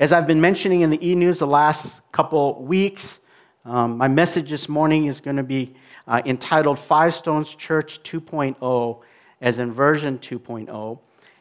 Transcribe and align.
As 0.00 0.12
I've 0.12 0.28
been 0.28 0.40
mentioning 0.40 0.82
in 0.82 0.90
the 0.90 1.08
e 1.08 1.16
news 1.16 1.40
the 1.40 1.46
last 1.48 2.02
couple 2.12 2.62
weeks, 2.62 3.18
um, 3.64 3.98
my 3.98 4.06
message 4.06 4.48
this 4.48 4.68
morning 4.68 5.06
is 5.06 5.20
going 5.20 5.34
to 5.34 5.42
be 5.42 5.74
uh, 6.06 6.22
entitled 6.24 6.78
Five 6.78 7.14
Stones 7.14 7.52
Church 7.52 8.00
2.0, 8.04 9.00
as 9.40 9.58
in 9.58 9.72
version 9.72 10.20
2.0. 10.20 11.00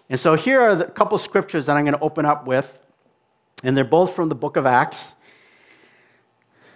And 0.09 0.19
so 0.19 0.33
here 0.33 0.59
are 0.59 0.69
a 0.69 0.89
couple 0.89 1.19
scriptures 1.19 1.67
that 1.67 1.77
I'm 1.77 1.83
going 1.83 1.93
to 1.93 1.99
open 1.99 2.25
up 2.25 2.47
with, 2.47 2.79
and 3.63 3.77
they're 3.77 3.83
both 3.83 4.15
from 4.15 4.27
the 4.27 4.35
book 4.35 4.57
of 4.57 4.65
Acts. 4.65 5.13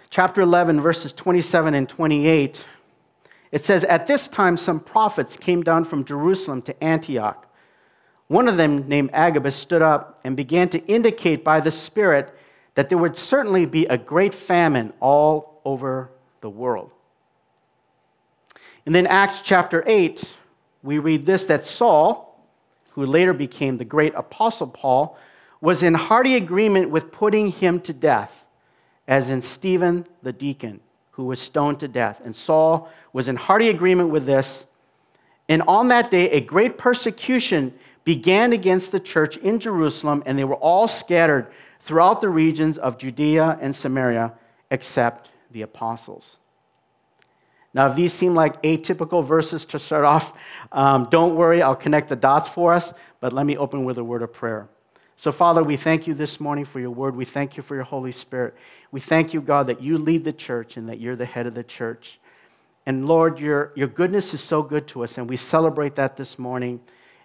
Chapter 0.08 0.40
11, 0.40 0.80
verses 0.80 1.12
27 1.12 1.74
and 1.74 1.88
28. 1.88 2.64
It 3.50 3.64
says, 3.64 3.82
At 3.84 4.06
this 4.06 4.28
time, 4.28 4.56
some 4.56 4.78
prophets 4.78 5.36
came 5.36 5.64
down 5.64 5.84
from 5.84 6.04
Jerusalem 6.04 6.62
to 6.62 6.84
Antioch. 6.84 7.51
One 8.32 8.48
of 8.48 8.56
them, 8.56 8.88
named 8.88 9.10
Agabus, 9.12 9.54
stood 9.54 9.82
up 9.82 10.18
and 10.24 10.34
began 10.34 10.70
to 10.70 10.82
indicate 10.86 11.44
by 11.44 11.60
the 11.60 11.70
Spirit 11.70 12.34
that 12.76 12.88
there 12.88 12.96
would 12.96 13.18
certainly 13.18 13.66
be 13.66 13.84
a 13.84 13.98
great 13.98 14.32
famine 14.32 14.94
all 15.00 15.60
over 15.66 16.08
the 16.40 16.48
world. 16.48 16.90
And 18.86 18.94
then, 18.94 19.06
Acts 19.06 19.42
chapter 19.42 19.84
8, 19.86 20.34
we 20.82 20.96
read 20.98 21.26
this 21.26 21.44
that 21.44 21.66
Saul, 21.66 22.42
who 22.92 23.04
later 23.04 23.34
became 23.34 23.76
the 23.76 23.84
great 23.84 24.14
apostle 24.14 24.66
Paul, 24.66 25.18
was 25.60 25.82
in 25.82 25.92
hearty 25.92 26.34
agreement 26.34 26.88
with 26.88 27.12
putting 27.12 27.48
him 27.48 27.80
to 27.80 27.92
death, 27.92 28.46
as 29.06 29.28
in 29.28 29.42
Stephen 29.42 30.06
the 30.22 30.32
deacon, 30.32 30.80
who 31.10 31.24
was 31.24 31.38
stoned 31.38 31.80
to 31.80 31.86
death. 31.86 32.18
And 32.24 32.34
Saul 32.34 32.90
was 33.12 33.28
in 33.28 33.36
hearty 33.36 33.68
agreement 33.68 34.08
with 34.08 34.24
this. 34.24 34.64
And 35.50 35.60
on 35.68 35.88
that 35.88 36.10
day, 36.10 36.30
a 36.30 36.40
great 36.40 36.78
persecution 36.78 37.74
began 38.04 38.52
against 38.52 38.92
the 38.92 39.00
church 39.00 39.36
in 39.36 39.58
Jerusalem, 39.58 40.22
and 40.26 40.38
they 40.38 40.44
were 40.44 40.56
all 40.56 40.88
scattered 40.88 41.46
throughout 41.80 42.20
the 42.20 42.28
regions 42.28 42.78
of 42.78 42.98
Judea 42.98 43.58
and 43.60 43.74
Samaria, 43.74 44.32
except 44.70 45.30
the 45.50 45.62
apostles. 45.62 46.36
Now, 47.74 47.86
if 47.86 47.96
these 47.96 48.12
seem 48.12 48.34
like 48.34 48.62
atypical 48.62 49.24
verses 49.24 49.64
to 49.66 49.78
start 49.78 50.04
off, 50.04 50.34
um, 50.72 51.08
don't 51.10 51.36
worry, 51.36 51.62
I'll 51.62 51.74
connect 51.74 52.08
the 52.08 52.16
dots 52.16 52.48
for 52.48 52.74
us, 52.74 52.92
but 53.20 53.32
let 53.32 53.46
me 53.46 53.56
open 53.56 53.84
with 53.84 53.98
a 53.98 54.04
word 54.04 54.22
of 54.22 54.32
prayer. 54.32 54.68
So, 55.16 55.32
Father, 55.32 55.62
we 55.62 55.76
thank 55.76 56.06
you 56.06 56.14
this 56.14 56.40
morning 56.40 56.64
for 56.64 56.80
your 56.80 56.90
word. 56.90 57.16
We 57.16 57.24
thank 57.24 57.56
you 57.56 57.62
for 57.62 57.74
your 57.74 57.84
Holy 57.84 58.12
Spirit. 58.12 58.54
We 58.90 59.00
thank 59.00 59.32
you, 59.32 59.40
God, 59.40 59.68
that 59.68 59.80
you 59.80 59.96
lead 59.96 60.24
the 60.24 60.32
church 60.32 60.76
and 60.76 60.88
that 60.88 61.00
you're 61.00 61.16
the 61.16 61.26
head 61.26 61.46
of 61.46 61.54
the 61.54 61.62
church. 61.62 62.18
And 62.84 63.06
Lord, 63.06 63.38
your, 63.38 63.72
your 63.74 63.88
goodness 63.88 64.34
is 64.34 64.42
so 64.42 64.62
good 64.62 64.86
to 64.88 65.04
us, 65.04 65.16
and 65.16 65.28
we 65.28 65.36
celebrate 65.36 65.94
that 65.94 66.16
this 66.16 66.38
morning. 66.38 66.80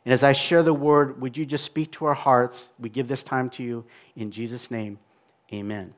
And 0.08 0.13
as 0.13 0.23
I 0.23 0.31
share 0.31 0.63
the 0.63 0.73
word, 0.73 1.19
would 1.19 1.36
you 1.36 1.45
just 1.45 1.66
speak 1.66 1.91
to 1.91 2.05
our 2.05 2.13
hearts? 2.13 2.69
We 2.80 2.88
give 2.88 3.09
this 3.09 3.23
time 3.23 3.50
to 3.50 3.61
you. 3.61 3.83
In 4.16 4.31
Jesus' 4.31 4.72
name, 4.72 5.00
amen. 5.52 5.94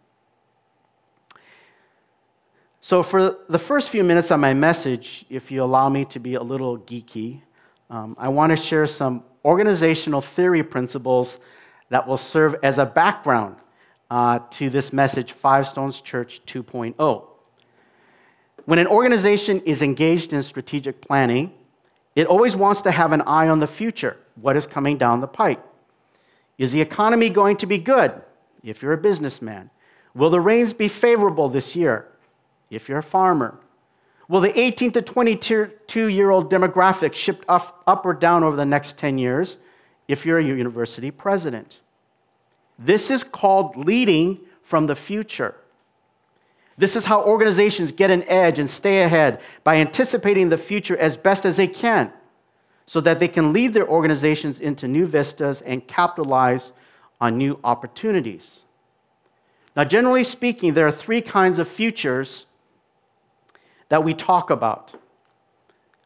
So, 2.82 3.04
for 3.04 3.38
the 3.48 3.60
first 3.60 3.92
few 3.92 4.04
minutes 4.04 4.32
of 4.32 4.40
my 4.40 4.56
message, 4.56 5.26
if 5.30 5.52
you 5.52 5.62
allow 5.62 5.90
me 5.90 6.06
to 6.06 6.20
be 6.20 6.34
a 6.34 6.42
little 6.42 6.80
geeky, 6.80 7.42
um, 7.92 8.16
I 8.18 8.30
want 8.30 8.50
to 8.50 8.56
share 8.56 8.88
some 8.88 9.24
organizational 9.46 10.22
theory 10.22 10.64
principles 10.64 11.40
that 11.90 12.08
will 12.08 12.18
serve 12.18 12.56
as 12.64 12.80
a 12.80 12.88
background 12.88 13.58
uh, 14.10 14.40
to 14.50 14.72
this 14.72 14.92
message, 14.92 15.34
Five 15.34 15.68
Stones 15.68 16.02
Church 16.02 16.42
2.0. 16.48 17.28
When 18.66 18.80
an 18.80 18.88
organization 18.88 19.60
is 19.68 19.84
engaged 19.84 20.34
in 20.34 20.42
strategic 20.42 21.00
planning, 21.00 21.54
it 22.16 22.28
always 22.28 22.56
wants 22.56 22.82
to 22.84 22.92
have 22.92 23.12
an 23.12 23.22
eye 23.22 23.48
on 23.48 23.60
the 23.60 23.68
future. 23.68 24.18
What 24.36 24.58
is 24.58 24.68
coming 24.68 24.98
down 24.98 25.22
the 25.22 25.28
pipe? 25.28 25.66
Is 26.58 26.72
the 26.72 26.82
economy 26.82 27.30
going 27.30 27.58
to 27.58 27.66
be 27.66 27.78
good 27.78 28.22
if 28.64 28.82
you're 28.82 28.94
a 28.94 28.98
businessman? 28.98 29.70
Will 30.14 30.30
the 30.30 30.42
rains 30.42 30.74
be 30.74 30.88
favorable 30.88 31.50
this 31.50 31.76
year? 31.76 32.10
if 32.70 32.88
you're 32.88 33.00
a 33.00 33.04
farmer? 33.04 33.58
Will 34.28 34.42
the 34.42 34.58
18 34.58 34.92
to 34.94 35.02
22 35.02 36.08
year 36.08 36.30
old 36.30 36.52
demographic 36.52 37.16
shift 37.16 37.44
up, 37.48 37.82
up 37.88 38.06
or 38.06 38.14
down 38.14 38.44
over 38.44 38.56
the 38.56 38.66
next 38.66 38.98
10 38.98 39.18
years 39.18 39.58
if 40.08 40.26
you're 40.26 40.38
a 40.38 40.44
university 40.44 41.12
president? 41.12 41.80
This 42.78 43.10
is 43.10 43.24
called 43.24 43.76
leading 43.76 44.40
from 44.62 44.88
the 44.88 44.96
future. 44.96 45.56
This 46.80 46.96
is 46.96 47.04
how 47.04 47.22
organizations 47.26 47.92
get 47.92 48.10
an 48.10 48.24
edge 48.30 48.58
and 48.58 48.70
stay 48.70 49.02
ahead 49.02 49.42
by 49.66 49.76
anticipating 49.76 50.48
the 50.48 50.58
future 50.58 50.96
as 50.96 51.18
best 51.18 51.46
as 51.46 51.58
they 51.58 51.68
can 51.68 52.14
so 52.86 53.02
that 53.02 53.20
they 53.20 53.28
can 53.28 53.52
lead 53.52 53.74
their 53.74 53.86
organizations 53.86 54.62
into 54.62 54.88
new 54.88 55.06
vistas 55.06 55.60
and 55.60 55.86
capitalize 55.88 56.72
on 57.20 57.38
new 57.38 57.60
opportunities. 57.66 58.64
Now, 59.76 59.84
generally 59.84 60.24
speaking, 60.24 60.74
there 60.74 60.88
are 60.88 60.92
three 60.92 61.20
kinds 61.20 61.60
of 61.60 61.68
futures 61.68 62.46
that 63.90 64.06
we 64.06 64.14
talk 64.14 64.50
about. 64.50 64.94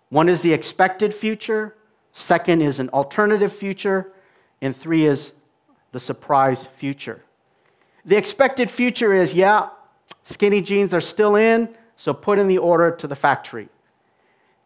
One 0.10 0.28
is 0.28 0.42
the 0.42 0.54
expected 0.54 1.14
future, 1.14 1.76
second 2.14 2.64
is 2.64 2.80
an 2.80 2.90
alternative 2.90 3.54
future, 3.54 4.12
and 4.60 4.76
three 4.76 5.06
is 5.06 5.34
the 5.92 6.00
surprise 6.00 6.66
future. 6.66 7.22
The 8.04 8.18
expected 8.18 8.72
future 8.72 9.14
is 9.14 9.36
yeah, 9.36 9.70
skinny 10.24 10.62
jeans 10.62 10.94
are 10.94 11.02
still 11.02 11.36
in, 11.36 11.70
so 11.96 12.14
put 12.14 12.40
in 12.40 12.48
the 12.48 12.58
order 12.58 12.92
to 12.92 13.08
the 13.08 13.16
factory. 13.16 13.70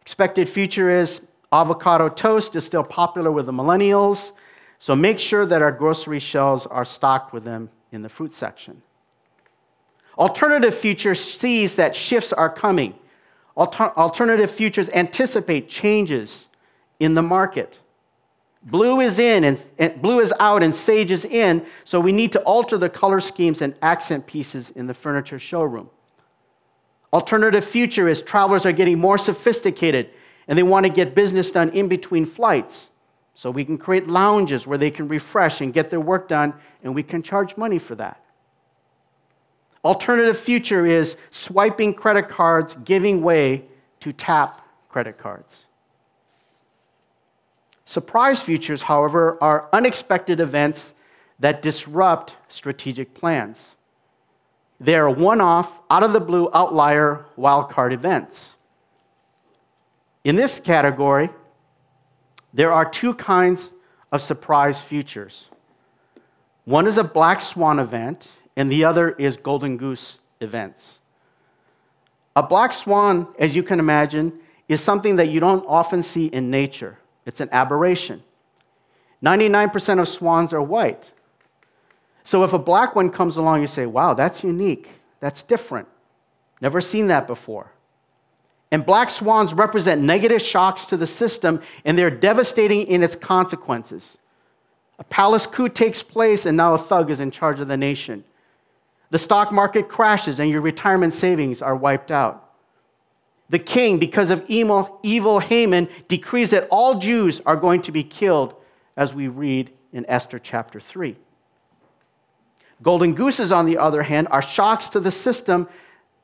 Expected 0.02 0.48
future 0.48 0.90
is 0.90 1.20
avocado 1.52 2.08
toast 2.08 2.56
is 2.56 2.64
still 2.64 2.84
popular 2.84 3.30
with 3.30 3.46
the 3.46 3.52
millennials, 3.52 4.32
so 4.78 4.94
make 4.94 5.18
sure 5.18 5.44
that 5.44 5.60
our 5.60 5.72
grocery 5.72 6.18
shelves 6.18 6.66
are 6.66 6.84
stocked 6.84 7.32
with 7.32 7.44
them 7.44 7.70
in 7.92 8.02
the 8.02 8.08
fruit 8.08 8.32
section. 8.32 8.82
Alternative 10.16 10.74
future 10.74 11.14
sees 11.14 11.74
that 11.76 11.94
shifts 11.94 12.32
are 12.32 12.50
coming 12.50 12.94
Alter- 13.58 13.92
alternative 13.98 14.52
futures 14.52 14.88
anticipate 14.90 15.68
changes 15.68 16.48
in 17.00 17.14
the 17.14 17.22
market. 17.22 17.80
Blue 18.62 19.00
is 19.00 19.18
in 19.18 19.44
and, 19.44 19.64
and, 19.78 20.02
blue 20.02 20.20
is 20.20 20.32
out 20.40 20.62
and 20.62 20.74
sage 20.74 21.10
is 21.10 21.24
in, 21.24 21.64
so 21.84 22.00
we 22.00 22.12
need 22.12 22.32
to 22.32 22.40
alter 22.40 22.76
the 22.76 22.88
color 22.88 23.20
schemes 23.20 23.62
and 23.62 23.74
accent 23.82 24.26
pieces 24.26 24.70
in 24.70 24.86
the 24.86 24.94
furniture 24.94 25.38
showroom. 25.38 25.88
Alternative 27.12 27.64
future 27.64 28.08
is 28.08 28.20
travelers 28.20 28.66
are 28.66 28.72
getting 28.72 28.98
more 28.98 29.16
sophisticated 29.16 30.10
and 30.48 30.58
they 30.58 30.62
want 30.62 30.84
to 30.86 30.90
get 30.90 31.14
business 31.14 31.50
done 31.50 31.70
in 31.70 31.88
between 31.88 32.26
flights. 32.26 32.90
So 33.34 33.52
we 33.52 33.64
can 33.64 33.78
create 33.78 34.08
lounges 34.08 34.66
where 34.66 34.78
they 34.78 34.90
can 34.90 35.06
refresh 35.06 35.60
and 35.60 35.72
get 35.72 35.90
their 35.90 36.00
work 36.00 36.26
done, 36.26 36.54
and 36.82 36.92
we 36.92 37.04
can 37.04 37.22
charge 37.22 37.56
money 37.56 37.78
for 37.78 37.94
that. 37.94 38.20
Alternative 39.84 40.36
future 40.36 40.84
is 40.84 41.16
swiping 41.30 41.94
credit 41.94 42.28
cards, 42.28 42.76
giving 42.84 43.22
way 43.22 43.66
to 44.00 44.12
tap 44.12 44.66
credit 44.88 45.18
cards. 45.18 45.67
Surprise 47.88 48.42
futures, 48.42 48.82
however, 48.82 49.38
are 49.40 49.66
unexpected 49.72 50.40
events 50.40 50.94
that 51.38 51.62
disrupt 51.62 52.36
strategic 52.46 53.14
plans. 53.14 53.76
They 54.78 54.94
are 54.94 55.08
one 55.08 55.40
off, 55.40 55.80
out 55.88 56.02
of 56.02 56.12
the 56.12 56.20
blue 56.20 56.50
outlier 56.52 57.24
wildcard 57.38 57.94
events. 57.94 58.56
In 60.22 60.36
this 60.36 60.60
category, 60.60 61.30
there 62.52 62.74
are 62.74 62.84
two 62.84 63.14
kinds 63.14 63.72
of 64.12 64.20
surprise 64.20 64.82
futures. 64.82 65.46
One 66.66 66.86
is 66.86 66.98
a 66.98 67.04
black 67.04 67.40
swan 67.40 67.78
event, 67.78 68.32
and 68.54 68.70
the 68.70 68.84
other 68.84 69.12
is 69.12 69.38
Golden 69.38 69.78
Goose 69.78 70.18
events. 70.42 71.00
A 72.36 72.42
black 72.42 72.74
swan, 72.74 73.28
as 73.38 73.56
you 73.56 73.62
can 73.62 73.80
imagine, 73.80 74.40
is 74.68 74.82
something 74.82 75.16
that 75.16 75.30
you 75.30 75.40
don't 75.40 75.64
often 75.66 76.02
see 76.02 76.26
in 76.26 76.50
nature. 76.50 76.98
It's 77.28 77.42
an 77.42 77.50
aberration. 77.52 78.22
99% 79.22 80.00
of 80.00 80.08
swans 80.08 80.52
are 80.54 80.62
white. 80.62 81.12
So 82.24 82.42
if 82.42 82.54
a 82.54 82.58
black 82.58 82.96
one 82.96 83.10
comes 83.10 83.36
along, 83.36 83.60
you 83.60 83.66
say, 83.66 83.84
wow, 83.84 84.14
that's 84.14 84.42
unique. 84.42 84.88
That's 85.20 85.42
different. 85.42 85.88
Never 86.62 86.80
seen 86.80 87.08
that 87.08 87.26
before. 87.26 87.70
And 88.70 88.84
black 88.84 89.10
swans 89.10 89.52
represent 89.52 90.00
negative 90.00 90.40
shocks 90.40 90.86
to 90.86 90.96
the 90.96 91.06
system, 91.06 91.60
and 91.84 91.98
they're 91.98 92.10
devastating 92.10 92.86
in 92.86 93.02
its 93.02 93.14
consequences. 93.14 94.16
A 94.98 95.04
palace 95.04 95.46
coup 95.46 95.68
takes 95.68 96.02
place, 96.02 96.46
and 96.46 96.56
now 96.56 96.72
a 96.72 96.78
thug 96.78 97.10
is 97.10 97.20
in 97.20 97.30
charge 97.30 97.60
of 97.60 97.68
the 97.68 97.76
nation. 97.76 98.24
The 99.10 99.18
stock 99.18 99.52
market 99.52 99.88
crashes 99.88 100.40
and 100.40 100.50
your 100.50 100.60
retirement 100.62 101.12
savings 101.12 101.60
are 101.60 101.76
wiped 101.76 102.10
out. 102.10 102.47
The 103.50 103.58
king, 103.58 103.98
because 103.98 104.30
of 104.30 104.44
evil, 104.48 105.00
evil 105.02 105.38
Haman, 105.38 105.88
decrees 106.06 106.50
that 106.50 106.68
all 106.70 106.98
Jews 106.98 107.40
are 107.46 107.56
going 107.56 107.82
to 107.82 107.92
be 107.92 108.02
killed, 108.02 108.54
as 108.96 109.14
we 109.14 109.28
read 109.28 109.70
in 109.92 110.04
Esther 110.08 110.38
chapter 110.38 110.80
3. 110.80 111.16
Golden 112.82 113.14
gooses, 113.14 113.50
on 113.50 113.64
the 113.64 113.78
other 113.78 114.02
hand, 114.02 114.28
are 114.30 114.42
shocks 114.42 114.88
to 114.90 115.00
the 115.00 115.10
system 115.10 115.68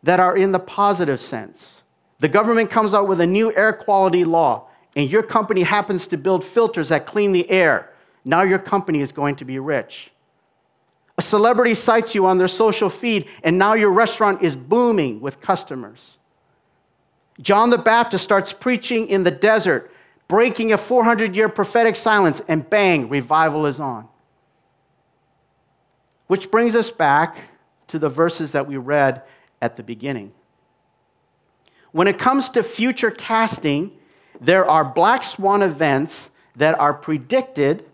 that 0.03 0.21
are 0.21 0.37
in 0.37 0.53
the 0.53 0.59
positive 0.59 1.21
sense. 1.21 1.83
The 2.21 2.29
government 2.29 2.71
comes 2.71 2.95
out 2.95 3.09
with 3.09 3.21
a 3.21 3.27
new 3.27 3.55
air 3.57 3.73
quality 3.73 4.25
law, 4.25 4.69
and 4.95 5.11
your 5.11 5.23
company 5.23 5.63
happens 5.63 6.07
to 6.09 6.17
build 6.17 6.45
filters 6.45 6.91
that 6.91 7.07
clean 7.07 7.33
the 7.33 7.49
air. 7.51 7.91
Now 8.25 8.43
your 8.43 8.59
company 8.59 9.01
is 9.01 9.13
going 9.13 9.37
to 9.37 9.45
be 9.45 9.59
rich. 9.59 10.11
A 11.17 11.23
celebrity 11.23 11.75
cites 11.75 12.15
you 12.15 12.27
on 12.27 12.39
their 12.39 12.49
social 12.49 12.91
feed, 12.91 13.27
and 13.43 13.57
now 13.57 13.75
your 13.75 13.91
restaurant 13.91 14.43
is 14.43 14.57
booming 14.57 15.21
with 15.21 15.41
customers. 15.41 16.19
John 17.41 17.71
the 17.71 17.79
Baptist 17.79 18.23
starts 18.23 18.53
preaching 18.53 19.09
in 19.09 19.25
the 19.25 19.31
desert, 19.31 19.91
breaking 20.29 20.73
a 20.73 20.79
400 20.79 21.35
year 21.35 21.49
prophetic 21.49 21.97
silence, 21.97 22.41
and 22.49 22.69
bang, 22.69 23.09
revival 23.09 23.67
is 23.67 23.81
on. 23.81 24.09
Which 26.27 26.51
brings 26.51 26.77
us 26.77 26.91
back 26.91 27.37
to 27.89 27.99
the 27.99 28.09
verses 28.09 28.53
that 28.53 28.67
we 28.67 28.77
read 28.77 29.23
at 29.61 29.77
the 29.77 29.83
beginning. 29.83 30.33
When 31.93 32.09
it 32.09 32.19
comes 32.19 32.49
to 32.51 32.63
future 32.63 33.11
casting, 33.11 33.93
there 34.41 34.67
are 34.67 34.85
black 34.85 35.23
swan 35.23 35.63
events 35.63 36.31
that 36.57 36.79
are 36.79 36.95
predicted, 36.95 37.85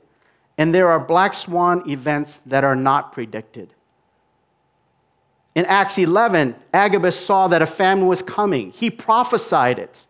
and 0.56 0.74
there 0.74 0.88
are 0.88 1.00
black 1.00 1.34
swan 1.34 1.88
events 1.88 2.40
that 2.46 2.64
are 2.64 2.76
not 2.76 3.12
predicted. 3.12 3.74
In 5.54 5.64
Acts 5.66 5.98
11, 5.98 6.54
Agabus 6.72 7.18
saw 7.18 7.48
that 7.48 7.62
a 7.62 7.66
famine 7.66 8.06
was 8.06 8.22
coming. 8.22 8.70
He 8.70 8.88
prophesied 8.88 9.78
it. 9.78 10.06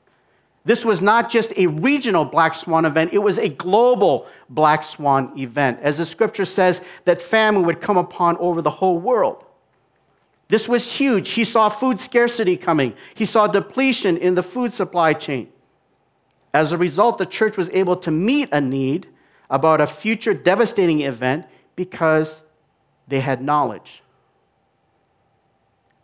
This 0.65 0.85
was 0.85 1.01
not 1.01 1.31
just 1.31 1.53
a 1.57 1.67
regional 1.67 2.25
black 2.27 2.55
swan 2.55 2.85
event, 2.85 3.15
it 3.15 3.19
was 3.19 3.39
a 3.39 3.49
global 3.49 4.27
black 4.51 4.83
swan 4.83 5.33
event. 5.39 5.79
As 5.81 5.99
the 5.99 6.05
scripture 6.05 6.45
says, 6.45 6.83
that 7.07 7.23
famine 7.23 7.65
would 7.65 7.81
come 7.81 7.97
upon 7.97 8.37
over 8.37 8.61
the 8.61 8.71
whole 8.71 8.99
world. 8.99 9.45
This 10.49 10.69
was 10.69 10.93
huge. 10.93 11.31
He 11.31 11.45
saw 11.45 11.69
food 11.69 11.99
scarcity 12.01 12.57
coming, 12.57 12.95
he 13.15 13.25
saw 13.25 13.47
depletion 13.47 14.17
in 14.19 14.35
the 14.35 14.43
food 14.43 14.73
supply 14.73 15.15
chain. 15.15 15.49
As 16.53 16.73
a 16.73 16.79
result, 16.79 17.19
the 17.19 17.27
church 17.27 17.57
was 17.57 17.71
able 17.71 17.97
to 17.97 18.11
meet 18.11 18.49
a 18.53 18.61
need 18.61 19.07
about 19.49 19.81
a 19.81 19.87
future 19.87 20.35
devastating 20.35 21.01
event 21.01 21.47
because 21.77 22.43
they 23.09 23.21
had 23.21 23.41
knowledge. 23.43 24.03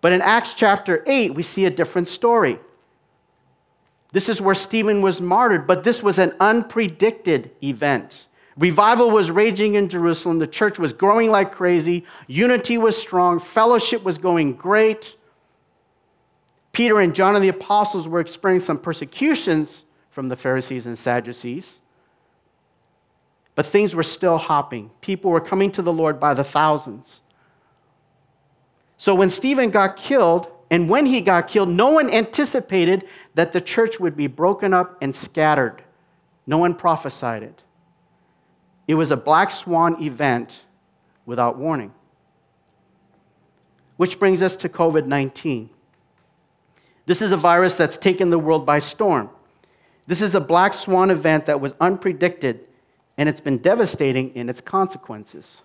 But 0.01 0.13
in 0.13 0.21
Acts 0.23 0.55
chapter 0.55 1.03
8, 1.07 1.35
we 1.35 1.43
see 1.43 1.65
a 1.65 1.71
different 1.71 2.09
story. 2.09 2.59
This 4.13 4.29
is 4.29 4.41
where 4.41 4.55
Stephen 4.55 5.03
was 5.03 5.21
martyred, 5.21 5.67
but 5.67 5.85
this 5.85 6.03
was 6.03 6.19
an 6.19 6.31
unpredicted 6.33 7.51
event. 7.63 8.27
Revival 8.57 9.11
was 9.11 9.31
raging 9.31 9.75
in 9.75 9.89
Jerusalem. 9.89 10.39
The 10.39 10.47
church 10.47 10.79
was 10.79 10.93
growing 10.93 11.31
like 11.31 11.53
crazy. 11.53 12.05
Unity 12.27 12.79
was 12.79 12.97
strong. 12.97 13.39
Fellowship 13.39 14.03
was 14.03 14.17
going 14.17 14.55
great. 14.55 15.17
Peter 16.73 17.01
and 17.01 17.15
John 17.15 17.35
and 17.35 17.45
the 17.45 17.49
apostles 17.49 18.09
were 18.09 18.21
experiencing 18.21 18.67
some 18.67 18.79
persecutions 18.79 19.85
from 20.11 20.29
the 20.29 20.37
Pharisees 20.37 20.87
and 20.87 20.97
Sadducees. 20.97 21.81
But 23.55 23.67
things 23.67 23.95
were 23.95 24.03
still 24.03 24.39
hopping. 24.39 24.91
People 25.01 25.31
were 25.31 25.41
coming 25.41 25.71
to 25.73 25.83
the 25.83 25.93
Lord 25.93 26.19
by 26.21 26.33
the 26.33 26.45
thousands. 26.45 27.23
So 28.97 29.15
when 29.15 29.31
Stephen 29.31 29.71
got 29.71 29.97
killed, 29.97 30.49
and 30.71 30.89
when 30.89 31.07
he 31.07 31.21
got 31.21 31.49
killed, 31.49 31.69
no 31.69 31.91
one 31.91 32.11
anticipated 32.11 33.05
that 33.35 33.53
the 33.53 33.61
church 33.61 34.01
would 34.01 34.17
be 34.17 34.27
broken 34.27 34.75
up 34.75 34.97
and 35.01 35.15
scattered. 35.15 35.83
No 36.47 36.59
one 36.59 36.75
prophesied 36.75 37.43
it. 37.43 37.63
It 38.89 38.95
was 38.95 39.11
a 39.11 39.17
black 39.17 39.51
swan 39.51 40.03
event 40.03 40.65
without 41.25 41.59
warning. 41.59 41.93
Which 43.97 44.19
brings 44.19 44.43
us 44.43 44.57
to 44.57 44.69
COVID 44.69 45.07
19. 45.07 45.71
This 47.07 47.23
is 47.23 47.31
a 47.31 47.37
virus 47.37 47.77
that's 47.77 47.97
taken 47.97 48.31
the 48.31 48.39
world 48.39 48.67
by 48.67 48.81
storm. 48.81 49.31
This 50.07 50.21
is 50.21 50.35
a 50.35 50.41
black 50.41 50.75
swan 50.75 51.11
event 51.11 51.47
that 51.47 51.61
was 51.61 51.75
unpredicted, 51.75 52.61
and 53.17 53.29
it's 53.29 53.41
been 53.41 53.59
devastating 53.59 54.35
in 54.35 54.49
its 54.49 54.61
consequences. 54.61 55.63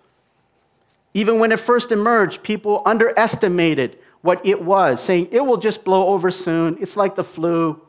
Even 1.14 1.38
when 1.38 1.52
it 1.52 1.60
first 1.60 1.92
emerged, 1.92 2.42
people 2.42 2.82
underestimated 2.86 3.98
what 4.22 4.44
it 4.44 4.62
was, 4.62 5.02
saying 5.02 5.28
it 5.30 5.40
will 5.40 5.56
just 5.56 5.84
blow 5.84 6.08
over 6.08 6.30
soon. 6.30 6.78
It's 6.80 6.96
like 6.96 7.14
the 7.14 7.24
flu, 7.24 7.80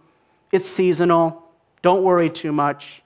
it's 0.52 0.68
seasonal. 0.68 1.44
Don't 1.82 2.04
worry 2.04 2.30
too 2.30 2.52
much. 2.52 3.02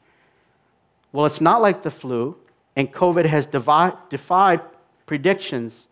Well, 1.12 1.26
it's 1.26 1.42
not 1.42 1.62
like 1.62 1.82
the 1.82 1.92
flu, 1.92 2.38
and 2.76 2.92
COVID 2.92 3.26
has 3.26 3.46
defied 3.46 4.62
predictions 5.06 5.88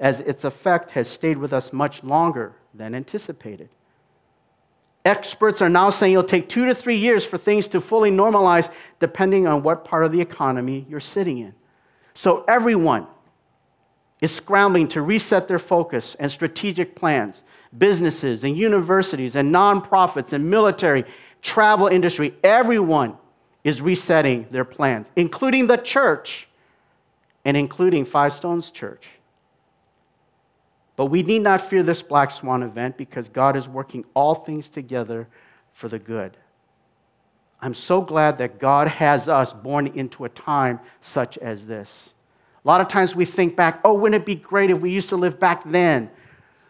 as 0.00 0.20
its 0.20 0.44
effect 0.44 0.90
has 0.92 1.08
stayed 1.08 1.38
with 1.38 1.52
us 1.52 1.72
much 1.72 2.02
longer 2.02 2.54
than 2.74 2.94
anticipated. 2.94 3.68
Experts 5.04 5.60
are 5.60 5.68
now 5.68 5.90
saying 5.90 6.14
it'll 6.14 6.24
take 6.24 6.48
two 6.48 6.66
to 6.66 6.74
three 6.74 6.96
years 6.96 7.24
for 7.24 7.38
things 7.38 7.68
to 7.68 7.80
fully 7.80 8.10
normalize, 8.10 8.70
depending 9.00 9.46
on 9.46 9.62
what 9.62 9.84
part 9.84 10.04
of 10.04 10.12
the 10.12 10.20
economy 10.20 10.86
you're 10.88 10.98
sitting 10.98 11.38
in. 11.38 11.54
So, 12.14 12.44
everyone 12.48 13.06
is 14.20 14.34
scrambling 14.34 14.88
to 14.88 15.02
reset 15.02 15.48
their 15.48 15.58
focus 15.58 16.14
and 16.18 16.30
strategic 16.30 16.94
plans. 16.94 17.44
Businesses 17.76 18.44
and 18.44 18.56
universities 18.56 19.36
and 19.36 19.52
nonprofits 19.52 20.32
and 20.32 20.48
military, 20.48 21.04
travel 21.42 21.88
industry, 21.88 22.34
everyone 22.42 23.16
is 23.64 23.82
resetting 23.82 24.46
their 24.50 24.64
plans, 24.64 25.10
including 25.16 25.66
the 25.66 25.76
church 25.76 26.48
and 27.44 27.56
including 27.56 28.04
Five 28.04 28.32
Stones 28.32 28.70
Church. 28.70 29.08
But 30.96 31.06
we 31.06 31.22
need 31.22 31.42
not 31.42 31.60
fear 31.60 31.82
this 31.82 32.02
black 32.02 32.30
swan 32.30 32.62
event 32.62 32.96
because 32.96 33.28
God 33.28 33.56
is 33.56 33.68
working 33.68 34.04
all 34.14 34.34
things 34.34 34.68
together 34.68 35.28
for 35.72 35.88
the 35.88 35.98
good. 35.98 36.36
I'm 37.60 37.74
so 37.74 38.00
glad 38.00 38.38
that 38.38 38.58
God 38.58 38.88
has 38.88 39.28
us 39.28 39.52
born 39.52 39.88
into 39.88 40.24
a 40.24 40.28
time 40.28 40.80
such 41.00 41.36
as 41.38 41.66
this. 41.66 42.13
A 42.64 42.68
lot 42.68 42.80
of 42.80 42.88
times 42.88 43.14
we 43.14 43.24
think 43.24 43.56
back, 43.56 43.80
oh, 43.84 43.92
wouldn't 43.92 44.22
it 44.22 44.26
be 44.26 44.34
great 44.34 44.70
if 44.70 44.80
we 44.80 44.90
used 44.90 45.10
to 45.10 45.16
live 45.16 45.38
back 45.38 45.62
then 45.64 46.10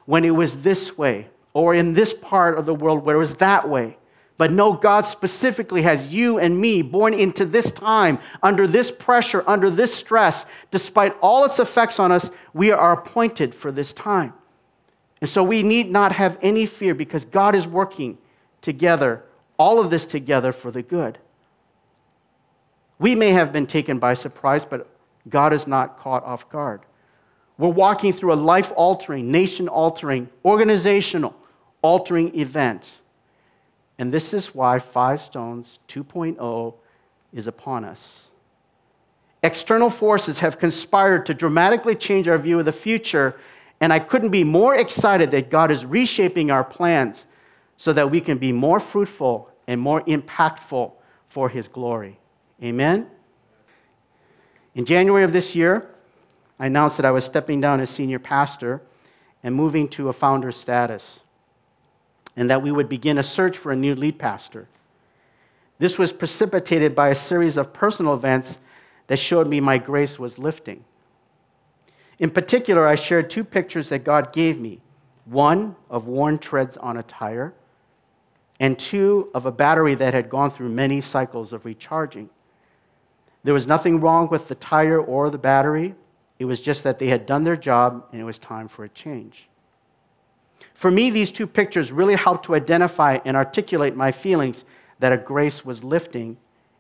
when 0.07 0.25
it 0.25 0.33
was 0.33 0.59
this 0.59 0.99
way, 0.99 1.29
or 1.53 1.75
in 1.75 1.95
this 1.95 2.13
part 2.13 2.59
of 2.59 2.67
the 2.67 2.75
world 2.75 3.05
where 3.05 3.17
it 3.17 3.21
was 3.21 3.35
that 3.35 3.69
way. 3.69 3.97
But 4.37 4.51
no, 4.51 4.73
God 4.73 5.03
specifically 5.03 5.83
has 5.83 6.13
you 6.13 6.39
and 6.39 6.61
me 6.61 6.83
born 6.83 7.15
into 7.15 7.45
this 7.45 7.71
time, 7.71 8.19
under 8.43 8.67
this 8.67 8.91
pressure, 8.91 9.45
under 9.47 9.71
this 9.71 9.95
stress. 9.95 10.45
Despite 10.73 11.17
all 11.21 11.45
its 11.45 11.61
effects 11.61 12.01
on 12.01 12.11
us, 12.11 12.33
we 12.53 12.73
are 12.73 12.93
appointed 12.93 13.55
for 13.55 13.71
this 13.71 13.93
time. 13.93 14.33
And 15.21 15.31
so 15.31 15.45
we 15.45 15.63
need 15.63 15.91
not 15.91 16.13
have 16.13 16.37
any 16.43 16.67
fear 16.67 16.95
because 16.95 17.25
God 17.25 17.55
is 17.55 17.69
working 17.69 18.19
together, 18.61 19.23
all 19.57 19.79
of 19.79 19.91
this 19.91 20.05
together 20.05 20.51
for 20.51 20.73
the 20.73 20.83
good. 20.83 21.19
We 22.99 23.15
may 23.15 23.31
have 23.31 23.53
been 23.53 23.67
taken 23.67 24.01
by 24.01 24.15
surprise, 24.15 24.65
but 24.65 24.89
God 25.29 25.53
is 25.53 25.67
not 25.67 25.99
caught 25.99 26.25
off 26.25 26.49
guard. 26.49 26.83
We're 27.57 27.69
walking 27.69 28.13
through 28.13 28.33
a 28.33 28.35
life 28.35 28.73
altering, 28.77 29.31
nation 29.31 29.69
altering, 29.69 30.29
organizational 30.45 31.35
altering 31.83 32.37
event. 32.39 32.93
And 33.99 34.13
this 34.13 34.35
is 34.35 34.55
why 34.55 34.79
Five 34.79 35.21
Stones 35.21 35.79
2.0 35.89 36.75
is 37.33 37.47
upon 37.47 37.85
us. 37.85 38.29
External 39.43 39.91
forces 39.91 40.39
have 40.39 40.59
conspired 40.59 41.27
to 41.27 41.35
dramatically 41.35 41.95
change 41.95 42.27
our 42.29 42.39
view 42.39 42.59
of 42.59 42.65
the 42.65 42.73
future, 42.73 43.39
and 43.81 43.93
I 43.93 43.99
couldn't 43.99 44.31
be 44.31 44.43
more 44.43 44.75
excited 44.75 45.31
that 45.33 45.51
God 45.51 45.71
is 45.71 45.85
reshaping 45.85 46.51
our 46.51 46.65
plans 46.65 47.27
so 47.77 47.93
that 47.93 48.11
we 48.11 48.21
can 48.21 48.39
be 48.39 48.53
more 48.53 48.81
fruitful 48.81 49.51
and 49.67 49.81
more 49.81 50.03
impactful 50.03 50.93
for 51.29 51.49
His 51.49 51.69
glory. 51.69 52.19
Amen? 52.63 53.07
In 54.75 54.85
January 54.85 55.25
of 55.25 55.33
this 55.33 55.55
year, 55.55 55.89
I 56.59 56.67
announced 56.67 56.97
that 56.97 57.07
I 57.07 57.11
was 57.11 57.25
stepping 57.25 57.61
down 57.61 57.81
as 57.81 57.91
senior 57.91 58.19
pastor 58.19 58.83
and 59.43 59.55
moving 59.55 59.89
to 59.91 60.09
a 60.09 60.13
founder 60.13 60.51
status 60.53 61.23
and 62.37 62.51
that 62.51 62.63
we 62.63 62.73
would 62.73 62.89
begin 62.89 63.19
a 63.19 63.23
search 63.23 63.57
for 63.57 63.71
a 63.71 63.77
new 63.77 63.95
lead 63.95 64.19
pastor. 64.19 64.69
This 65.79 65.99
was 65.99 66.13
precipitated 66.13 66.95
by 66.95 67.09
a 67.09 67.15
series 67.15 67.57
of 67.57 67.73
personal 67.73 68.15
events 68.15 68.59
that 69.07 69.19
showed 69.19 69.49
me 69.49 69.61
my 69.61 69.79
grace 69.79 70.19
was 70.19 70.39
lifting. 70.39 70.85
In 72.19 72.31
particular, 72.31 72.87
I 72.87 72.95
shared 72.95 73.29
two 73.29 73.45
pictures 73.45 73.89
that 73.89 74.05
God 74.05 74.33
gave 74.33 74.61
me 74.61 74.81
one 75.25 75.77
of 75.91 76.07
worn 76.07 76.39
treads 76.39 76.77
on 76.77 76.97
a 76.97 77.03
tire, 77.03 77.55
and 78.61 78.79
two 78.79 79.31
of 79.35 79.47
a 79.47 79.53
battery 79.53 79.95
that 79.95 80.15
had 80.15 80.29
gone 80.29 80.51
through 80.51 80.69
many 80.69 81.01
cycles 81.01 81.53
of 81.53 81.65
recharging. 81.65 82.31
There 83.45 83.55
was 83.55 83.67
nothing 83.67 84.01
wrong 84.01 84.29
with 84.29 84.49
the 84.49 84.55
tire 84.55 85.01
or 85.01 85.31
the 85.31 85.39
battery, 85.39 85.95
it 86.39 86.47
was 86.47 86.61
just 86.61 86.83
that 86.83 86.99
they 86.99 87.09
had 87.09 87.27
done 87.27 87.45
their 87.45 87.57
job 87.57 88.07
and 88.11 88.21
it 88.21 88.25
was 88.25 88.39
time 88.39 88.69
for 88.69 88.85
a 88.85 88.89
change. 88.89 89.49
For 90.75 90.91
me, 90.91 91.11
these 91.11 91.31
two 91.31 91.47
pictures 91.47 91.93
really 91.93 92.17
helped 92.17 92.47
to 92.47 92.55
identify 92.55 93.19
and 93.25 93.37
articulate 93.37 93.95
my 93.95 94.11
feelings 94.11 94.65
that 94.99 95.13
a 95.13 95.17
grace 95.17 95.65
was 95.65 95.85
lifting 95.85 96.37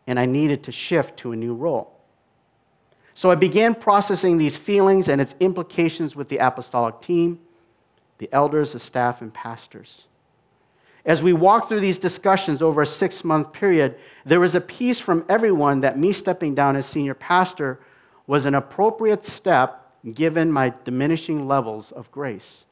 and 0.06 0.18
I 0.18 0.26
needed 0.26 0.64
to 0.64 0.72
shift 0.72 1.16
to 1.18 1.32
a 1.32 1.36
new 1.36 1.54
role. 1.54 1.92
So 3.14 3.30
I 3.30 3.36
began 3.36 3.74
processing 3.74 4.38
these 4.38 4.56
feelings 4.56 5.08
and 5.08 5.20
its 5.20 5.36
implications 5.38 6.16
with 6.16 6.28
the 6.28 6.38
apostolic 6.38 7.00
team, 7.00 7.38
the 8.18 8.28
elders, 8.32 8.72
the 8.72 8.80
staff, 8.80 9.22
and 9.22 9.32
pastors. 9.32 10.08
As 11.04 11.22
we 11.22 11.32
walked 11.32 11.68
through 11.68 11.80
these 11.80 11.98
discussions 11.98 12.62
over 12.62 12.82
a 12.82 12.86
six 12.86 13.24
month 13.24 13.52
period, 13.52 13.96
there 14.24 14.40
was 14.40 14.54
a 14.54 14.60
peace 14.60 15.00
from 15.00 15.24
everyone 15.28 15.80
that 15.80 15.98
me 15.98 16.12
stepping 16.12 16.54
down 16.54 16.76
as 16.76 16.86
senior 16.86 17.14
pastor 17.14 17.78
was 18.26 18.46
an 18.46 18.54
appropriate 18.54 19.24
step 19.24 19.92
given 20.14 20.50
my 20.50 20.72
diminishing 20.84 21.46
levels 21.46 21.92
of 21.92 22.10
grace. 22.10 22.66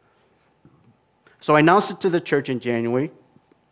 So 1.40 1.56
I 1.56 1.60
announced 1.60 1.90
it 1.90 2.00
to 2.00 2.10
the 2.10 2.20
church 2.20 2.48
in 2.48 2.60
January, 2.60 3.10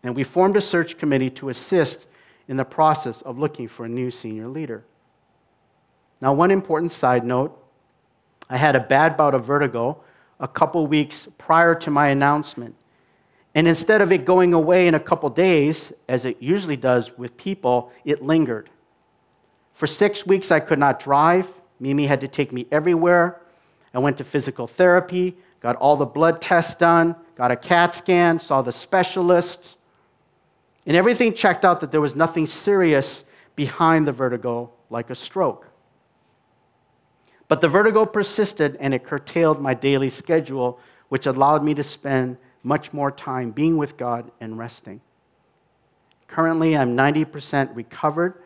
and 0.03 0.15
we 0.17 0.25
formed 0.25 0.57
a 0.57 0.61
search 0.61 0.99
committee 0.99 1.31
to 1.31 1.49
assist 1.49 2.07
in 2.49 2.57
the 2.57 2.65
process 2.65 3.23
of 3.23 3.39
looking 3.39 3.69
for 3.69 3.85
a 3.85 3.89
new 3.89 4.11
senior 4.11 4.49
leader. 4.49 4.85
Now, 6.21 6.33
one 6.35 6.51
important 6.51 6.93
side 6.93 7.25
note 7.25 7.57
I 8.51 8.57
had 8.57 8.75
a 8.75 8.81
bad 8.81 9.17
bout 9.17 9.35
of 9.35 9.45
vertigo 9.45 10.03
a 10.41 10.49
couple 10.49 10.87
weeks 10.87 11.29
prior 11.39 11.75
to 11.77 11.91
my 11.91 12.09
announcement. 12.09 12.75
And 13.55 13.67
instead 13.67 14.01
of 14.01 14.13
it 14.13 14.25
going 14.25 14.55
away 14.55 14.87
in 14.87 14.95
a 14.95 15.01
couple 15.01 15.29
days, 15.29 15.93
as 16.09 16.25
it 16.25 16.37
usually 16.41 16.77
does 16.77 17.17
with 17.19 17.37
people, 17.37 17.91
it 18.05 18.23
lingered. 18.23 18.71
For 19.75 19.87
six 19.87 20.27
weeks, 20.27 20.51
I 20.51 20.61
could 20.61 20.79
not 20.79 21.01
drive. 21.01 21.49
Mimi 21.81 22.07
had 22.07 22.21
to 22.21 22.29
take 22.29 22.53
me 22.53 22.67
everywhere. 22.71 23.41
I 23.93 23.99
went 23.99 24.19
to 24.19 24.25
physical 24.25 24.67
therapy, 24.67 25.37
got 25.61 25.77
all 25.77 25.97
the 25.97 26.07
blood 26.07 26.41
tests 26.41 26.75
done, 26.77 27.17
got 27.35 27.51
a 27.51 27.57
CAT 27.57 27.95
scan, 27.95 28.39
saw 28.39 28.63
the 28.63 28.73
specialist, 28.73 29.77
and 30.87 30.97
everything 30.97 31.35
checked 31.35 31.65
out 31.65 31.81
that 31.81 31.91
there 31.91 32.01
was 32.01 32.15
nothing 32.15 32.47
serious 32.47 33.25
behind 33.57 34.07
the 34.07 34.13
vertigo, 34.13 34.71
like 34.91 35.11
a 35.11 35.15
stroke. 35.15 35.67
But 37.49 37.61
the 37.61 37.69
vertigo 37.69 38.07
persisted 38.07 38.77
and 38.79 38.95
it 38.95 39.05
curtailed 39.05 39.61
my 39.61 39.75
daily 39.75 40.09
schedule, 40.09 40.79
which 41.09 41.27
allowed 41.27 41.65
me 41.65 41.75
to 41.75 41.83
spend 41.83 42.39
much 42.63 42.93
more 42.93 43.11
time 43.11 43.51
being 43.51 43.77
with 43.77 43.97
God 43.97 44.31
and 44.41 44.59
resting. 44.59 45.01
Currently, 46.29 46.77
I'm 46.77 46.97
90% 46.97 47.75
recovered, 47.75 48.43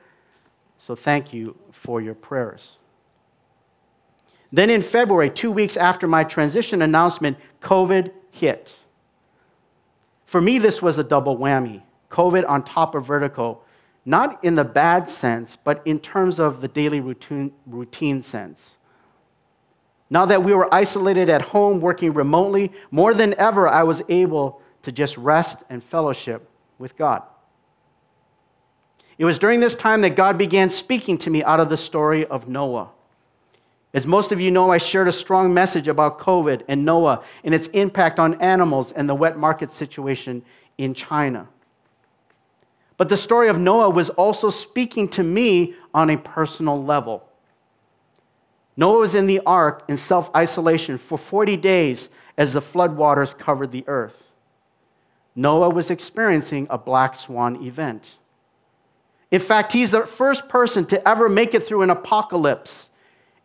so 0.78 0.94
thank 0.94 1.32
you 1.32 1.56
for 1.72 2.00
your 2.00 2.14
prayers. 2.14 2.78
Then 4.52 4.70
in 4.70 4.82
February, 4.82 5.30
two 5.30 5.50
weeks 5.50 5.76
after 5.76 6.06
my 6.06 6.24
transition 6.24 6.80
announcement, 6.80 7.36
COVID 7.60 8.12
hit. 8.30 8.76
For 10.26 10.40
me, 10.40 10.58
this 10.58 10.80
was 10.80 10.98
a 10.98 11.04
double 11.04 11.36
whammy 11.36 11.82
COVID 12.10 12.48
on 12.48 12.64
top 12.64 12.94
of 12.94 13.04
vertigo, 13.04 13.60
not 14.04 14.42
in 14.44 14.54
the 14.54 14.64
bad 14.64 15.10
sense, 15.10 15.56
but 15.56 15.82
in 15.84 15.98
terms 15.98 16.38
of 16.38 16.60
the 16.60 16.68
daily 16.68 17.00
routine, 17.00 17.52
routine 17.66 18.22
sense. 18.22 18.76
Now 20.14 20.26
that 20.26 20.44
we 20.44 20.54
were 20.54 20.72
isolated 20.72 21.28
at 21.28 21.42
home, 21.42 21.80
working 21.80 22.14
remotely, 22.14 22.70
more 22.92 23.14
than 23.14 23.34
ever, 23.34 23.66
I 23.66 23.82
was 23.82 24.00
able 24.08 24.62
to 24.82 24.92
just 24.92 25.18
rest 25.18 25.64
and 25.68 25.82
fellowship 25.82 26.48
with 26.78 26.96
God. 26.96 27.24
It 29.18 29.24
was 29.24 29.40
during 29.40 29.58
this 29.58 29.74
time 29.74 30.02
that 30.02 30.14
God 30.14 30.38
began 30.38 30.70
speaking 30.70 31.18
to 31.18 31.30
me 31.30 31.42
out 31.42 31.58
of 31.58 31.68
the 31.68 31.76
story 31.76 32.24
of 32.26 32.48
Noah. 32.48 32.90
As 33.92 34.06
most 34.06 34.30
of 34.30 34.40
you 34.40 34.52
know, 34.52 34.70
I 34.70 34.78
shared 34.78 35.08
a 35.08 35.12
strong 35.12 35.52
message 35.52 35.88
about 35.88 36.20
COVID 36.20 36.62
and 36.68 36.84
Noah 36.84 37.24
and 37.42 37.52
its 37.52 37.66
impact 37.68 38.20
on 38.20 38.40
animals 38.40 38.92
and 38.92 39.08
the 39.08 39.16
wet 39.16 39.36
market 39.36 39.72
situation 39.72 40.44
in 40.78 40.94
China. 40.94 41.48
But 42.96 43.08
the 43.08 43.16
story 43.16 43.48
of 43.48 43.58
Noah 43.58 43.90
was 43.90 44.10
also 44.10 44.48
speaking 44.50 45.08
to 45.08 45.24
me 45.24 45.74
on 45.92 46.08
a 46.08 46.16
personal 46.16 46.80
level. 46.80 47.28
Noah 48.76 48.98
was 49.00 49.14
in 49.14 49.26
the 49.26 49.40
ark 49.46 49.84
in 49.88 49.96
self 49.96 50.30
isolation 50.34 50.98
for 50.98 51.16
40 51.18 51.56
days 51.56 52.08
as 52.36 52.52
the 52.52 52.60
floodwaters 52.60 53.36
covered 53.36 53.70
the 53.72 53.84
earth. 53.86 54.24
Noah 55.36 55.70
was 55.70 55.90
experiencing 55.90 56.66
a 56.70 56.78
black 56.78 57.14
swan 57.14 57.62
event. 57.64 58.14
In 59.30 59.40
fact, 59.40 59.72
he's 59.72 59.90
the 59.90 60.06
first 60.06 60.48
person 60.48 60.84
to 60.86 61.08
ever 61.08 61.28
make 61.28 61.54
it 61.54 61.64
through 61.64 61.82
an 61.82 61.90
apocalypse, 61.90 62.90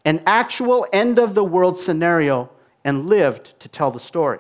an 0.06 0.22
actual 0.26 0.86
end 0.94 1.18
of 1.18 1.34
the 1.34 1.44
world 1.44 1.80
scenario, 1.80 2.50
and 2.84 3.10
lived 3.10 3.60
to 3.60 3.68
tell 3.68 3.92
the 3.92 4.00
story. 4.00 4.40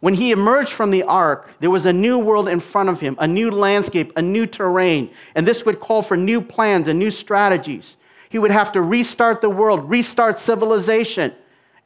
When 0.00 0.14
he 0.14 0.32
emerged 0.32 0.72
from 0.72 0.90
the 0.90 1.04
ark, 1.04 1.48
there 1.60 1.70
was 1.70 1.86
a 1.86 1.92
new 1.92 2.18
world 2.18 2.48
in 2.48 2.60
front 2.60 2.90
of 2.90 3.00
him, 3.00 3.16
a 3.18 3.26
new 3.26 3.50
landscape, 3.50 4.12
a 4.16 4.22
new 4.22 4.46
terrain, 4.46 5.10
and 5.34 5.46
this 5.46 5.64
would 5.64 5.80
call 5.80 6.02
for 6.02 6.16
new 6.16 6.42
plans 6.42 6.88
and 6.88 6.98
new 6.98 7.10
strategies. 7.10 7.96
He 8.34 8.38
would 8.40 8.50
have 8.50 8.72
to 8.72 8.82
restart 8.82 9.42
the 9.42 9.48
world, 9.48 9.88
restart 9.88 10.40
civilization. 10.40 11.32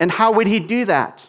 And 0.01 0.11
how 0.11 0.33
would 0.33 0.47
he 0.47 0.59
do 0.59 0.87
that? 0.87 1.29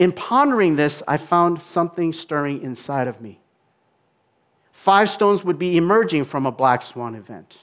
In 0.00 0.10
pondering 0.10 0.74
this, 0.74 1.00
I 1.06 1.16
found 1.16 1.62
something 1.62 2.12
stirring 2.12 2.60
inside 2.60 3.06
of 3.06 3.20
me. 3.20 3.38
Five 4.72 5.08
stones 5.08 5.44
would 5.44 5.60
be 5.60 5.76
emerging 5.76 6.24
from 6.24 6.44
a 6.44 6.50
black 6.50 6.82
swan 6.82 7.14
event. 7.14 7.58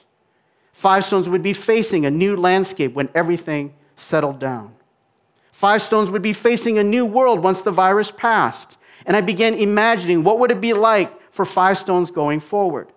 Five 0.72 1.04
stones 1.04 1.28
would 1.28 1.42
be 1.42 1.52
facing 1.52 2.06
a 2.06 2.10
new 2.10 2.34
landscape 2.34 2.94
when 2.94 3.10
everything 3.14 3.74
settled 3.94 4.38
down. 4.38 4.74
Five 5.52 5.82
stones 5.82 6.10
would 6.10 6.22
be 6.22 6.32
facing 6.32 6.78
a 6.78 6.82
new 6.82 7.04
world 7.04 7.40
once 7.40 7.60
the 7.60 7.70
virus 7.70 8.10
passed. 8.10 8.78
And 9.04 9.14
I 9.14 9.20
began 9.20 9.52
imagining 9.52 10.24
what 10.24 10.38
would 10.38 10.50
it 10.50 10.62
be 10.62 10.72
like 10.72 11.12
for 11.30 11.44
five 11.44 11.76
stones 11.76 12.10
going 12.10 12.40
forward. 12.40 12.90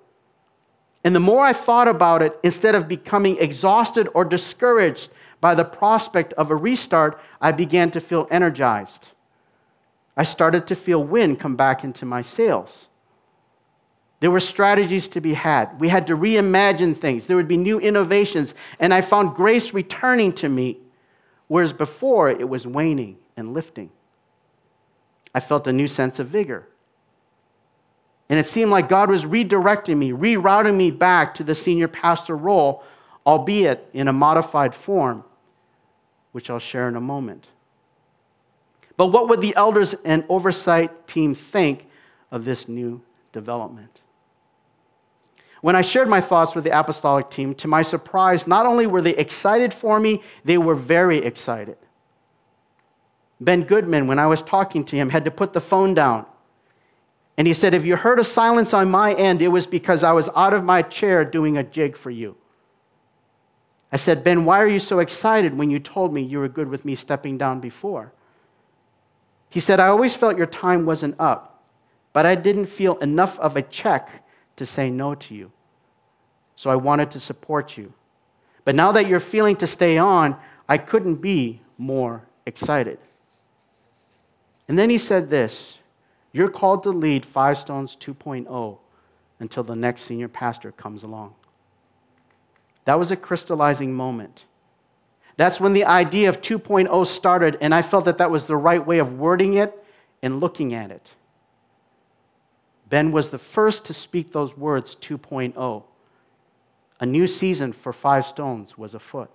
And 1.04 1.16
the 1.16 1.20
more 1.20 1.44
I 1.44 1.54
thought 1.54 1.88
about 1.88 2.22
it, 2.22 2.40
instead 2.44 2.76
of 2.76 2.88
becoming 2.88 3.38
exhausted 3.38 4.08
or 4.14 4.24
discouraged 4.24 5.10
by 5.40 5.56
the 5.56 5.66
prospect 5.66 6.34
of 6.34 6.52
a 6.52 6.56
restart, 6.56 7.20
I 7.40 7.52
began 7.52 7.90
to 7.92 8.00
feel 8.00 8.28
energized. 8.30 9.08
I 10.16 10.24
started 10.24 10.68
to 10.68 10.76
feel 10.76 11.04
wind 11.04 11.40
come 11.40 11.56
back 11.56 11.84
into 11.84 12.06
my 12.06 12.22
sails. 12.22 12.90
There 14.20 14.30
were 14.30 14.40
strategies 14.40 15.08
to 15.10 15.22
be 15.22 15.34
had. 15.34 15.80
We 15.80 15.90
had 15.90 16.06
to 16.08 16.16
reimagine 16.16 16.96
things. 16.96 17.26
There 17.26 17.36
would 17.36 17.48
be 17.48 17.58
new 17.58 17.80
innovations. 17.80 18.54
And 18.80 18.94
I 18.94 19.02
found 19.02 19.34
grace 19.34 19.74
returning 19.74 20.32
to 20.34 20.50
me, 20.50 20.78
whereas 21.48 21.74
before 21.74 22.30
it 22.30 22.48
was 22.48 22.68
waning 22.68 23.18
and 23.36 23.56
lifting. 23.56 23.90
I 25.34 25.40
felt 25.40 25.66
a 25.66 25.74
new 25.74 25.88
sense 25.88 26.20
of 26.20 26.28
vigor. 26.28 26.68
And 28.32 28.40
it 28.40 28.46
seemed 28.46 28.72
like 28.72 28.88
God 28.88 29.10
was 29.10 29.26
redirecting 29.26 29.98
me, 29.98 30.12
rerouting 30.12 30.78
me 30.78 30.90
back 30.90 31.34
to 31.34 31.44
the 31.44 31.54
senior 31.54 31.90
pastor 31.90 32.38
role, 32.38 32.82
albeit 33.28 33.90
in 33.92 34.08
a 34.08 34.14
modified 34.14 34.74
form, 34.74 35.26
which 36.32 36.50
I'll 36.50 36.58
share 36.58 36.88
in 36.88 36.96
a 36.96 37.02
moment. 37.02 37.50
But 38.96 39.08
what 39.08 39.28
would 39.28 39.42
the 39.42 39.54
elders 39.58 39.96
and 40.06 40.24
oversight 40.30 41.10
team 41.10 41.36
think 41.36 41.88
of 42.32 42.46
this 42.46 42.70
new 42.70 43.02
development? 43.34 44.00
When 45.60 45.76
I 45.76 45.82
shared 45.82 46.08
my 46.08 46.22
thoughts 46.22 46.56
with 46.56 46.64
the 46.64 46.80
apostolic 46.80 47.30
team, 47.30 47.54
to 47.56 47.68
my 47.68 47.82
surprise, 47.82 48.48
not 48.48 48.66
only 48.66 48.88
were 48.88 49.02
they 49.02 49.16
excited 49.18 49.74
for 49.74 50.00
me, 50.00 50.22
they 50.46 50.58
were 50.58 50.76
very 50.76 51.18
excited. 51.18 51.78
Ben 53.42 53.64
Goodman, 53.64 54.08
when 54.08 54.20
I 54.20 54.28
was 54.28 54.42
talking 54.42 54.86
to 54.86 54.96
him, 54.96 55.10
had 55.10 55.26
to 55.26 55.32
put 55.32 55.52
the 55.52 55.60
phone 55.60 55.94
down 55.94 56.26
and 57.38 57.48
he 57.48 57.54
said, 57.54 57.74
If 57.74 57.86
you 57.86 57.96
heard 57.96 58.20
a 58.20 58.24
silence 58.24 58.74
on 58.74 58.92
my 58.92 59.14
end, 59.14 59.42
it 59.42 59.48
was 59.48 59.66
because 59.66 60.04
I 60.04 60.12
was 60.12 60.30
out 60.36 60.54
of 60.54 60.64
my 60.64 60.82
chair 60.82 61.24
doing 61.26 61.58
a 61.58 61.64
jig 61.64 61.98
for 61.98 62.10
you. 62.10 62.36
I 63.92 63.98
said, 63.98 64.24
Ben, 64.24 64.46
why 64.46 64.62
are 64.62 64.68
you 64.68 64.80
so 64.80 65.00
excited 65.00 65.58
when 65.58 65.70
you 65.70 65.80
told 65.80 66.14
me 66.14 66.22
you 66.22 66.40
were 66.40 66.48
good 66.48 66.70
with 66.70 66.86
me 66.86 66.96
stepping 66.96 67.38
down 67.38 67.60
before? 67.60 68.14
He 69.50 69.60
said, 69.60 69.80
I 69.80 69.88
always 69.88 70.16
felt 70.16 70.38
your 70.38 70.48
time 70.48 70.86
wasn't 70.86 71.16
up, 71.20 71.64
but 72.14 72.26
I 72.26 72.36
didn't 72.36 72.68
feel 72.68 72.98
enough 73.00 73.38
of 73.40 73.58
a 73.58 73.62
check 73.62 74.24
to 74.56 74.66
say 74.66 74.90
no 74.90 75.14
to 75.16 75.36
you. 75.36 75.52
So 76.56 76.70
I 76.70 76.76
wanted 76.76 77.12
to 77.12 77.20
support 77.20 77.78
you. 77.78 77.94
But 78.64 78.76
now 78.76 78.94
that 78.94 79.08
you're 79.08 79.20
feeling 79.20 79.58
to 79.58 79.68
stay 79.68 79.98
on, 79.98 80.38
I 80.70 80.78
couldn't 80.78 81.16
be 81.16 81.62
more 81.78 82.24
excited. 82.46 83.00
And 84.68 84.80
then 84.80 84.90
he 84.90 84.98
said 84.98 85.30
this 85.30 85.80
you're 86.32 86.50
called 86.50 86.84
to 86.84 86.90
lead 86.90 87.26
Five 87.26 87.58
Stones 87.58 87.96
2.0 87.96 88.78
until 89.40 89.64
the 89.64 89.76
next 89.76 90.04
senior 90.04 90.28
pastor 90.28 90.72
comes 90.72 91.04
along. 91.04 91.36
That 92.86 92.98
was 92.98 93.12
a 93.12 93.16
crystallizing 93.16 93.94
moment. 93.94 94.46
That's 95.38 95.60
when 95.60 95.74
the 95.74 95.86
idea 95.86 96.30
of 96.30 96.42
2.0 96.42 97.08
started, 97.08 97.58
and 97.62 97.74
I 97.74 97.82
felt 97.82 98.06
that 98.06 98.18
that 98.20 98.32
was 98.32 98.48
the 98.48 98.56
right 98.56 98.86
way 98.86 99.00
of 99.00 99.14
wording 99.14 99.56
it 99.56 99.84
and 100.22 100.40
looking 100.40 100.74
at 100.74 100.92
it. 100.92 101.12
Ben 102.90 103.12
was 103.12 103.30
the 103.30 103.40
first 103.40 103.86
to 103.86 103.94
speak 103.94 104.32
those 104.32 104.58
words 104.58 104.96
2.0. 104.96 105.84
A 107.00 107.06
new 107.06 107.26
season 107.26 107.74
for 107.74 107.94
Five 107.94 108.26
Stones 108.26 108.78
was 108.78 108.94
afoot. 108.94 109.32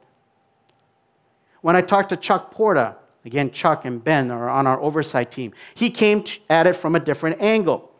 When 1.63 1.75
I 1.75 1.81
talked 1.81 2.11
to 2.11 2.17
Chuck 2.17 2.51
Porta, 2.53 2.97
Again, 3.27 3.51
Chuck 3.51 3.85
and 3.85 4.03
Ben 4.03 4.31
are 4.31 4.49
on 4.49 4.69
our 4.69 4.81
oversight 4.81 5.33
team. 5.33 5.53
He 5.75 5.91
came 5.91 6.25
at 6.49 6.69
it 6.69 6.75
from 6.77 6.95
a 6.95 7.01
different 7.01 7.43
angle. 7.43 7.91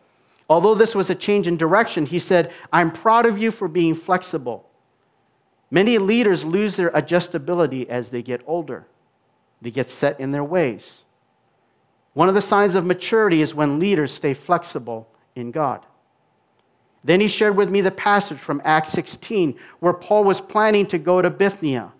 Although 0.49 0.73
this 0.73 0.95
was 0.95 1.09
a 1.09 1.15
change 1.15 1.47
in 1.47 1.57
direction, 1.57 2.05
he 2.05 2.17
said, 2.17 2.53
I'm 2.71 2.89
proud 2.91 3.25
of 3.25 3.37
you 3.37 3.51
for 3.51 3.67
being 3.67 3.93
flexible. 3.93 4.69
Many 5.69 5.97
leaders 5.97 6.45
lose 6.45 6.77
their 6.77 6.89
adjustability 6.91 7.85
as 7.89 8.09
they 8.09 8.23
get 8.23 8.41
older, 8.47 8.87
they 9.61 9.69
get 9.69 9.89
set 9.89 10.17
in 10.17 10.31
their 10.31 10.45
ways. 10.45 11.03
One 12.13 12.29
of 12.29 12.33
the 12.33 12.41
signs 12.41 12.73
of 12.73 12.85
maturity 12.85 13.41
is 13.41 13.53
when 13.53 13.79
leaders 13.79 14.13
stay 14.13 14.33
flexible 14.33 15.09
in 15.35 15.51
God. 15.51 15.85
Then 17.03 17.19
he 17.19 17.27
shared 17.27 17.57
with 17.57 17.69
me 17.69 17.81
the 17.81 17.91
passage 17.91 18.39
from 18.39 18.61
Acts 18.63 18.91
16 18.91 19.59
where 19.81 19.93
Paul 19.93 20.23
was 20.23 20.39
planning 20.39 20.85
to 20.87 20.97
go 20.97 21.21
to 21.21 21.29
Bithynia. 21.29 21.91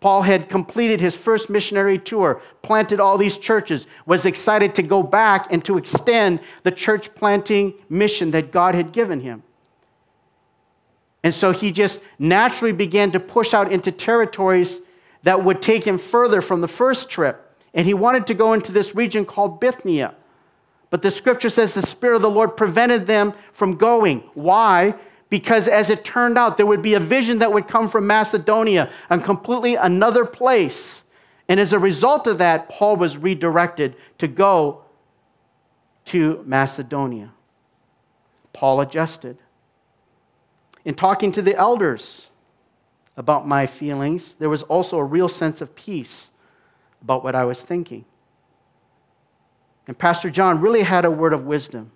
Paul 0.00 0.22
had 0.22 0.48
completed 0.48 1.00
his 1.00 1.14
first 1.14 1.50
missionary 1.50 1.98
tour, 1.98 2.40
planted 2.62 3.00
all 3.00 3.18
these 3.18 3.36
churches, 3.36 3.86
was 4.06 4.24
excited 4.24 4.74
to 4.76 4.82
go 4.82 5.02
back 5.02 5.46
and 5.50 5.62
to 5.66 5.76
extend 5.76 6.40
the 6.62 6.72
church 6.72 7.14
planting 7.14 7.74
mission 7.90 8.30
that 8.30 8.50
God 8.50 8.74
had 8.74 8.92
given 8.92 9.20
him. 9.20 9.42
And 11.22 11.34
so 11.34 11.52
he 11.52 11.70
just 11.70 12.00
naturally 12.18 12.72
began 12.72 13.12
to 13.12 13.20
push 13.20 13.52
out 13.52 13.70
into 13.70 13.92
territories 13.92 14.80
that 15.22 15.44
would 15.44 15.60
take 15.60 15.86
him 15.86 15.98
further 15.98 16.40
from 16.40 16.62
the 16.62 16.68
first 16.68 17.10
trip. 17.10 17.46
And 17.74 17.86
he 17.86 17.92
wanted 17.92 18.26
to 18.28 18.34
go 18.34 18.54
into 18.54 18.72
this 18.72 18.94
region 18.94 19.26
called 19.26 19.60
Bithynia. 19.60 20.14
But 20.88 21.02
the 21.02 21.10
scripture 21.10 21.50
says 21.50 21.74
the 21.74 21.82
Spirit 21.82 22.16
of 22.16 22.22
the 22.22 22.30
Lord 22.30 22.56
prevented 22.56 23.06
them 23.06 23.34
from 23.52 23.76
going. 23.76 24.20
Why? 24.32 24.94
Because 25.30 25.68
as 25.68 25.88
it 25.90 26.04
turned 26.04 26.36
out, 26.36 26.56
there 26.56 26.66
would 26.66 26.82
be 26.82 26.94
a 26.94 27.00
vision 27.00 27.38
that 27.38 27.52
would 27.52 27.68
come 27.68 27.88
from 27.88 28.06
Macedonia, 28.06 28.90
and 29.08 29.24
completely 29.24 29.76
another 29.76 30.24
place. 30.24 31.04
And 31.48 31.58
as 31.58 31.72
a 31.72 31.78
result 31.78 32.26
of 32.26 32.38
that, 32.38 32.68
Paul 32.68 32.96
was 32.96 33.16
redirected 33.16 33.96
to 34.18 34.28
go 34.28 34.82
to 36.06 36.42
Macedonia. 36.44 37.32
Paul 38.52 38.80
adjusted. 38.80 39.38
In 40.84 40.94
talking 40.94 41.30
to 41.32 41.42
the 41.42 41.54
elders 41.56 42.30
about 43.16 43.46
my 43.46 43.66
feelings, 43.66 44.34
there 44.34 44.48
was 44.48 44.62
also 44.64 44.98
a 44.98 45.04
real 45.04 45.28
sense 45.28 45.60
of 45.60 45.76
peace 45.76 46.30
about 47.02 47.22
what 47.22 47.34
I 47.36 47.44
was 47.44 47.62
thinking. 47.62 48.04
And 49.86 49.96
Pastor 49.96 50.30
John 50.30 50.60
really 50.60 50.82
had 50.82 51.04
a 51.04 51.10
word 51.10 51.32
of 51.32 51.44
wisdom. 51.44 51.92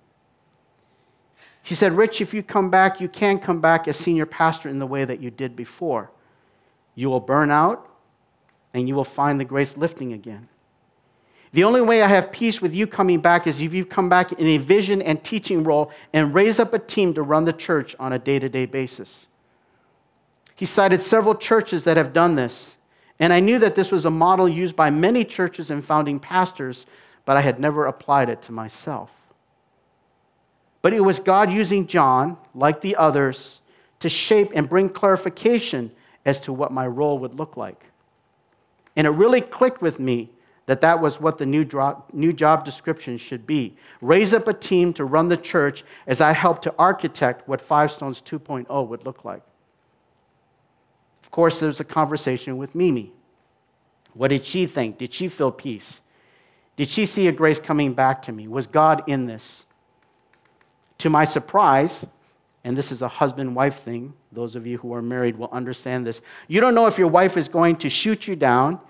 He 1.64 1.75
said, 1.75 1.97
Rich, 1.97 2.21
if 2.21 2.33
you 2.33 2.44
come 2.44 2.71
back, 2.71 3.00
you 3.00 3.09
can't 3.09 3.42
come 3.42 3.61
back 3.61 3.88
as 3.88 3.97
senior 3.97 4.26
pastor 4.26 4.68
in 4.68 4.78
the 4.78 4.87
way 4.87 5.04
that 5.04 5.21
you 5.21 5.30
did 5.30 5.56
before. 5.56 6.12
You 6.94 7.11
will 7.11 7.21
burn 7.21 7.50
out 7.50 7.88
and 8.73 8.87
you 8.87 8.94
will 8.94 9.02
find 9.02 9.40
the 9.40 9.44
grace 9.44 9.76
lifting 9.76 10.12
again. 10.12 10.49
The 11.52 11.64
only 11.64 11.80
way 11.80 12.02
I 12.02 12.09
have 12.09 12.30
peace 12.30 12.61
with 12.61 12.75
you 12.75 12.87
coming 12.87 13.21
back 13.21 13.47
is 13.47 13.61
if 13.61 13.73
you 13.73 13.85
come 13.85 14.09
back 14.09 14.33
in 14.33 14.47
a 14.47 14.59
vision 14.59 15.00
and 15.00 15.25
teaching 15.25 15.64
role 15.64 15.90
and 16.12 16.35
raise 16.35 16.61
up 16.61 16.75
a 16.75 16.78
team 16.78 17.14
to 17.14 17.23
run 17.23 17.44
the 17.44 17.52
church 17.52 17.97
on 17.99 18.12
a 18.12 18.18
day 18.18 18.38
to 18.38 18.49
day 18.49 18.66
basis. 18.66 19.28
He 20.54 20.66
cited 20.66 21.00
several 21.00 21.35
churches 21.35 21.85
that 21.85 21.97
have 21.97 22.12
done 22.12 22.35
this, 22.37 22.76
and 23.18 23.33
I 23.33 23.40
knew 23.40 23.59
that 23.59 23.75
this 23.75 23.90
was 23.90 24.04
a 24.04 24.11
model 24.11 24.49
used 24.49 24.76
by 24.76 24.90
many 24.90 25.25
churches 25.25 25.71
and 25.71 25.85
founding 25.85 26.21
pastors 26.21 26.87
but 27.25 27.37
I 27.37 27.40
had 27.40 27.59
never 27.59 27.87
applied 27.87 28.28
it 28.28 28.42
to 28.42 28.52
myself. 28.52 29.11
But 30.85 30.93
it 30.93 31.00
was 31.00 31.19
God 31.19 31.50
using 31.50 31.87
John, 31.87 32.37
like 32.55 32.83
the 32.83 32.95
others, 32.97 33.62
to 34.00 34.11
shape 34.11 34.50
and 34.55 34.69
bring 34.69 34.91
clarification 34.91 35.91
as 36.26 36.38
to 36.41 36.53
what 36.53 36.73
my 36.73 36.87
role 36.87 37.19
would 37.21 37.38
look 37.38 37.57
like. 37.57 37.87
And 38.95 39.07
it 39.07 39.11
really 39.12 39.41
clicked 39.41 39.81
with 39.81 39.99
me 39.99 40.29
that 40.67 40.83
that 40.83 41.00
was 41.00 41.19
what 41.19 41.38
the 41.38 41.47
new, 41.47 41.67
new 42.12 42.35
job 42.35 42.67
description 42.67 43.17
should 43.17 43.47
be. 43.47 43.79
Raise 44.03 44.35
up 44.35 44.47
a 44.47 44.53
team 44.53 44.93
to 44.93 45.07
run 45.07 45.31
the 45.31 45.38
church 45.38 45.85
as 46.07 46.21
I 46.21 46.33
helped 46.33 46.64
to 46.64 46.75
architect 46.79 47.49
what 47.49 47.62
Five 47.62 47.91
Stones 47.91 48.21
2.0 48.21 48.87
would 48.87 49.07
look 49.07 49.25
like. 49.25 49.43
Of 51.23 51.31
course, 51.31 51.61
there's 51.61 51.81
a 51.81 51.85
conversation 51.85 52.59
with 52.59 52.75
Mimi. 52.75 53.11
What 54.12 54.29
did 54.29 54.45
she 54.45 54.67
think? 54.67 54.99
Did 54.99 55.14
she 55.14 55.29
feel 55.29 55.50
peace? 55.50 56.03
Did 56.76 56.88
she 56.88 57.07
see 57.07 57.26
a 57.26 57.33
grace 57.33 57.59
coming 57.59 57.95
back 57.95 58.21
to 58.25 58.33
me? 58.33 58.49
Was 58.49 58.67
God 58.67 59.03
in 59.07 59.25
this? 59.25 59.64
To 61.04 61.11
my 61.11 61.25
surprise, 61.25 62.06
and 62.64 62.75
this 62.75 62.90
is 62.90 63.02
a 63.02 63.08
husband 63.08 63.54
wife 63.54 63.80
thing, 63.80 64.14
those 64.32 64.56
of 64.56 64.66
you 64.66 64.78
who 64.78 64.94
are 64.94 65.02
married 65.02 65.37
will 65.37 65.50
understand 65.52 66.06
this. 66.06 66.23
You 66.49 66.62
don't 66.62 66.75
know 66.75 66.87
if 66.87 66.96
your 66.96 67.08
wife 67.08 67.37
is 67.37 67.46
going 67.46 67.76
to 67.76 67.90
shoot 67.90 68.26
you 68.26 68.34
down, 68.34 68.80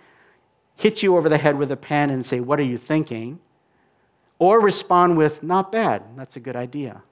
hit 0.76 1.02
you 1.02 1.16
over 1.16 1.28
the 1.28 1.38
head 1.38 1.58
with 1.58 1.72
a 1.72 1.76
pen, 1.76 2.10
and 2.10 2.24
say, 2.24 2.38
What 2.38 2.60
are 2.60 2.64
you 2.64 2.78
thinking? 2.78 3.40
Or 4.38 4.60
respond 4.60 5.16
with, 5.16 5.42
Not 5.42 5.72
bad. 5.72 6.04
That's 6.14 6.36
a 6.36 6.40
good 6.40 6.54
idea. 6.54 7.02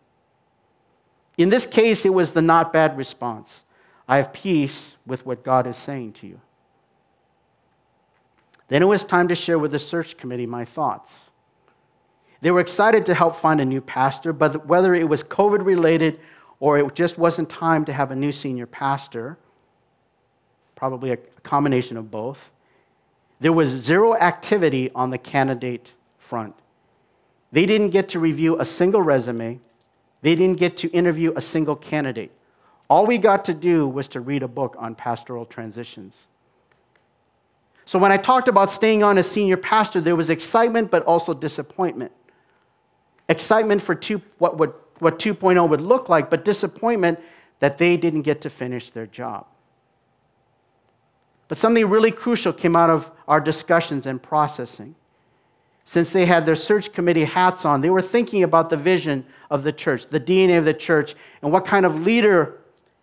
In 1.37 1.49
this 1.49 1.67
case, 1.67 2.07
it 2.07 2.15
was 2.15 2.31
the 2.31 2.41
not 2.41 2.73
bad 2.73 2.97
response. 2.97 3.65
I 4.07 4.19
have 4.19 4.33
peace 4.33 4.95
with 5.05 5.27
what 5.27 5.43
God 5.43 5.67
is 5.67 5.77
saying 5.77 6.13
to 6.13 6.29
you. 6.29 6.41
Then 8.69 8.83
it 8.83 8.87
was 8.87 9.03
time 9.03 9.27
to 9.27 9.35
share 9.35 9.59
with 9.59 9.73
the 9.73 9.81
search 9.81 10.17
committee 10.17 10.47
my 10.47 10.65
thoughts. 10.65 11.32
They 12.43 12.51
were 12.51 12.59
excited 12.59 13.07
to 13.07 13.15
help 13.15 13.37
find 13.37 13.61
a 13.61 13.65
new 13.65 13.81
pastor, 13.81 14.33
but 14.33 14.67
whether 14.67 14.95
it 14.95 15.09
was 15.09 15.23
COVID 15.23 15.65
related 15.65 16.19
or 16.59 16.77
it 16.77 16.95
just 16.95 17.17
wasn't 17.17 17.49
time 17.49 17.85
to 17.85 17.93
have 17.93 18.11
a 18.11 18.17
new 18.17 18.33
senior 18.33 18.67
pastor, 18.67 19.39
probably 20.75 21.13
a 21.13 21.17
combination 21.45 21.97
of 21.97 22.11
both, 22.11 22.51
there 23.39 23.53
was 23.53 23.69
zero 23.69 24.17
activity 24.17 24.91
on 24.93 25.11
the 25.11 25.19
candidate 25.19 25.93
front. 26.19 26.55
They 27.53 27.65
didn't 27.65 27.91
get 27.91 28.09
to 28.11 28.19
review 28.19 28.59
a 28.59 28.65
single 28.65 29.03
resume, 29.03 29.61
they 30.23 30.35
didn't 30.35 30.59
get 30.59 30.77
to 30.79 30.91
interview 30.91 31.33
a 31.37 31.41
single 31.41 31.77
candidate. 31.77 32.33
All 32.91 33.07
we 33.07 33.19
got 33.19 33.45
to 33.45 33.55
do 33.55 33.87
was 33.87 34.09
to 34.09 34.21
read 34.21 34.43
a 34.43 34.49
book 34.49 34.75
on 34.81 34.97
pastoral 34.97 35.47
transitions. 35.47 36.27
So 37.85 38.01
when 38.01 38.11
I 38.11 38.17
talked 38.17 38.49
about 38.49 38.71
staying 38.71 39.05
on 39.05 39.17
as 39.17 39.31
senior 39.31 39.57
pastor, 39.57 40.01
there 40.01 40.17
was 40.17 40.29
excitement 40.29 40.91
but 40.91 41.05
also 41.05 41.35
disappointment. 41.35 42.11
Excitement 43.33 43.81
for 43.81 43.95
two, 43.95 44.21
what, 44.37 44.59
what, 44.59 44.79
what 45.01 45.19
2.0 45.19 45.67
would 45.67 45.81
look 45.81 46.11
like, 46.11 46.29
but 46.29 46.45
disappointment 46.45 47.19
that 47.61 47.79
they 47.79 47.97
didn't 47.97 48.23
get 48.23 48.43
to 48.43 48.51
finish 48.51 48.91
their 48.91 49.07
job. 49.07 49.47
But 51.49 51.57
something 51.57 51.89
really 51.89 52.11
crucial 52.11 52.53
came 52.53 52.77
out 52.77 52.91
of 52.91 53.11
our 53.27 53.41
discussions 53.41 54.05
and 54.05 54.23
processing. 54.23 54.97
Since 55.85 56.11
they 56.11 56.27
had 56.27 56.45
their 56.45 56.55
search 56.55 56.93
committee 56.93 57.25
hats 57.25 57.65
on, 57.65 57.81
they 57.81 57.89
were 57.89 58.03
thinking 58.03 58.43
about 58.43 58.69
the 58.69 58.77
vision 58.77 59.25
of 59.51 59.65
the 59.65 59.73
church, 59.73 60.09
the 60.09 60.21
DNA 60.21 60.59
of 60.59 60.67
the 60.67 60.75
church, 60.75 61.15
and 61.41 61.51
what 61.51 61.65
kind 61.65 61.87
of 61.87 62.03
leader 62.03 62.61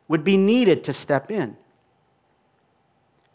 would 0.08 0.24
be 0.24 0.38
needed 0.38 0.84
to 0.84 0.94
step 0.94 1.32
in. 1.32 1.58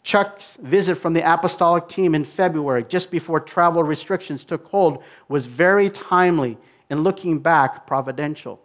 Chuck's 0.01 0.57
visit 0.61 0.95
from 0.95 1.11
the 1.11 1.33
apostolic 1.33 1.89
team 1.89 2.15
in 2.15 2.23
February, 2.23 2.85
just 2.87 3.11
before 3.11 3.41
travel 3.41 3.83
restrictions 3.83 4.45
took 4.45 4.63
hold, 4.67 5.03
was 5.27 5.45
very 5.45 5.89
timely 5.89 6.57
and 6.89 7.03
looking 7.03 7.39
back, 7.39 7.87
providential. 7.87 8.59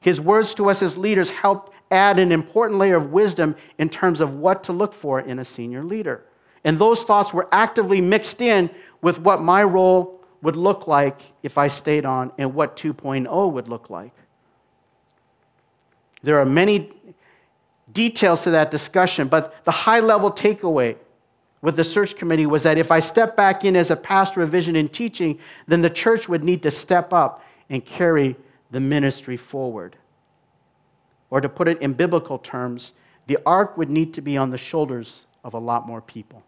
His 0.00 0.20
words 0.20 0.54
to 0.54 0.70
us 0.70 0.82
as 0.82 0.96
leaders 0.96 1.30
helped 1.30 1.72
add 1.90 2.18
an 2.18 2.32
important 2.32 2.78
layer 2.78 2.96
of 2.96 3.12
wisdom 3.12 3.56
in 3.78 3.88
terms 3.88 4.20
of 4.20 4.34
what 4.34 4.62
to 4.64 4.72
look 4.72 4.94
for 4.94 5.20
in 5.20 5.38
a 5.38 5.44
senior 5.44 5.82
leader. 5.82 6.24
And 6.64 6.78
those 6.78 7.02
thoughts 7.02 7.32
were 7.32 7.48
actively 7.52 8.00
mixed 8.00 8.40
in 8.40 8.70
with 9.02 9.18
what 9.18 9.42
my 9.42 9.62
role 9.62 10.20
would 10.42 10.56
look 10.56 10.86
like 10.86 11.20
if 11.42 11.58
I 11.58 11.68
stayed 11.68 12.04
on 12.04 12.32
and 12.38 12.54
what 12.54 12.76
2.0 12.76 13.52
would 13.52 13.68
look 13.68 13.90
like. 13.90 14.12
There 16.22 16.38
are 16.38 16.46
many 16.46 16.92
details 17.92 18.42
to 18.44 18.50
that 18.50 18.70
discussion, 18.70 19.28
but 19.28 19.64
the 19.64 19.70
high 19.70 20.00
level 20.00 20.30
takeaway 20.30 20.96
with 21.62 21.76
the 21.76 21.84
search 21.84 22.16
committee 22.16 22.46
was 22.46 22.62
that 22.62 22.78
if 22.78 22.90
I 22.90 23.00
step 23.00 23.36
back 23.36 23.64
in 23.64 23.76
as 23.76 23.90
a 23.90 23.96
pastor 23.96 24.42
of 24.42 24.50
vision 24.50 24.76
and 24.76 24.90
teaching, 24.90 25.38
then 25.66 25.82
the 25.82 25.90
church 25.90 26.28
would 26.28 26.42
need 26.42 26.62
to 26.62 26.70
step 26.70 27.12
up 27.12 27.44
and 27.68 27.84
carry 27.84 28.36
the 28.70 28.80
ministry 28.80 29.36
forward. 29.36 29.96
Or 31.28 31.40
to 31.40 31.48
put 31.48 31.68
it 31.68 31.80
in 31.80 31.92
biblical 31.92 32.38
terms, 32.38 32.94
the 33.26 33.38
ark 33.44 33.76
would 33.76 33.90
need 33.90 34.14
to 34.14 34.20
be 34.20 34.36
on 34.36 34.50
the 34.50 34.58
shoulders 34.58 35.26
of 35.44 35.54
a 35.54 35.58
lot 35.58 35.86
more 35.86 36.00
people. 36.00 36.42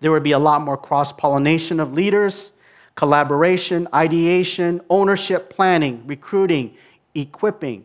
There 0.00 0.10
would 0.10 0.22
be 0.22 0.32
a 0.32 0.38
lot 0.38 0.62
more 0.62 0.76
cross 0.76 1.12
pollination 1.12 1.80
of 1.80 1.92
leaders, 1.92 2.52
collaboration, 2.94 3.88
ideation, 3.92 4.80
ownership, 4.88 5.50
planning, 5.50 6.06
recruiting, 6.06 6.74
equipping, 7.14 7.84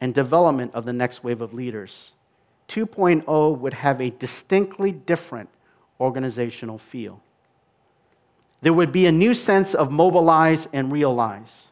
and 0.00 0.14
development 0.14 0.72
of 0.74 0.84
the 0.84 0.92
next 0.92 1.24
wave 1.24 1.40
of 1.40 1.52
leaders. 1.52 2.12
2.0 2.68 3.58
would 3.58 3.74
have 3.74 4.00
a 4.00 4.10
distinctly 4.10 4.92
different 4.92 5.48
organizational 6.00 6.78
feel. 6.78 7.20
There 8.60 8.72
would 8.72 8.92
be 8.92 9.06
a 9.06 9.12
new 9.12 9.34
sense 9.34 9.74
of 9.74 9.90
mobilize 9.90 10.68
and 10.72 10.92
realize. 10.92 11.70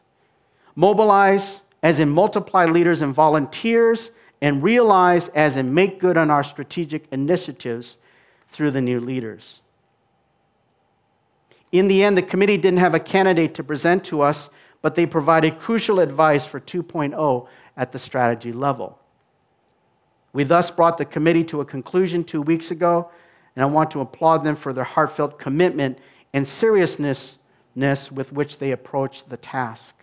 Mobilize 0.75 1.63
as 1.83 1.99
in 1.99 2.09
multiply 2.09 2.65
leaders 2.65 3.01
and 3.01 3.13
volunteers, 3.13 4.11
and 4.41 4.61
realize 4.61 5.29
as 5.29 5.57
in 5.57 5.73
make 5.73 5.99
good 5.99 6.17
on 6.17 6.29
our 6.29 6.43
strategic 6.43 7.07
initiatives 7.11 7.97
through 8.49 8.71
the 8.71 8.81
new 8.81 8.99
leaders. 8.99 9.61
In 11.71 11.87
the 11.87 12.03
end, 12.03 12.17
the 12.17 12.21
committee 12.21 12.57
didn't 12.57 12.79
have 12.79 12.93
a 12.93 12.99
candidate 12.99 13.53
to 13.55 13.63
present 13.63 14.03
to 14.05 14.21
us, 14.21 14.49
but 14.81 14.95
they 14.95 15.05
provided 15.05 15.59
crucial 15.59 15.99
advice 15.99 16.45
for 16.45 16.59
2.0 16.59 17.47
at 17.75 17.91
the 17.91 17.99
strategy 17.99 18.53
level. 18.53 18.99
We 20.37 20.43
thus 20.43 20.69
brought 20.69 20.99
the 20.99 21.05
committee 21.05 21.43
to 21.45 21.61
a 21.61 21.65
conclusion 21.65 22.23
two 22.23 22.43
weeks 22.43 22.69
ago, 22.69 23.09
and 23.55 23.63
I 23.63 23.65
want 23.65 23.89
to 23.89 24.01
applaud 24.01 24.43
them 24.43 24.55
for 24.55 24.71
their 24.71 24.83
heartfelt 24.83 25.39
commitment 25.39 25.97
and 26.31 26.47
seriousness 26.47 27.39
with 27.75 28.31
which 28.31 28.59
they 28.59 28.71
approached 28.71 29.31
the 29.31 29.37
task. 29.37 29.95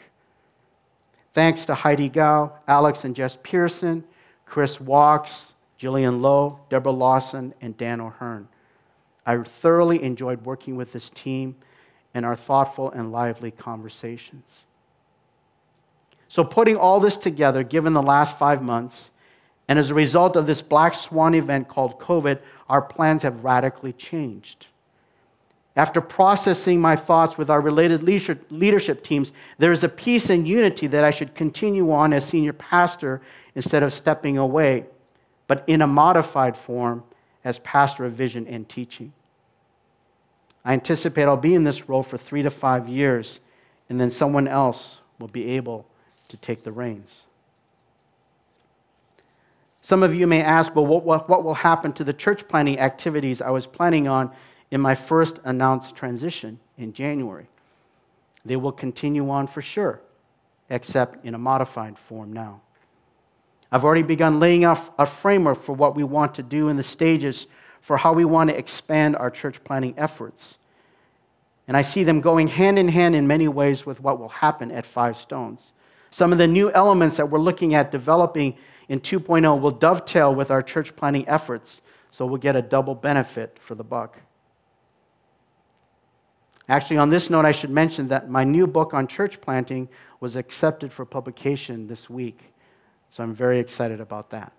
Thanks 1.35 1.65
to 1.67 1.77
Heidi 1.77 2.09
Gao, 2.09 2.53
Alex 2.67 3.05
and 3.05 3.15
Jess 3.15 3.39
Pearson, 3.45 4.03
Chris 4.45 4.81
Walks, 4.81 5.55
Jillian 5.79 6.21
Lowe, 6.21 6.59
Deborah 6.69 6.91
Lawson, 6.91 7.55
and 7.61 7.77
Dan 7.77 8.01
O'Hearn. 8.01 8.49
I 9.25 9.37
thoroughly 9.41 10.03
enjoyed 10.03 10.45
working 10.45 10.75
with 10.75 10.93
this 10.93 11.11
team 11.11 11.55
and 12.13 12.27
our 12.27 12.35
thoughtful 12.35 12.91
and 12.91 13.13
lively 13.13 13.53
conversations. 13.53 14.67
So, 16.27 16.43
putting 16.43 16.75
all 16.75 16.99
this 16.99 17.17
together, 17.17 17.63
given 17.63 17.93
the 17.93 18.03
last 18.03 18.37
five 18.37 18.61
months, 18.61 19.13
and 19.69 19.79
as 19.79 19.91
a 19.91 19.95
result 19.95 20.37
of 20.37 20.47
this 20.47 20.61
black 20.61 20.95
swan 20.95 21.35
event 21.35 21.69
called 21.69 21.99
COVID, 21.99 22.39
our 22.69 22.83
plans 22.83 23.23
have 23.23 23.45
radically 23.45 23.93
changed. 23.93 24.67
After 25.77 26.01
processing 26.01 26.81
my 26.81 26.95
thoughts 26.95 27.37
with 27.37 27.51
our 27.51 27.61
related 27.61 28.03
leadership 28.03 29.03
teams, 29.03 29.33
there 29.59 29.73
is 29.73 29.83
a 29.83 29.89
peace 29.89 30.31
and 30.31 30.47
unity 30.47 30.87
that 30.87 31.03
I 31.03 31.11
should 31.11 31.35
continue 31.35 31.91
on 31.91 32.13
as 32.13 32.25
senior 32.25 32.53
pastor 32.53 33.21
instead 33.57 33.83
of 33.83 33.93
stepping 33.93 34.39
away, 34.39 34.87
but 35.49 35.65
in 35.67 35.83
a 35.83 35.87
modified 35.87 36.57
form 36.57 37.03
as 37.43 37.59
pastor 37.61 38.05
of 38.05 38.13
vision 38.13 38.47
and 38.47 38.69
teaching. 38.69 39.13
I 40.65 40.73
anticipate 40.75 41.25
I'll 41.25 41.37
be 41.37 41.55
in 41.55 41.65
this 41.65 41.89
role 41.89 42.03
for 42.03 42.17
three 42.17 42.43
to 42.43 42.51
five 42.51 42.89
years, 42.89 43.41
and 43.89 44.01
then 44.01 44.11
someone 44.11 44.47
else 44.47 45.01
will 45.19 45.29
be 45.29 45.51
able 45.57 45.87
to 46.29 46.37
take 46.37 46.63
the 46.63 46.73
reins. 46.73 47.27
Some 49.85 50.03
of 50.03 50.15
you 50.15 50.27
may 50.27 50.41
ask, 50.41 50.75
well, 50.75 50.87
what, 50.87 51.05
what, 51.05 51.29
what 51.29 51.45
will 51.45 51.53
happen 51.53 51.93
to 51.93 52.05
the 52.05 52.15
church 52.15 52.49
planting 52.49 52.79
activities 52.79 53.43
I 53.43 53.51
was 53.51 53.67
planning 53.67 54.09
on 54.09 54.31
in 54.71 54.81
my 54.81 54.95
first 54.95 55.41
announced 55.45 55.95
transition 55.95 56.59
in 56.79 56.95
January? 56.95 57.49
They 58.47 58.57
will 58.57 58.73
continue 58.73 59.29
on 59.29 59.47
for 59.47 59.61
sure, 59.61 60.01
except 60.71 61.23
in 61.23 61.35
a 61.35 61.39
modified 61.39 61.99
form 61.99 62.33
now. 62.33 62.63
I've 63.71 63.85
already 63.85 64.03
begun 64.03 64.41
laying 64.41 64.65
out 64.65 64.81
a 64.99 65.05
framework 65.05 65.61
for 65.61 65.75
what 65.75 65.95
we 65.95 66.03
want 66.03 66.35
to 66.37 66.43
do 66.43 66.71
in 66.71 66.79
the 66.79 66.83
stages 66.83 67.47
for 67.83 67.99
how 67.99 68.15
we 68.15 68.25
want 68.25 68.49
to 68.49 68.57
expand 68.57 69.17
our 69.17 69.31
church 69.31 69.63
planting 69.65 69.93
efforts. 69.99 70.57
And 71.69 71.77
I 71.77 71.83
see 71.83 72.05
them 72.05 72.23
going 72.23 72.49
hand 72.49 72.79
in 72.79 72.89
hand 72.89 73.15
in 73.15 73.27
many 73.27 73.49
ways 73.49 73.85
with 73.85 74.01
what 74.01 74.19
will 74.19 74.31
happen 74.31 74.71
at 74.71 74.87
Five 74.87 75.19
Stones. 75.19 75.75
Some 76.11 76.33
of 76.33 76.39
the 76.39 76.47
new 76.47 76.71
elements 76.71 77.19
that 77.19 77.29
we're 77.29 77.39
looking 77.39 77.75
at 77.75 77.91
developing 77.91 78.57
in 78.89 79.01
2.0 79.01 79.61
will 79.61 79.71
dovetail 79.71 80.35
with 80.35 80.51
our 80.51 80.63
church 80.63 80.95
planting 80.97 81.27
efforts, 81.29 81.83
so 82.11 82.27
we'll 82.27 82.39
get 82.39 82.57
a 82.57 82.63
double 82.63 82.95
benefit 82.95 83.59
for 83.61 83.75
the 83.75 83.85
buck. 83.85 84.19
Actually, 86.69 86.97
on 86.97 87.11
this 87.11 87.29
note, 87.29 87.45
I 87.45 87.53
should 87.53 87.71
mention 87.71 88.09
that 88.09 88.31
my 88.31 88.45
new 88.45 88.67
book 88.67 88.95
on 88.95 89.07
church 89.07 89.41
planting 89.41 89.89
was 90.21 90.37
accepted 90.37 90.93
for 90.93 91.05
publication 91.05 91.87
this 91.89 92.09
week, 92.09 92.53
so 93.11 93.23
I'm 93.23 93.35
very 93.35 93.59
excited 93.59 94.01
about 94.01 94.31
that. 94.31 94.53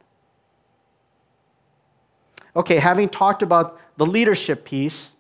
Okay, 2.56 2.78
having 2.78 3.10
talked 3.10 3.42
about 3.42 3.80
the 3.98 4.06
leadership 4.06 4.64
piece, 4.64 5.16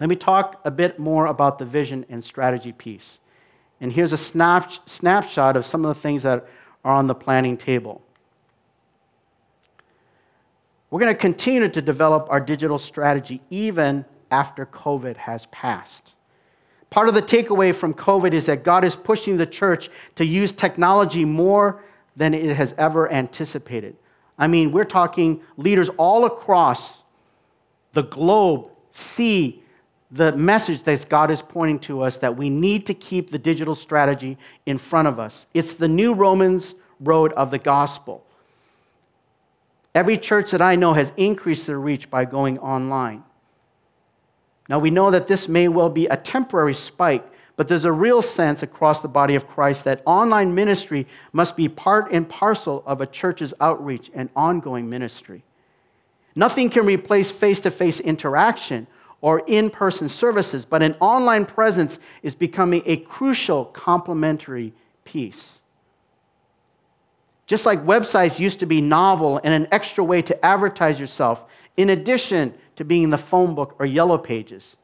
let 0.00 0.08
me 0.08 0.16
talk 0.16 0.60
a 0.64 0.70
bit 0.70 0.98
more 0.98 1.26
about 1.26 1.58
the 1.58 1.64
vision 1.66 2.06
and 2.08 2.24
strategy 2.24 2.72
piece. 2.72 3.20
And 3.80 3.92
here's 3.92 4.12
a 4.12 4.16
snap, 4.16 4.72
snapshot 4.86 5.56
of 5.56 5.66
some 5.66 5.84
of 5.84 5.94
the 5.94 6.00
things 6.00 6.22
that 6.22 6.46
are 6.84 6.94
on 6.94 7.06
the 7.06 7.14
planning 7.14 7.56
table. 7.56 8.02
We're 10.90 11.00
going 11.00 11.14
to 11.14 11.18
continue 11.18 11.68
to 11.68 11.82
develop 11.82 12.26
our 12.30 12.40
digital 12.40 12.78
strategy 12.78 13.40
even 13.50 14.04
after 14.30 14.66
COVID 14.66 15.16
has 15.16 15.46
passed. 15.46 16.14
Part 16.90 17.08
of 17.08 17.14
the 17.14 17.22
takeaway 17.22 17.72
from 17.72 17.94
COVID 17.94 18.32
is 18.32 18.46
that 18.46 18.64
God 18.64 18.82
is 18.82 18.96
pushing 18.96 19.36
the 19.36 19.46
church 19.46 19.88
to 20.16 20.24
use 20.24 20.50
technology 20.50 21.24
more 21.24 21.84
than 22.16 22.34
it 22.34 22.56
has 22.56 22.74
ever 22.76 23.10
anticipated. 23.10 23.96
I 24.36 24.48
mean, 24.48 24.72
we're 24.72 24.84
talking 24.84 25.40
leaders 25.56 25.88
all 25.96 26.24
across 26.24 27.02
the 27.92 28.02
globe 28.02 28.70
see 28.90 29.62
the 30.10 30.32
message 30.32 30.82
that 30.82 31.08
God 31.08 31.30
is 31.30 31.40
pointing 31.40 31.78
to 31.80 32.02
us 32.02 32.18
that 32.18 32.36
we 32.36 32.50
need 32.50 32.86
to 32.86 32.94
keep 32.94 33.30
the 33.30 33.38
digital 33.38 33.76
strategy 33.76 34.36
in 34.66 34.78
front 34.78 35.06
of 35.06 35.20
us. 35.20 35.46
It's 35.54 35.74
the 35.74 35.86
new 35.86 36.14
Romans 36.14 36.74
road 36.98 37.32
of 37.34 37.52
the 37.52 37.58
gospel. 37.58 38.24
Every 39.94 40.18
church 40.18 40.52
that 40.52 40.62
I 40.62 40.76
know 40.76 40.92
has 40.92 41.12
increased 41.16 41.66
their 41.66 41.78
reach 41.78 42.10
by 42.10 42.24
going 42.24 42.58
online. 42.58 43.24
Now, 44.68 44.78
we 44.78 44.90
know 44.90 45.10
that 45.10 45.26
this 45.26 45.48
may 45.48 45.66
well 45.68 45.90
be 45.90 46.06
a 46.06 46.16
temporary 46.16 46.74
spike 46.74 47.30
but 47.60 47.68
there's 47.68 47.84
a 47.84 47.92
real 47.92 48.22
sense 48.22 48.62
across 48.62 49.02
the 49.02 49.08
body 49.08 49.34
of 49.34 49.46
Christ 49.46 49.84
that 49.84 50.02
online 50.06 50.54
ministry 50.54 51.06
must 51.30 51.56
be 51.56 51.68
part 51.68 52.10
and 52.10 52.26
parcel 52.26 52.82
of 52.86 53.02
a 53.02 53.06
church's 53.06 53.52
outreach 53.60 54.10
and 54.14 54.30
ongoing 54.34 54.88
ministry. 54.88 55.44
Nothing 56.34 56.70
can 56.70 56.86
replace 56.86 57.30
face 57.30 57.60
to 57.60 57.70
face 57.70 58.00
interaction 58.00 58.86
or 59.20 59.40
in 59.40 59.68
person 59.68 60.08
services, 60.08 60.64
but 60.64 60.82
an 60.82 60.94
online 61.00 61.44
presence 61.44 61.98
is 62.22 62.34
becoming 62.34 62.82
a 62.86 62.96
crucial 62.96 63.66
complementary 63.66 64.72
piece. 65.04 65.59
Just 67.50 67.66
like 67.66 67.84
websites 67.84 68.38
used 68.38 68.60
to 68.60 68.66
be 68.66 68.80
novel 68.80 69.40
and 69.42 69.52
an 69.52 69.66
extra 69.72 70.04
way 70.04 70.22
to 70.22 70.46
advertise 70.46 71.00
yourself, 71.00 71.44
in 71.76 71.90
addition 71.90 72.54
to 72.76 72.84
being 72.84 73.02
in 73.02 73.10
the 73.10 73.18
phone 73.18 73.56
book 73.56 73.74
or 73.80 73.86
yellow 73.86 74.18
pages. 74.18 74.76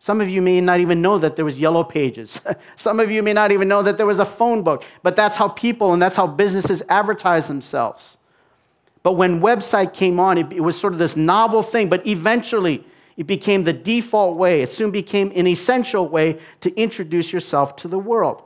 Some 0.00 0.20
of 0.20 0.28
you 0.28 0.42
may 0.42 0.60
not 0.60 0.80
even 0.80 1.00
know 1.02 1.18
that 1.18 1.36
there 1.36 1.44
was 1.44 1.60
yellow 1.60 1.84
pages. 1.84 2.40
Some 2.74 2.98
of 2.98 3.12
you 3.12 3.22
may 3.22 3.32
not 3.32 3.52
even 3.52 3.68
know 3.68 3.84
that 3.84 3.96
there 3.96 4.06
was 4.06 4.18
a 4.18 4.24
phone 4.24 4.64
book, 4.64 4.82
but 5.04 5.14
that's 5.14 5.36
how 5.36 5.50
people 5.50 5.92
and 5.92 6.02
that's 6.02 6.16
how 6.16 6.26
businesses 6.26 6.82
advertise 6.88 7.46
themselves. 7.46 8.18
But 9.04 9.12
when 9.12 9.40
website 9.40 9.92
came 9.94 10.18
on, 10.18 10.36
it, 10.36 10.52
it 10.52 10.62
was 10.62 10.76
sort 10.76 10.92
of 10.92 10.98
this 10.98 11.14
novel 11.14 11.62
thing, 11.62 11.88
but 11.88 12.04
eventually 12.08 12.84
it 13.16 13.28
became 13.28 13.62
the 13.62 13.72
default 13.72 14.36
way. 14.36 14.62
It 14.62 14.72
soon 14.72 14.90
became 14.90 15.30
an 15.36 15.46
essential 15.46 16.08
way 16.08 16.40
to 16.58 16.74
introduce 16.74 17.32
yourself 17.32 17.76
to 17.76 17.86
the 17.86 18.00
world. 18.00 18.42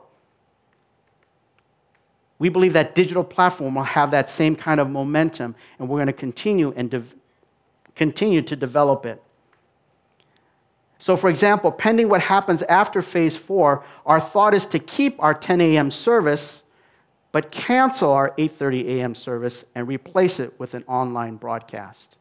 We 2.37 2.49
believe 2.49 2.73
that 2.73 2.95
digital 2.95 3.23
platform 3.23 3.75
will 3.75 3.83
have 3.83 4.11
that 4.11 4.29
same 4.29 4.55
kind 4.55 4.79
of 4.79 4.89
momentum, 4.89 5.55
and 5.79 5.87
we're 5.87 5.97
going 5.97 6.07
to 6.07 6.13
continue 6.13 6.73
and 6.75 6.89
de- 6.89 7.03
continue 7.95 8.41
to 8.41 8.55
develop 8.55 9.05
it. 9.05 9.21
So, 10.99 11.15
for 11.15 11.29
example, 11.29 11.71
pending 11.71 12.09
what 12.09 12.21
happens 12.21 12.63
after 12.63 13.01
phase 13.01 13.37
four, 13.37 13.85
our 14.05 14.19
thought 14.19 14.53
is 14.53 14.65
to 14.67 14.79
keep 14.79 15.21
our 15.21 15.33
10 15.33 15.61
a.m. 15.61 15.91
service, 15.91 16.63
but 17.31 17.51
cancel 17.51 18.11
our 18.11 18.31
8:30 18.37 18.85
a.m. 18.97 19.15
service 19.15 19.65
and 19.75 19.87
replace 19.87 20.39
it 20.39 20.57
with 20.59 20.73
an 20.73 20.83
online 20.87 21.35
broadcast. 21.35 22.17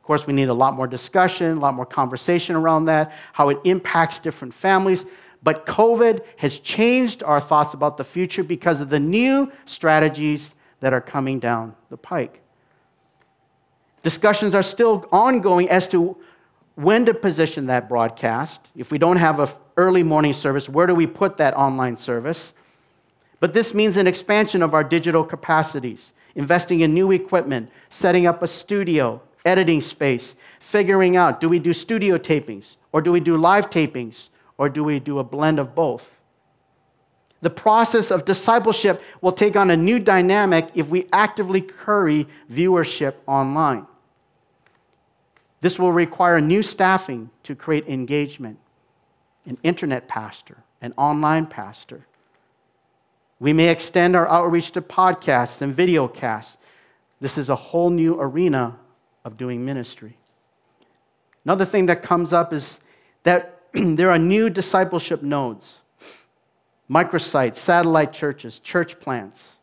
Of 0.00 0.06
course, 0.06 0.26
we 0.26 0.32
need 0.32 0.48
a 0.48 0.54
lot 0.54 0.74
more 0.74 0.86
discussion, 0.86 1.58
a 1.58 1.60
lot 1.60 1.74
more 1.74 1.86
conversation 1.86 2.56
around 2.56 2.86
that, 2.86 3.12
how 3.32 3.50
it 3.50 3.58
impacts 3.64 4.18
different 4.18 4.54
families. 4.54 5.06
But 5.42 5.66
COVID 5.66 6.22
has 6.38 6.58
changed 6.58 7.22
our 7.22 7.40
thoughts 7.40 7.72
about 7.72 7.96
the 7.96 8.04
future 8.04 8.42
because 8.42 8.80
of 8.80 8.90
the 8.90 9.00
new 9.00 9.50
strategies 9.64 10.54
that 10.80 10.92
are 10.92 11.00
coming 11.00 11.38
down 11.38 11.74
the 11.88 11.96
pike. 11.96 12.40
Discussions 14.02 14.54
are 14.54 14.62
still 14.62 15.06
ongoing 15.12 15.68
as 15.68 15.86
to 15.88 16.16
when 16.74 17.04
to 17.04 17.14
position 17.14 17.66
that 17.66 17.88
broadcast. 17.88 18.70
If 18.74 18.90
we 18.90 18.98
don't 18.98 19.16
have 19.16 19.40
an 19.40 19.48
early 19.76 20.02
morning 20.02 20.32
service, 20.32 20.68
where 20.68 20.86
do 20.86 20.94
we 20.94 21.06
put 21.06 21.36
that 21.36 21.54
online 21.54 21.96
service? 21.96 22.54
But 23.38 23.52
this 23.52 23.74
means 23.74 23.96
an 23.96 24.06
expansion 24.06 24.62
of 24.62 24.74
our 24.74 24.84
digital 24.84 25.24
capacities, 25.24 26.12
investing 26.34 26.80
in 26.80 26.94
new 26.94 27.10
equipment, 27.10 27.70
setting 27.88 28.26
up 28.26 28.42
a 28.42 28.46
studio, 28.46 29.20
editing 29.44 29.80
space, 29.80 30.34
figuring 30.60 31.16
out 31.16 31.40
do 31.40 31.48
we 31.48 31.58
do 31.58 31.72
studio 31.72 32.18
tapings, 32.18 32.76
or 32.92 33.00
do 33.00 33.12
we 33.12 33.20
do 33.20 33.36
live 33.36 33.70
tapings, 33.70 34.28
or 34.60 34.68
do 34.68 34.84
we 34.84 35.00
do 35.00 35.18
a 35.18 35.24
blend 35.24 35.58
of 35.58 35.74
both? 35.74 36.10
The 37.40 37.48
process 37.48 38.10
of 38.10 38.26
discipleship 38.26 39.02
will 39.22 39.32
take 39.32 39.56
on 39.56 39.70
a 39.70 39.76
new 39.76 39.98
dynamic 39.98 40.68
if 40.74 40.88
we 40.88 41.06
actively 41.14 41.62
curry 41.62 42.28
viewership 42.52 43.14
online. 43.26 43.86
This 45.62 45.78
will 45.78 45.92
require 45.92 46.42
new 46.42 46.62
staffing 46.62 47.30
to 47.44 47.54
create 47.54 47.88
engagement 47.88 48.58
an 49.46 49.56
internet 49.62 50.06
pastor, 50.06 50.58
an 50.82 50.92
online 50.98 51.46
pastor. 51.46 52.06
We 53.38 53.54
may 53.54 53.70
extend 53.70 54.14
our 54.14 54.28
outreach 54.28 54.72
to 54.72 54.82
podcasts 54.82 55.62
and 55.62 55.74
videocasts. 55.74 56.58
This 57.18 57.38
is 57.38 57.48
a 57.48 57.56
whole 57.56 57.88
new 57.88 58.20
arena 58.20 58.76
of 59.24 59.38
doing 59.38 59.64
ministry. 59.64 60.18
Another 61.46 61.64
thing 61.64 61.86
that 61.86 62.02
comes 62.02 62.34
up 62.34 62.52
is 62.52 62.78
that 63.22 63.59
there 63.74 64.10
are 64.10 64.18
new 64.18 64.50
discipleship 64.50 65.22
nodes 65.22 65.80
microsites, 66.90 67.54
satellite 67.54 68.12
churches, 68.12 68.58
church 68.58 68.98
plants. 68.98 69.58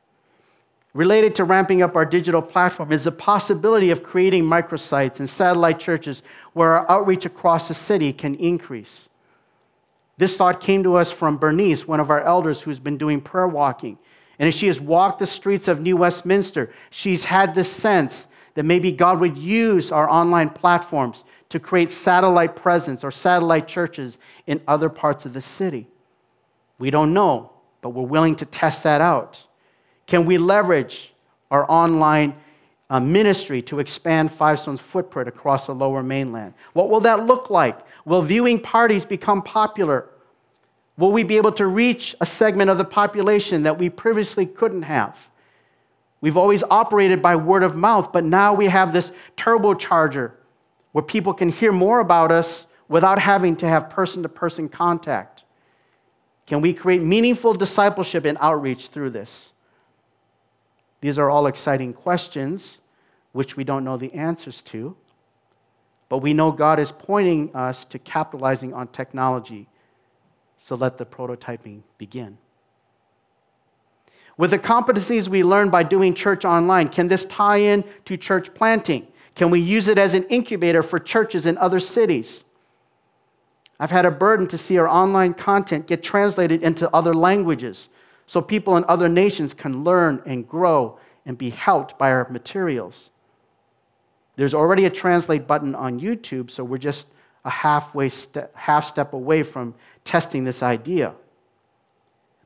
Related 0.94 1.36
to 1.36 1.44
ramping 1.44 1.82
up 1.82 1.96
our 1.96 2.06
digital 2.06 2.42
platform 2.42 2.92
is 2.94 3.04
the 3.04 3.12
possibility 3.12 3.92
of 3.92 4.02
creating 4.02 4.46
microsites 4.46 5.20
and 5.20 5.30
satellite 5.30 5.78
churches 5.78 6.24
where 6.54 6.72
our 6.72 6.90
outreach 6.90 7.26
across 7.26 7.68
the 7.68 7.74
city 7.74 8.14
can 8.14 8.34
increase. 8.36 9.10
This 10.18 10.38
thought 10.38 10.62
came 10.62 10.84
to 10.84 10.96
us 10.96 11.12
from 11.12 11.38
Bernice, 11.38 11.86
one 11.88 12.00
of 12.00 12.10
our 12.10 12.24
elders 12.24 12.62
who's 12.62 12.80
been 12.80 12.98
doing 12.98 13.20
prayer 13.20 13.48
walking. 13.48 14.00
And 14.40 14.48
as 14.48 14.56
she 14.56 14.68
has 14.68 14.80
walked 14.80 15.20
the 15.20 15.28
streets 15.28 15.68
of 15.68 15.82
New 15.82 15.98
Westminster, 15.98 16.72
she's 16.90 17.26
had 17.26 17.54
this 17.54 17.72
sense 17.72 18.28
that 18.56 18.64
maybe 18.64 18.92
God 18.92 19.20
would 19.20 19.38
use 19.38 19.92
our 19.92 20.10
online 20.10 20.50
platforms 20.50 21.26
to 21.50 21.60
create 21.60 21.92
satellite 21.92 22.56
presence 22.56 23.04
or 23.04 23.12
satellite 23.12 23.68
churches 23.68 24.18
in 24.46 24.62
other 24.68 24.90
parts 24.90 25.26
of 25.26 25.34
the 25.34 25.42
city. 25.42 25.88
We 26.78 26.92
don't 26.92 27.14
know, 27.14 27.52
but 27.82 27.90
we're 27.90 28.04
willing 28.04 28.36
to 28.38 28.46
test 28.46 28.84
that 28.84 29.02
out. 29.02 29.46
Can 30.06 30.26
we 30.26 30.38
leverage 30.38 31.14
our 31.50 31.70
online 31.70 32.36
uh, 32.90 33.00
ministry 33.00 33.62
to 33.64 33.80
expand 33.80 34.32
Five 34.32 34.60
Stone's 34.60 34.80
footprint 34.80 35.28
across 35.28 35.68
the 35.68 35.76
lower 35.76 36.04
mainland? 36.04 36.54
What 36.74 36.90
will 36.90 37.02
that 37.02 37.26
look 37.26 37.50
like? 37.50 37.80
Will 38.06 38.22
viewing 38.22 38.60
parties 38.60 39.06
become 39.06 39.42
popular? 39.42 40.08
Will 40.98 41.12
we 41.12 41.24
be 41.24 41.38
able 41.38 41.52
to 41.54 41.68
reach 41.68 42.16
a 42.22 42.26
segment 42.26 42.70
of 42.70 42.78
the 42.78 42.86
population 42.86 43.64
that 43.64 43.78
we 43.78 43.90
previously 43.90 44.46
couldn't 44.46 44.84
have? 44.84 45.30
We've 46.22 46.38
always 46.38 46.64
operated 46.64 47.22
by 47.22 47.36
word 47.36 47.64
of 47.64 47.76
mouth, 47.76 48.12
but 48.12 48.24
now 48.24 48.54
we 48.54 48.68
have 48.68 48.92
this 48.92 49.12
turbocharger 49.36 50.32
where 50.92 51.04
people 51.04 51.34
can 51.34 51.50
hear 51.50 51.72
more 51.72 52.00
about 52.00 52.32
us 52.32 52.68
without 52.88 53.20
having 53.20 53.56
to 53.58 53.68
have 53.68 53.90
person 53.90 54.24
to 54.24 54.30
person 54.30 54.70
contact. 54.70 55.44
Can 56.46 56.62
we 56.62 56.74
create 56.74 57.02
meaningful 57.02 57.54
discipleship 57.54 58.26
and 58.26 58.38
outreach 58.40 58.88
through 58.88 59.10
this? 59.12 59.52
These 61.02 61.20
are 61.20 61.30
all 61.30 61.48
exciting 61.48 61.94
questions 61.94 62.80
which 63.34 63.56
we 63.56 63.64
don't 63.64 63.84
know 63.84 63.98
the 63.98 64.14
answers 64.14 64.64
to, 64.64 64.96
but 66.10 66.20
we 66.20 66.34
know 66.34 66.52
God 66.52 66.80
is 66.80 66.92
pointing 66.92 67.56
us 67.56 67.86
to 67.86 68.00
capitalizing 68.00 68.74
on 68.74 68.88
technology. 68.88 69.68
So 70.56 70.76
let 70.76 70.98
the 70.98 71.06
prototyping 71.06 71.82
begin. 71.98 72.38
With 74.38 74.52
the 74.52 74.60
competencies 74.60 75.28
we 75.28 75.44
learn 75.44 75.70
by 75.70 75.84
doing 75.84 76.14
church 76.14 76.46
online, 76.46 76.88
can 76.88 77.08
this 77.08 77.26
tie 77.26 77.58
in 77.58 77.84
to 78.06 78.18
church 78.18 78.54
planting? 78.54 79.08
Can 79.38 79.52
we 79.52 79.60
use 79.60 79.88
it 79.88 80.00
as 80.00 80.16
an 80.16 80.24
incubator 80.24 80.82
for 80.82 80.98
churches 80.98 81.46
in 81.46 81.60
other 81.60 81.80
cities? 81.80 82.44
I've 83.80 83.92
had 83.92 84.04
a 84.04 84.10
burden 84.10 84.48
to 84.48 84.58
see 84.58 84.80
our 84.80 84.88
online 84.88 85.36
content 85.36 85.86
get 85.86 86.02
translated 86.02 86.64
into 86.64 86.90
other 86.90 87.14
languages 87.14 87.90
so 88.26 88.42
people 88.42 88.76
in 88.78 88.86
other 88.88 89.08
nations 89.08 89.54
can 89.54 89.84
learn 89.84 90.24
and 90.26 90.48
grow 90.48 90.98
and 91.24 91.38
be 91.38 91.52
helped 91.52 92.00
by 92.00 92.10
our 92.10 92.28
materials. 92.32 93.12
There's 94.38 94.56
already 94.56 94.86
a 94.86 94.90
translate 94.90 95.46
button 95.46 95.76
on 95.76 96.00
YouTube, 96.00 96.50
so 96.50 96.64
we're 96.64 96.80
just 96.80 97.06
a 97.46 97.52
halfway 97.52 98.10
step, 98.10 98.56
half 98.56 98.86
step 98.86 99.14
away 99.14 99.44
from 99.44 99.76
testing 100.04 100.46
this 100.46 100.64
idea. 100.64 101.14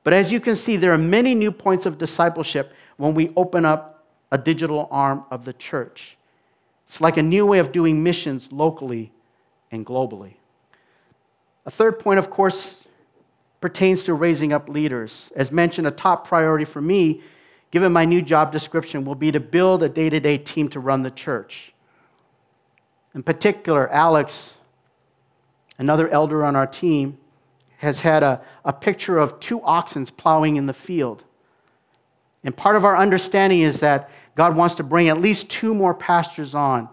But 0.04 0.12
as 0.12 0.30
you 0.30 0.42
can 0.42 0.58
see, 0.58 0.76
there 0.76 0.92
are 0.92 0.98
many 0.98 1.36
new 1.36 1.54
points 1.54 1.86
of 1.86 1.98
discipleship 1.98 2.74
when 2.98 3.14
we 3.14 3.32
open 3.38 3.64
up 3.64 4.06
a 4.30 4.38
digital 4.38 4.90
arm 4.92 5.24
of 5.32 5.46
the 5.46 5.54
church. 5.54 6.18
It's 6.92 7.00
like 7.00 7.16
a 7.16 7.24
new 7.24 7.46
way 7.46 7.60
of 7.60 7.72
doing 7.72 8.04
missions 8.04 8.52
locally 8.52 9.14
and 9.72 9.86
globally. 9.86 10.34
A 11.66 11.72
third 11.72 12.00
point, 12.00 12.20
of 12.20 12.30
course, 12.30 12.84
pertains 13.62 14.04
to 14.04 14.14
raising 14.14 14.52
up 14.52 14.68
leaders. 14.68 15.32
As 15.34 15.54
mentioned, 15.54 15.88
a 15.88 15.92
top 15.92 16.28
priority 16.28 16.66
for 16.66 16.82
me, 16.82 17.22
given 17.72 17.94
my 17.94 18.04
new 18.04 18.22
job 18.22 18.52
description, 18.52 19.06
will 19.06 19.16
be 19.16 19.32
to 19.32 19.40
build 19.40 19.84
a 19.84 19.88
day 19.88 20.10
to 20.10 20.20
day 20.20 20.38
team 20.38 20.68
to 20.68 20.82
run 20.82 21.04
the 21.04 21.12
church. 21.12 21.74
In 23.16 23.24
particular, 23.24 23.88
Alex, 23.88 24.56
another 25.78 26.10
elder 26.10 26.44
on 26.44 26.58
our 26.58 26.68
team, 26.68 27.18
has 27.78 28.02
had 28.02 28.22
a, 28.22 28.42
a 28.66 28.74
picture 28.74 29.18
of 29.18 29.40
two 29.40 29.62
oxen 29.62 30.06
plowing 30.08 30.58
in 30.58 30.66
the 30.66 30.74
field. 30.74 31.24
And 32.44 32.54
part 32.54 32.76
of 32.76 32.84
our 32.84 32.98
understanding 32.98 33.62
is 33.62 33.80
that 33.80 34.10
God 34.36 34.56
wants 34.56 34.76
to 34.76 34.84
bring 34.84 35.10
at 35.10 35.20
least 35.20 35.50
two 35.50 35.74
more 35.74 35.94
pastors 35.94 36.56
on 36.56 36.90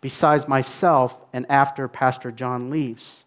besides 0.00 0.48
myself 0.48 1.16
and 1.32 1.46
after 1.50 1.86
Pastor 1.88 2.30
John 2.30 2.70
leaves. 2.70 3.24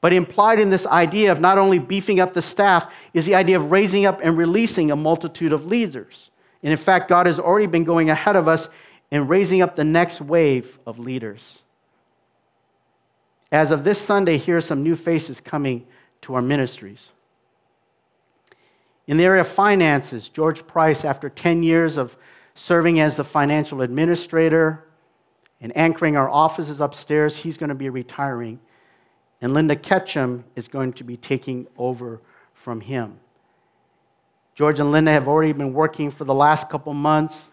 But 0.00 0.12
implied 0.12 0.60
in 0.60 0.70
this 0.70 0.86
idea 0.86 1.32
of 1.32 1.40
not 1.40 1.58
only 1.58 1.78
beefing 1.78 2.20
up 2.20 2.32
the 2.32 2.42
staff 2.42 2.92
is 3.12 3.26
the 3.26 3.34
idea 3.34 3.56
of 3.56 3.70
raising 3.70 4.06
up 4.06 4.20
and 4.22 4.36
releasing 4.36 4.90
a 4.90 4.96
multitude 4.96 5.52
of 5.52 5.66
leaders. 5.66 6.30
And 6.62 6.70
in 6.70 6.78
fact, 6.78 7.08
God 7.08 7.26
has 7.26 7.38
already 7.38 7.66
been 7.66 7.84
going 7.84 8.10
ahead 8.10 8.36
of 8.36 8.48
us 8.48 8.68
in 9.10 9.28
raising 9.28 9.62
up 9.62 9.76
the 9.76 9.84
next 9.84 10.20
wave 10.20 10.78
of 10.86 10.98
leaders. 10.98 11.62
As 13.52 13.70
of 13.70 13.84
this 13.84 14.00
Sunday, 14.00 14.36
here 14.36 14.56
are 14.56 14.60
some 14.60 14.82
new 14.82 14.96
faces 14.96 15.40
coming 15.40 15.86
to 16.22 16.34
our 16.34 16.42
ministries. 16.42 17.12
In 19.06 19.16
the 19.16 19.24
area 19.24 19.40
of 19.40 19.48
finances, 19.48 20.28
George 20.28 20.66
Price, 20.66 21.04
after 21.04 21.28
10 21.28 21.62
years 21.62 21.96
of 21.96 22.16
serving 22.54 23.00
as 23.00 23.16
the 23.16 23.24
financial 23.24 23.82
administrator 23.82 24.84
and 25.60 25.76
anchoring 25.76 26.16
our 26.16 26.28
offices 26.28 26.80
upstairs, 26.80 27.38
he's 27.38 27.56
going 27.56 27.68
to 27.68 27.74
be 27.74 27.88
retiring 27.88 28.60
and 29.40 29.52
Linda 29.52 29.76
Ketchum 29.76 30.44
is 30.54 30.68
going 30.68 30.92
to 30.94 31.04
be 31.04 31.16
taking 31.16 31.66
over 31.76 32.20
from 32.54 32.80
him. 32.80 33.18
George 34.54 34.80
and 34.80 34.90
Linda 34.90 35.12
have 35.12 35.28
already 35.28 35.52
been 35.52 35.74
working 35.74 36.10
for 36.10 36.24
the 36.24 36.34
last 36.34 36.70
couple 36.70 36.94
months, 36.94 37.50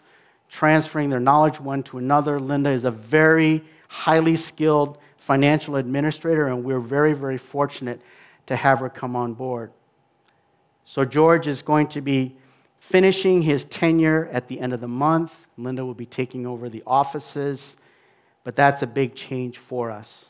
transferring 0.48 1.10
their 1.10 1.20
knowledge 1.20 1.60
one 1.60 1.82
to 1.84 1.98
another. 1.98 2.40
Linda 2.40 2.70
is 2.70 2.84
a 2.84 2.90
very 2.90 3.62
highly 3.88 4.36
skilled 4.36 4.98
financial 5.18 5.76
administrator, 5.76 6.46
and 6.46 6.64
we're 6.64 6.80
very, 6.80 7.12
very 7.12 7.38
fortunate 7.38 8.00
to 8.46 8.56
have 8.56 8.80
her 8.80 8.88
come 8.88 9.14
on 9.14 9.34
board. 9.34 9.70
So, 10.84 11.04
George 11.04 11.46
is 11.46 11.62
going 11.62 11.88
to 11.88 12.00
be 12.00 12.36
finishing 12.78 13.42
his 13.42 13.64
tenure 13.64 14.28
at 14.30 14.48
the 14.48 14.60
end 14.60 14.74
of 14.74 14.80
the 14.80 14.88
month. 14.88 15.46
Linda 15.56 15.84
will 15.84 15.94
be 15.94 16.06
taking 16.06 16.46
over 16.46 16.68
the 16.68 16.82
offices, 16.86 17.76
but 18.44 18.54
that's 18.54 18.82
a 18.82 18.86
big 18.86 19.14
change 19.14 19.56
for 19.56 19.90
us. 19.90 20.26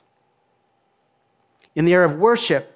In 1.74 1.84
the 1.84 1.94
area 1.94 2.06
of 2.06 2.16
worship, 2.16 2.70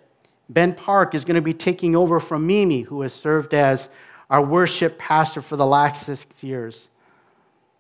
Ben 0.49 0.75
Park 0.75 1.15
is 1.15 1.25
going 1.25 1.37
to 1.37 1.43
be 1.43 1.55
taking 1.55 1.95
over 1.95 2.19
from 2.19 2.47
Mimi, 2.47 2.83
who 2.83 3.03
has 3.03 3.13
served 3.13 3.55
as 3.55 3.89
our 4.29 4.43
worship 4.43 4.99
pastor 4.99 5.41
for 5.41 5.57
the 5.57 5.67
last 5.67 6.07
six 6.07 6.43
years. 6.43 6.89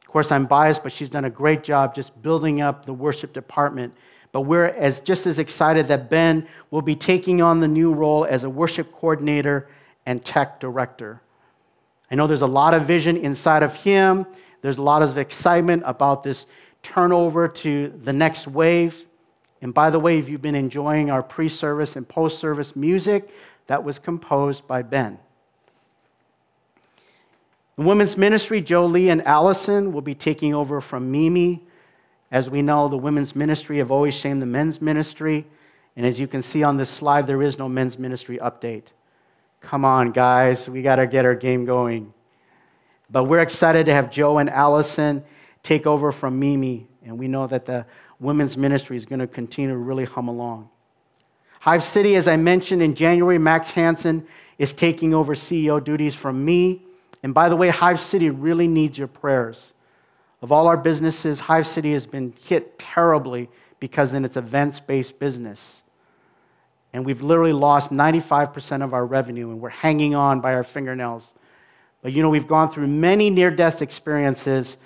Of 0.02 0.08
course, 0.08 0.30
I'm 0.30 0.46
biased, 0.46 0.82
but 0.82 0.92
she's 0.92 1.10
done 1.10 1.24
a 1.24 1.30
great 1.30 1.64
job 1.64 1.94
just 1.94 2.22
building 2.22 2.60
up 2.60 2.86
the 2.86 2.94
worship 2.94 3.32
department. 3.32 3.92
But 4.30 4.42
we're 4.42 4.66
as, 4.66 5.00
just 5.00 5.26
as 5.26 5.38
excited 5.38 5.88
that 5.88 6.08
Ben 6.08 6.46
will 6.70 6.82
be 6.82 6.94
taking 6.94 7.42
on 7.42 7.60
the 7.60 7.68
new 7.68 7.92
role 7.92 8.24
as 8.24 8.44
a 8.44 8.50
worship 8.50 8.92
coordinator 8.92 9.68
and 10.08 10.24
tech 10.24 10.58
director. 10.58 11.20
I 12.10 12.14
know 12.14 12.26
there's 12.26 12.40
a 12.40 12.46
lot 12.46 12.72
of 12.72 12.86
vision 12.86 13.18
inside 13.18 13.62
of 13.62 13.76
him, 13.76 14.24
there's 14.62 14.78
a 14.78 14.82
lot 14.82 15.02
of 15.02 15.18
excitement 15.18 15.82
about 15.84 16.22
this 16.22 16.46
turnover 16.82 17.46
to 17.46 17.92
the 18.02 18.14
next 18.14 18.48
wave. 18.48 19.06
And 19.60 19.74
by 19.74 19.90
the 19.90 20.00
way, 20.00 20.18
if 20.18 20.30
you've 20.30 20.40
been 20.40 20.54
enjoying 20.54 21.10
our 21.10 21.22
pre 21.22 21.46
service 21.46 21.94
and 21.94 22.08
post 22.08 22.38
service 22.38 22.74
music, 22.74 23.28
that 23.66 23.84
was 23.84 23.98
composed 23.98 24.66
by 24.66 24.80
Ben. 24.80 25.18
In 27.76 27.84
women's 27.84 28.16
ministry, 28.16 28.62
Joe 28.62 28.86
Lee 28.86 29.10
and 29.10 29.22
Allison 29.26 29.92
will 29.92 30.00
be 30.00 30.14
taking 30.14 30.54
over 30.54 30.80
from 30.80 31.12
Mimi. 31.12 31.62
As 32.30 32.48
we 32.48 32.62
know, 32.62 32.88
the 32.88 32.96
women's 32.96 33.36
ministry 33.36 33.76
have 33.76 33.90
always 33.90 34.14
shamed 34.14 34.40
the 34.40 34.46
men's 34.46 34.80
ministry. 34.80 35.44
And 35.96 36.06
as 36.06 36.18
you 36.18 36.26
can 36.26 36.40
see 36.40 36.62
on 36.62 36.78
this 36.78 36.88
slide, 36.88 37.26
there 37.26 37.42
is 37.42 37.58
no 37.58 37.68
men's 37.68 37.98
ministry 37.98 38.38
update. 38.38 38.84
Come 39.60 39.84
on, 39.84 40.12
guys, 40.12 40.68
we 40.68 40.82
got 40.82 40.96
to 40.96 41.06
get 41.06 41.24
our 41.24 41.34
game 41.34 41.64
going. 41.64 42.12
But 43.10 43.24
we're 43.24 43.40
excited 43.40 43.86
to 43.86 43.92
have 43.92 44.10
Joe 44.10 44.38
and 44.38 44.48
Allison 44.48 45.24
take 45.62 45.86
over 45.86 46.12
from 46.12 46.38
Mimi. 46.38 46.86
And 47.04 47.18
we 47.18 47.28
know 47.28 47.46
that 47.46 47.66
the 47.66 47.86
women's 48.20 48.56
ministry 48.56 48.96
is 48.96 49.06
going 49.06 49.20
to 49.20 49.26
continue 49.26 49.70
to 49.70 49.76
really 49.76 50.04
hum 50.04 50.28
along. 50.28 50.68
Hive 51.60 51.82
City, 51.82 52.14
as 52.16 52.28
I 52.28 52.36
mentioned 52.36 52.82
in 52.82 52.94
January, 52.94 53.38
Max 53.38 53.70
Hansen 53.70 54.26
is 54.58 54.72
taking 54.72 55.14
over 55.14 55.34
CEO 55.34 55.82
duties 55.82 56.14
from 56.14 56.44
me. 56.44 56.82
And 57.22 57.34
by 57.34 57.48
the 57.48 57.56
way, 57.56 57.68
Hive 57.68 57.98
City 57.98 58.30
really 58.30 58.68
needs 58.68 58.96
your 58.96 59.08
prayers. 59.08 59.74
Of 60.40 60.52
all 60.52 60.68
our 60.68 60.76
businesses, 60.76 61.40
Hive 61.40 61.66
City 61.66 61.92
has 61.92 62.06
been 62.06 62.32
hit 62.40 62.78
terribly 62.78 63.48
because 63.80 64.12
in 64.12 64.24
its 64.24 64.36
events 64.36 64.78
based 64.78 65.18
business. 65.18 65.82
And 66.92 67.04
we've 67.04 67.22
literally 67.22 67.52
lost 67.52 67.90
95% 67.90 68.82
of 68.82 68.94
our 68.94 69.04
revenue, 69.04 69.50
and 69.50 69.60
we're 69.60 69.68
hanging 69.68 70.14
on 70.14 70.40
by 70.40 70.54
our 70.54 70.64
fingernails. 70.64 71.34
But 72.02 72.12
you 72.12 72.22
know, 72.22 72.30
we've 72.30 72.46
gone 72.46 72.70
through 72.70 72.86
many 72.86 73.30
near 73.30 73.50
death 73.50 73.82
experiences 73.82 74.76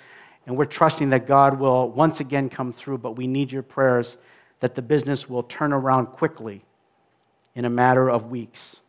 and 0.45 0.57
we're 0.57 0.65
trusting 0.65 1.09
that 1.11 1.25
God 1.25 1.59
will 1.59 1.89
once 1.89 2.19
again 2.19 2.49
come 2.49 2.73
through, 2.73 2.97
but 2.97 3.13
we 3.13 3.27
need 3.27 3.51
your 3.51 3.63
prayers 3.63 4.17
that 4.59 4.75
the 4.75 4.81
business 4.81 5.29
will 5.29 5.43
turn 5.43 5.71
around 5.71 6.07
quickly 6.07 6.63
in 7.55 7.65
a 7.65 7.69
matter 7.69 8.09
of 8.09 8.29
weeks. 8.29 8.81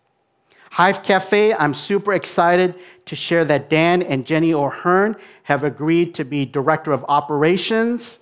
Hive 0.73 1.05
Cafe, 1.05 1.55
I'm 1.55 1.75
super 1.75 2.13
excited 2.13 2.75
to 3.05 3.15
share 3.15 3.45
that 3.45 3.69
Dan 3.71 4.03
and 4.03 4.27
Jenny 4.27 4.53
O'Hearn 4.53 5.17
have 5.45 5.63
agreed 5.63 6.15
to 6.15 6.25
be 6.25 6.45
director 6.45 6.93
of 6.93 7.05
operations. 7.07 8.19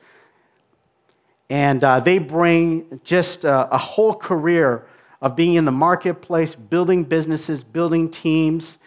And 1.52 1.84
uh, 1.84 2.00
they 2.00 2.16
bring 2.16 2.98
just 3.04 3.44
a, 3.44 3.74
a 3.74 3.76
whole 3.76 4.14
career 4.14 4.86
of 5.20 5.36
being 5.36 5.56
in 5.56 5.66
the 5.66 5.70
marketplace, 5.70 6.54
building 6.54 7.04
businesses, 7.04 7.62
building 7.62 8.08
teams. 8.08 8.78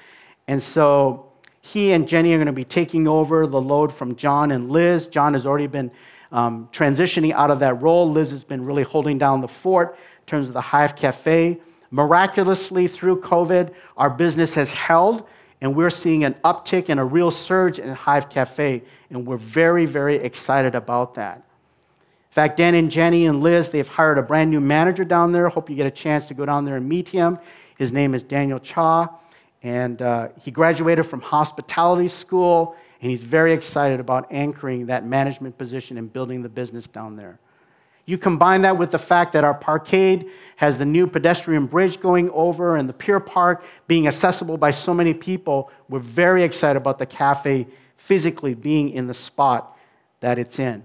And 0.47 0.59
so 0.59 1.31
He 1.61 1.91
and 1.91 2.07
Jenny 2.07 2.33
are 2.33 2.37
going 2.37 2.47
to 2.47 2.51
be 2.53 2.63
taking 2.63 3.07
over 3.07 3.45
the 3.45 3.61
load 3.61 3.93
from 3.93 4.15
John 4.15 4.49
and 4.49 4.71
Liz. 4.71 5.05
John 5.05 5.33
has 5.33 5.45
already 5.45 5.67
been 5.67 5.91
um, 6.31 6.67
transitioning 6.71 7.33
out 7.33 7.51
of 7.51 7.59
that 7.59 7.79
role. 7.83 8.09
Liz 8.09 8.31
has 8.31 8.43
been 8.43 8.65
really 8.65 8.81
holding 8.81 9.19
down 9.19 9.41
the 9.41 9.47
fort 9.47 9.95
in 10.21 10.25
terms 10.25 10.47
of 10.47 10.55
the 10.55 10.61
Hive 10.61 10.95
Cafe. 10.95 11.59
Miraculously, 11.91 12.87
through 12.87 13.21
COVID, 13.21 13.75
our 13.95 14.09
business 14.09 14.55
has 14.55 14.71
held, 14.71 15.27
and 15.61 15.75
we're 15.75 15.91
seeing 15.91 16.23
an 16.23 16.33
uptick 16.43 16.89
and 16.89 16.99
a 16.99 17.03
real 17.03 17.29
surge 17.29 17.77
in 17.77 17.93
Hive 17.93 18.27
Cafe, 18.27 18.81
and 19.11 19.27
we're 19.27 19.37
very, 19.37 19.85
very 19.85 20.15
excited 20.15 20.73
about 20.73 21.13
that. 21.13 21.43
Fact, 22.35 22.57
Dan 22.57 22.75
and 22.75 22.91
Jenny 22.91 23.27
and 23.27 23.41
Liz, 23.41 23.69
they've 23.69 23.87
hired 23.87 24.17
a 24.17 24.21
brand 24.21 24.51
new 24.51 24.59
manager 24.59 25.05
down 25.05 25.31
there. 25.31 25.47
Hope 25.47 25.69
you 25.69 25.75
get 25.77 25.87
a 25.87 25.91
chance 25.91 26.25
to 26.25 26.33
go 26.33 26.45
down 26.45 26.65
there 26.65 26.75
and 26.75 26.85
meet 26.85 27.07
him. 27.07 27.39
His 27.77 27.93
name 27.93 28.13
is 28.13 28.23
Daniel 28.23 28.59
Cha. 28.59 29.07
And 29.63 30.01
uh, 30.01 30.27
he 30.41 30.51
graduated 30.51 31.05
from 31.05 31.21
hospitality 31.21 32.09
school, 32.09 32.75
and 33.01 33.09
he's 33.09 33.21
very 33.21 33.53
excited 33.53 34.01
about 34.01 34.29
anchoring 34.33 34.87
that 34.87 35.05
management 35.05 35.57
position 35.57 35.97
and 35.97 36.11
building 36.11 36.41
the 36.41 36.49
business 36.49 36.87
down 36.87 37.15
there. 37.15 37.39
You 38.05 38.17
combine 38.17 38.63
that 38.63 38.77
with 38.77 38.91
the 38.91 38.99
fact 38.99 39.31
that 39.31 39.45
our 39.45 39.57
parkade 39.57 40.29
has 40.57 40.77
the 40.77 40.83
new 40.83 41.07
pedestrian 41.07 41.67
bridge 41.67 42.01
going 42.01 42.29
over 42.31 42.75
and 42.75 42.89
the 42.89 42.93
Pier 42.93 43.21
Park 43.21 43.63
being 43.87 44.07
accessible 44.07 44.57
by 44.57 44.71
so 44.71 44.93
many 44.93 45.13
people, 45.13 45.71
we're 45.87 45.99
very 45.99 46.43
excited 46.43 46.75
about 46.75 46.97
the 46.97 47.05
cafe 47.05 47.65
physically 47.95 48.53
being 48.55 48.89
in 48.89 49.07
the 49.07 49.13
spot 49.13 49.77
that 50.19 50.37
it's 50.37 50.59
in. 50.59 50.83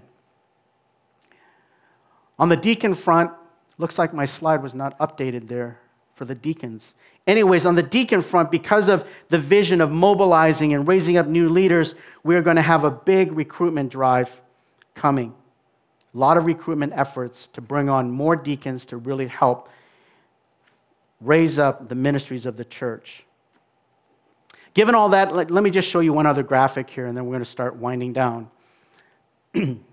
On 2.41 2.49
the 2.49 2.57
deacon 2.57 2.95
front, 2.95 3.31
looks 3.77 3.99
like 3.99 4.15
my 4.15 4.25
slide 4.25 4.63
was 4.63 4.73
not 4.73 4.97
updated 4.97 5.47
there 5.47 5.79
for 6.15 6.25
the 6.25 6.33
deacons. 6.33 6.95
Anyways, 7.27 7.67
on 7.67 7.75
the 7.75 7.83
deacon 7.83 8.23
front, 8.23 8.49
because 8.49 8.89
of 8.89 9.07
the 9.29 9.37
vision 9.37 9.79
of 9.79 9.91
mobilizing 9.91 10.73
and 10.73 10.87
raising 10.87 11.17
up 11.17 11.27
new 11.27 11.47
leaders, 11.47 11.93
we're 12.23 12.41
going 12.41 12.55
to 12.55 12.63
have 12.63 12.83
a 12.83 12.89
big 12.89 13.31
recruitment 13.31 13.91
drive 13.91 14.41
coming. 14.95 15.35
A 16.15 16.17
lot 16.17 16.35
of 16.35 16.47
recruitment 16.47 16.93
efforts 16.95 17.45
to 17.53 17.61
bring 17.61 17.89
on 17.89 18.09
more 18.09 18.35
deacons 18.35 18.85
to 18.87 18.97
really 18.97 19.27
help 19.27 19.69
raise 21.21 21.59
up 21.59 21.89
the 21.89 21.95
ministries 21.95 22.47
of 22.47 22.57
the 22.57 22.65
church. 22.65 23.23
Given 24.73 24.95
all 24.95 25.09
that, 25.09 25.35
let, 25.35 25.51
let 25.51 25.63
me 25.63 25.69
just 25.69 25.87
show 25.87 25.99
you 25.99 26.11
one 26.11 26.25
other 26.25 26.41
graphic 26.41 26.89
here, 26.89 27.05
and 27.05 27.15
then 27.15 27.27
we're 27.27 27.33
going 27.33 27.43
to 27.43 27.49
start 27.49 27.75
winding 27.75 28.13
down. 28.13 28.49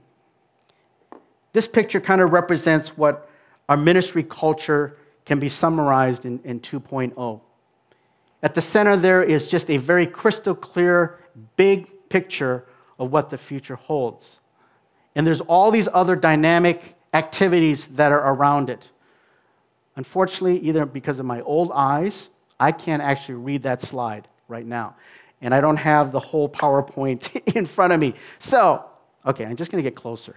this 1.59 1.67
picture 1.67 1.99
kind 1.99 2.21
of 2.21 2.31
represents 2.31 2.97
what 2.97 3.29
our 3.69 3.77
ministry 3.77 4.23
culture 4.23 4.97
can 5.25 5.41
be 5.41 5.49
summarized 5.49 6.25
in, 6.25 6.39
in 6.45 6.61
2.0. 6.61 7.41
At 8.45 8.55
the 8.55 8.61
center, 8.61 8.97
there 8.97 9.25
is 9.25 9.49
just 9.49 9.69
a 9.69 9.77
very 9.77 10.07
crystal 10.07 10.55
clear, 10.55 11.19
big 11.57 12.09
picture 12.11 12.65
of 12.97 13.11
what 13.11 13.31
the 13.31 13.37
future 13.37 13.75
holds. 13.75 14.39
And 15.17 15.27
there's 15.27 15.41
all 15.41 15.73
these 15.73 15.89
other 15.93 16.15
dynamic 16.15 16.95
activities 17.13 17.87
that 17.87 18.13
are 18.13 18.33
around 18.35 18.71
it. 18.71 18.89
Unfortunately, 19.97 20.61
either 20.61 20.87
because 20.87 21.19
of 21.19 21.27
my 21.27 21.41
old 21.41 21.73
eyes, 21.75 22.31
I 22.61 22.71
can't 22.71 23.03
actually 23.03 23.35
read 23.35 23.65
that 23.65 23.83
slide 23.83 24.29
right 24.47 24.65
now. 24.65 24.95
And 25.41 25.53
I 25.53 25.61
don't 25.61 25.77
have 25.77 26.13
the 26.13 26.21
whole 26.21 26.49
PowerPoint 26.49 27.57
in 27.57 27.67
front 27.67 27.93
of 27.93 27.99
me. 27.99 28.15
So, 28.39 28.85
okay, 29.27 29.45
I'm 29.45 29.57
just 29.57 29.73
to 29.73 29.83
get 29.83 29.97
closer. 29.97 30.37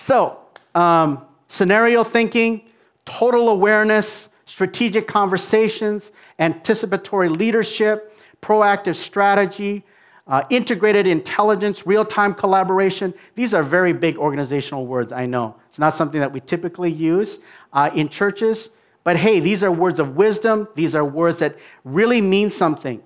So, 0.00 0.38
um, 0.74 1.26
scenario 1.48 2.02
thinking, 2.04 2.62
total 3.04 3.50
awareness, 3.50 4.30
strategic 4.46 5.06
conversations, 5.06 6.10
anticipatory 6.38 7.28
leadership, 7.28 8.18
proactive 8.40 8.96
strategy, 8.96 9.84
uh, 10.26 10.42
integrated 10.48 11.06
intelligence, 11.06 11.86
real 11.86 12.06
time 12.06 12.32
collaboration. 12.32 13.12
These 13.34 13.52
are 13.52 13.62
very 13.62 13.92
big 13.92 14.16
organizational 14.16 14.86
words, 14.86 15.12
I 15.12 15.26
know. 15.26 15.56
It's 15.68 15.78
not 15.78 15.92
something 15.92 16.20
that 16.20 16.32
we 16.32 16.40
typically 16.40 16.90
use 16.90 17.38
uh, 17.74 17.90
in 17.94 18.08
churches, 18.08 18.70
but 19.04 19.18
hey, 19.18 19.38
these 19.38 19.62
are 19.62 19.70
words 19.70 20.00
of 20.00 20.16
wisdom. 20.16 20.66
These 20.74 20.94
are 20.94 21.04
words 21.04 21.40
that 21.40 21.56
really 21.84 22.22
mean 22.22 22.48
something 22.48 23.02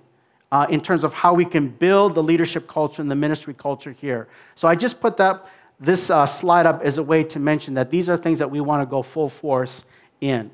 uh, 0.49 0.65
in 0.69 0.79
terms 0.79 1.03
of 1.03 1.13
how 1.13 1.33
we 1.33 1.43
can 1.43 1.67
build 1.67 2.15
the 2.15 2.23
leadership 2.23 2.69
culture 2.69 3.01
and 3.01 3.11
the 3.11 3.15
ministry 3.15 3.53
culture 3.53 3.91
here. 3.91 4.29
So 4.55 4.69
I 4.69 4.75
just 4.75 5.01
put 5.01 5.17
that 5.17 5.45
this 5.79 6.09
uh, 6.09 6.25
slide 6.25 6.65
up 6.65 6.81
as 6.83 6.97
a 6.97 7.03
way 7.03 7.23
to 7.23 7.39
mention 7.39 7.73
that 7.73 7.89
these 7.89 8.09
are 8.09 8.17
things 8.17 8.39
that 8.39 8.49
we 8.49 8.61
want 8.61 8.81
to 8.81 8.85
go 8.85 9.01
full 9.01 9.29
force 9.29 9.83
in. 10.21 10.51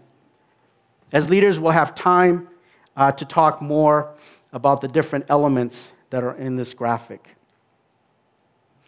As 1.14 1.30
leaders, 1.30 1.60
we'll 1.60 1.72
have 1.72 1.94
time 1.94 2.48
uh, 2.96 3.12
to 3.12 3.26
talk 3.26 3.62
more 3.62 4.14
about 4.54 4.82
the 4.82 4.88
different 4.88 5.26
elements 5.30 5.90
that 6.10 6.24
are 6.24 6.36
in 6.36 6.56
this 6.56 6.74
graphic. 6.74 7.36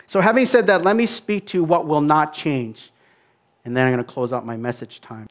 So, 0.07 0.21
having 0.21 0.45
said 0.45 0.67
that, 0.67 0.83
let 0.83 0.95
me 0.95 1.05
speak 1.05 1.47
to 1.47 1.63
what 1.63 1.87
will 1.87 2.01
not 2.01 2.33
change, 2.33 2.91
and 3.65 3.75
then 3.75 3.85
I'm 3.85 3.93
going 3.93 4.05
to 4.05 4.11
close 4.11 4.33
out 4.33 4.45
my 4.45 4.57
message 4.57 5.01
time. 5.01 5.27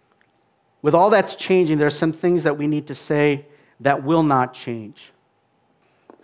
With 0.81 0.95
all 0.95 1.11
that's 1.11 1.37
changing, 1.37 1.79
there 1.79 1.87
are 1.87 1.91
some 1.91 2.13
things 2.13 2.43
that 2.43 2.59
we 2.59 2.67
need 2.67 2.87
to 2.89 2.95
say 2.95 3.47
that 3.81 4.03
will 4.03 4.23
not 4.23 4.55
change. 4.55 5.13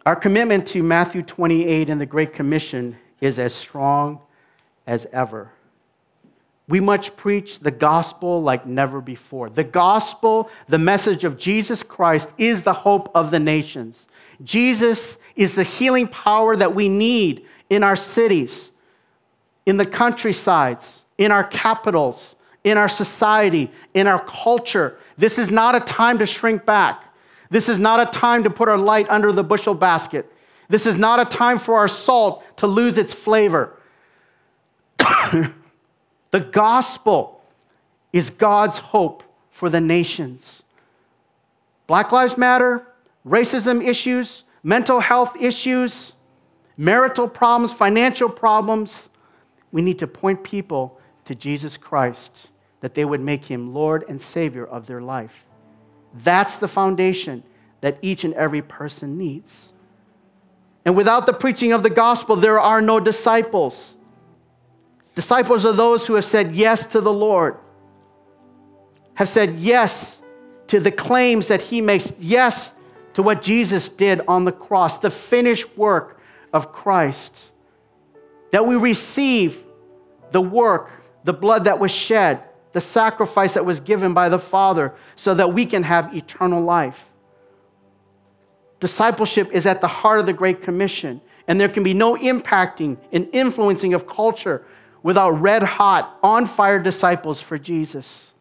Our 0.06 0.16
commitment 0.16 0.66
to 0.68 0.82
Matthew 0.82 1.22
28 1.22 1.90
and 1.90 2.00
the 2.00 2.06
Great 2.06 2.32
Commission 2.32 2.96
is 3.20 3.38
as 3.38 3.54
strong 3.54 4.20
as 4.88 5.06
ever. 5.12 5.52
We 6.66 6.80
must 6.80 7.16
preach 7.16 7.60
the 7.60 7.70
gospel 7.70 8.42
like 8.42 8.66
never 8.66 9.00
before. 9.00 9.48
The 9.48 9.64
gospel, 9.64 10.50
the 10.66 10.78
message 10.78 11.24
of 11.24 11.38
Jesus 11.38 11.82
Christ, 11.82 12.32
is 12.38 12.62
the 12.62 12.72
hope 12.72 13.10
of 13.14 13.30
the 13.30 13.38
nations. 13.38 14.08
Jesus 14.42 15.18
is 15.36 15.54
the 15.54 15.62
healing 15.62 16.08
power 16.08 16.56
that 16.56 16.74
we 16.74 16.88
need 16.88 17.44
in 17.70 17.84
our 17.84 17.96
cities, 17.96 18.72
in 19.66 19.76
the 19.76 19.86
countrysides, 19.86 21.04
in 21.18 21.32
our 21.32 21.44
capitals, 21.44 22.36
in 22.64 22.78
our 22.78 22.88
society, 22.88 23.70
in 23.94 24.06
our 24.06 24.22
culture. 24.24 24.98
This 25.16 25.38
is 25.38 25.50
not 25.50 25.74
a 25.74 25.80
time 25.80 26.18
to 26.18 26.26
shrink 26.26 26.64
back. 26.64 27.04
This 27.50 27.68
is 27.68 27.78
not 27.78 28.00
a 28.00 28.18
time 28.18 28.44
to 28.44 28.50
put 28.50 28.68
our 28.68 28.78
light 28.78 29.08
under 29.10 29.32
the 29.32 29.44
bushel 29.44 29.74
basket. 29.74 30.30
This 30.68 30.86
is 30.86 30.96
not 30.96 31.20
a 31.20 31.24
time 31.24 31.58
for 31.58 31.76
our 31.76 31.88
salt 31.88 32.44
to 32.58 32.66
lose 32.66 32.98
its 32.98 33.12
flavor. 33.12 33.77
the 36.30 36.40
gospel 36.52 37.42
is 38.12 38.30
God's 38.30 38.78
hope 38.78 39.22
for 39.50 39.68
the 39.68 39.80
nations. 39.80 40.62
Black 41.86 42.12
Lives 42.12 42.36
Matter, 42.36 42.86
racism 43.26 43.86
issues, 43.86 44.44
mental 44.62 45.00
health 45.00 45.36
issues, 45.40 46.14
marital 46.76 47.28
problems, 47.28 47.72
financial 47.72 48.28
problems. 48.28 49.10
We 49.72 49.82
need 49.82 49.98
to 49.98 50.06
point 50.06 50.44
people 50.44 50.98
to 51.26 51.34
Jesus 51.34 51.76
Christ, 51.76 52.48
that 52.80 52.94
they 52.94 53.04
would 53.04 53.20
make 53.20 53.44
him 53.44 53.74
Lord 53.74 54.04
and 54.08 54.20
Savior 54.20 54.64
of 54.64 54.86
their 54.86 55.02
life. 55.02 55.44
That's 56.14 56.56
the 56.56 56.68
foundation 56.68 57.42
that 57.82 57.98
each 58.00 58.24
and 58.24 58.32
every 58.34 58.62
person 58.62 59.18
needs. 59.18 59.72
And 60.84 60.96
without 60.96 61.26
the 61.26 61.34
preaching 61.34 61.72
of 61.72 61.82
the 61.82 61.90
gospel, 61.90 62.34
there 62.34 62.58
are 62.58 62.80
no 62.80 62.98
disciples. 62.98 63.97
Disciples 65.18 65.66
are 65.66 65.72
those 65.72 66.06
who 66.06 66.14
have 66.14 66.24
said 66.24 66.54
yes 66.54 66.84
to 66.84 67.00
the 67.00 67.12
Lord, 67.12 67.56
have 69.14 69.28
said 69.28 69.58
yes 69.58 70.22
to 70.68 70.78
the 70.78 70.92
claims 70.92 71.48
that 71.48 71.60
he 71.60 71.80
makes, 71.80 72.12
yes 72.20 72.72
to 73.14 73.24
what 73.24 73.42
Jesus 73.42 73.88
did 73.88 74.20
on 74.28 74.44
the 74.44 74.52
cross, 74.52 74.98
the 74.98 75.10
finished 75.10 75.76
work 75.76 76.20
of 76.52 76.70
Christ. 76.70 77.42
That 78.52 78.64
we 78.64 78.76
receive 78.76 79.64
the 80.30 80.40
work, 80.40 80.88
the 81.24 81.32
blood 81.32 81.64
that 81.64 81.80
was 81.80 81.90
shed, 81.90 82.44
the 82.72 82.80
sacrifice 82.80 83.54
that 83.54 83.66
was 83.66 83.80
given 83.80 84.14
by 84.14 84.28
the 84.28 84.38
Father, 84.38 84.94
so 85.16 85.34
that 85.34 85.52
we 85.52 85.66
can 85.66 85.82
have 85.82 86.14
eternal 86.14 86.62
life. 86.62 87.08
Discipleship 88.78 89.50
is 89.50 89.66
at 89.66 89.80
the 89.80 89.88
heart 89.88 90.20
of 90.20 90.26
the 90.26 90.32
Great 90.32 90.62
Commission, 90.62 91.20
and 91.48 91.60
there 91.60 91.68
can 91.68 91.82
be 91.82 91.92
no 91.92 92.14
impacting 92.14 92.96
and 93.10 93.28
influencing 93.32 93.94
of 93.94 94.06
culture 94.06 94.64
without 95.02 95.30
red 95.30 95.62
hot, 95.62 96.18
on 96.22 96.46
fire 96.46 96.78
disciples 96.78 97.40
for 97.40 97.58
Jesus. 97.58 98.34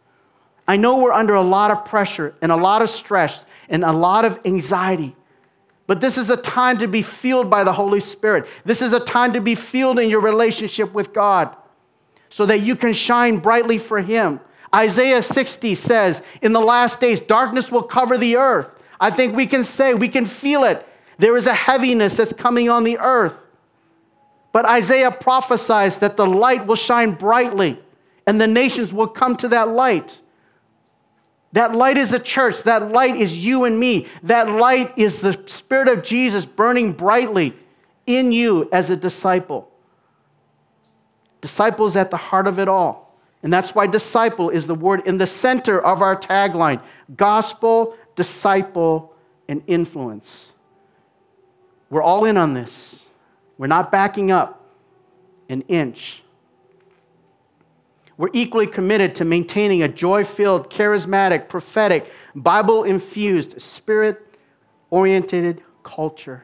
I 0.67 0.75
know 0.75 0.97
we're 0.97 1.13
under 1.13 1.33
a 1.33 1.41
lot 1.41 1.71
of 1.71 1.85
pressure 1.85 2.35
and 2.41 2.51
a 2.51 2.55
lot 2.55 2.81
of 2.81 2.89
stress 2.89 3.45
and 3.69 3.83
a 3.83 3.91
lot 3.91 4.25
of 4.25 4.39
anxiety. 4.45 5.15
But 5.85 6.01
this 6.01 6.17
is 6.17 6.29
a 6.29 6.37
time 6.37 6.77
to 6.79 6.87
be 6.87 7.01
fueled 7.01 7.49
by 7.49 7.63
the 7.63 7.71
Holy 7.71 8.01
Spirit. 8.01 8.45
This 8.65 8.81
is 8.81 8.91
a 8.91 8.99
time 8.99 9.33
to 9.33 9.41
be 9.41 9.55
fueled 9.55 9.99
in 9.99 10.09
your 10.09 10.19
relationship 10.19 10.93
with 10.93 11.13
God 11.13 11.55
so 12.29 12.45
that 12.45 12.59
you 12.59 12.75
can 12.75 12.91
shine 12.91 13.37
brightly 13.37 13.77
for 13.77 14.01
Him. 14.01 14.41
Isaiah 14.75 15.21
60 15.21 15.75
says, 15.75 16.21
In 16.41 16.51
the 16.51 16.59
last 16.59 16.99
days, 16.99 17.21
darkness 17.21 17.71
will 17.71 17.83
cover 17.83 18.17
the 18.17 18.35
earth. 18.35 18.69
I 18.99 19.11
think 19.11 19.35
we 19.35 19.47
can 19.47 19.63
say, 19.63 19.93
we 19.93 20.09
can 20.09 20.25
feel 20.25 20.65
it. 20.65 20.85
There 21.17 21.37
is 21.37 21.47
a 21.47 21.53
heaviness 21.53 22.17
that's 22.17 22.33
coming 22.33 22.69
on 22.69 22.83
the 22.83 22.97
earth. 22.97 23.39
But 24.57 24.65
Isaiah 24.65 25.11
prophesies 25.11 25.99
that 25.99 26.17
the 26.17 26.25
light 26.25 26.65
will 26.65 26.75
shine 26.75 27.11
brightly 27.11 27.79
and 28.25 28.41
the 28.41 28.47
nations 28.47 28.91
will 28.91 29.07
come 29.07 29.37
to 29.37 29.49
that 29.49 29.69
light. 29.69 30.19
That 31.51 31.75
light 31.75 31.95
is 31.95 32.09
the 32.09 32.19
church. 32.19 32.63
That 32.63 32.91
light 32.91 33.17
is 33.17 33.37
you 33.37 33.65
and 33.65 33.79
me. 33.79 34.07
That 34.23 34.49
light 34.49 34.97
is 34.97 35.21
the 35.21 35.39
Spirit 35.45 35.87
of 35.87 36.03
Jesus 36.03 36.43
burning 36.43 36.93
brightly 36.93 37.55
in 38.07 38.31
you 38.31 38.67
as 38.71 38.89
a 38.89 38.95
disciple. 38.95 39.69
Disciple 41.39 41.85
is 41.85 41.95
at 41.95 42.09
the 42.09 42.17
heart 42.17 42.47
of 42.47 42.57
it 42.57 42.67
all. 42.67 43.15
And 43.43 43.53
that's 43.53 43.75
why 43.75 43.85
disciple 43.85 44.49
is 44.49 44.65
the 44.65 44.73
word 44.73 45.03
in 45.05 45.19
the 45.19 45.27
center 45.27 45.79
of 45.79 46.01
our 46.01 46.19
tagline 46.19 46.81
gospel, 47.15 47.95
disciple, 48.15 49.13
and 49.47 49.61
influence. 49.67 50.51
We're 51.91 52.01
all 52.01 52.25
in 52.25 52.37
on 52.37 52.55
this. 52.55 53.06
We're 53.57 53.67
not 53.67 53.91
backing 53.91 54.31
up 54.31 54.63
an 55.49 55.61
inch. 55.61 56.23
We're 58.17 58.29
equally 58.33 58.67
committed 58.67 59.15
to 59.15 59.25
maintaining 59.25 59.83
a 59.83 59.87
joy 59.87 60.23
filled, 60.23 60.69
charismatic, 60.69 61.49
prophetic, 61.49 62.11
Bible 62.35 62.83
infused, 62.83 63.61
spirit 63.61 64.35
oriented 64.89 65.61
culture. 65.83 66.43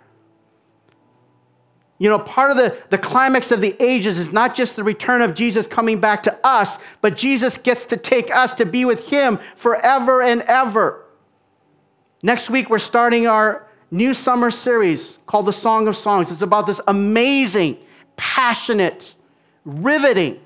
You 1.98 2.10
know, 2.10 2.20
part 2.20 2.52
of 2.52 2.58
the, 2.58 2.78
the 2.90 2.98
climax 2.98 3.52
of 3.52 3.62
the 3.62 3.76
ages 3.82 4.20
is 4.20 4.32
not 4.32 4.56
just 4.56 4.76
the 4.76 4.84
return 4.84 5.22
of 5.22 5.34
Jesus 5.34 5.68
coming 5.68 6.00
back 6.00 6.24
to 6.24 6.38
us, 6.46 6.78
but 7.02 7.16
Jesus 7.16 7.58
gets 7.58 7.86
to 7.88 7.98
take 7.98 8.34
us 8.36 8.54
to 8.54 8.66
be 8.66 8.84
with 8.84 9.10
him 9.10 9.40
forever 9.56 10.22
and 10.22 10.42
ever. 10.44 11.06
Next 12.22 12.50
week, 12.50 12.70
we're 12.70 12.80
starting 12.80 13.26
our 13.26 13.68
new 13.94 14.14
summer 14.14 14.50
series 14.50 15.20
called 15.28 15.46
The 15.46 15.54
Song 15.54 15.88
of 15.88 15.96
Songs. 15.96 16.32
It's 16.32 16.42
about 16.42 16.66
this 16.66 16.82
amazing, 16.88 17.78
passionate, 18.18 19.16
riveting 19.66 20.40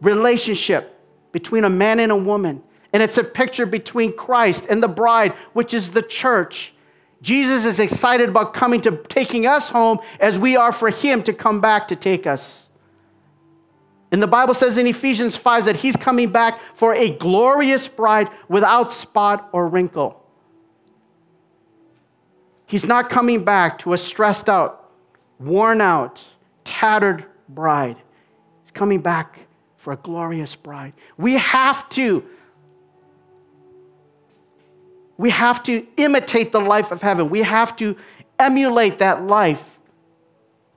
relationship 0.00 0.96
between 1.32 1.64
a 1.64 1.70
man 1.70 1.98
and 1.98 2.12
a 2.12 2.16
woman. 2.16 2.62
And 2.92 3.02
it's 3.02 3.18
a 3.18 3.24
picture 3.24 3.66
between 3.66 4.16
Christ 4.16 4.66
and 4.70 4.80
the 4.80 4.88
bride, 4.88 5.32
which 5.52 5.74
is 5.74 5.90
the 5.90 6.02
church. 6.02 6.72
Jesus 7.22 7.64
is 7.64 7.80
excited 7.80 8.28
about 8.28 8.54
coming 8.54 8.80
to 8.82 8.98
taking 9.08 9.46
us 9.46 9.68
home 9.68 9.98
as 10.20 10.38
we 10.38 10.56
are 10.56 10.70
for 10.70 10.90
him 10.90 11.24
to 11.24 11.32
come 11.32 11.60
back 11.60 11.88
to 11.88 11.96
take 11.96 12.24
us. 12.24 12.70
And 14.12 14.22
the 14.22 14.28
Bible 14.28 14.54
says 14.54 14.78
in 14.78 14.86
Ephesians 14.86 15.36
5 15.36 15.64
that 15.64 15.78
he's 15.78 15.96
coming 15.96 16.30
back 16.30 16.60
for 16.74 16.94
a 16.94 17.10
glorious 17.10 17.88
bride 17.88 18.30
without 18.48 18.92
spot 18.92 19.48
or 19.50 19.66
wrinkle. 19.66 20.23
He's 22.66 22.84
not 22.84 23.10
coming 23.10 23.44
back 23.44 23.78
to 23.80 23.92
a 23.92 23.98
stressed 23.98 24.48
out, 24.48 24.90
worn 25.38 25.80
out, 25.80 26.24
tattered 26.64 27.26
bride. 27.48 27.96
He's 28.62 28.70
coming 28.70 29.00
back 29.00 29.40
for 29.76 29.92
a 29.92 29.96
glorious 29.96 30.54
bride. 30.54 30.94
We 31.16 31.34
have 31.34 31.88
to 31.90 32.24
we 35.16 35.30
have 35.30 35.62
to 35.64 35.86
imitate 35.96 36.50
the 36.50 36.60
life 36.60 36.90
of 36.90 37.00
heaven. 37.00 37.30
We 37.30 37.42
have 37.42 37.76
to 37.76 37.96
emulate 38.38 38.98
that 38.98 39.24
life 39.24 39.78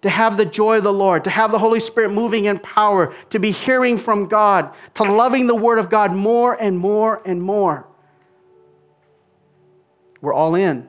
to 0.01 0.09
have 0.09 0.38
the 0.38 0.45
joy 0.45 0.77
of 0.77 0.83
the 0.83 0.93
Lord, 0.93 1.23
to 1.23 1.29
have 1.29 1.51
the 1.51 1.57
Holy 1.57 1.79
Spirit 1.79 2.11
moving 2.11 2.45
in 2.45 2.59
power, 2.59 3.15
to 3.31 3.39
be 3.39 3.49
hearing 3.51 3.97
from 3.97 4.27
God, 4.27 4.73
to 4.93 5.03
loving 5.03 5.47
the 5.47 5.55
Word 5.55 5.79
of 5.79 5.89
God 5.89 6.13
more 6.13 6.53
and 6.53 6.77
more 6.77 7.21
and 7.25 7.41
more. 7.41 7.88
We're 10.21 10.33
all 10.33 10.55
in. 10.55 10.88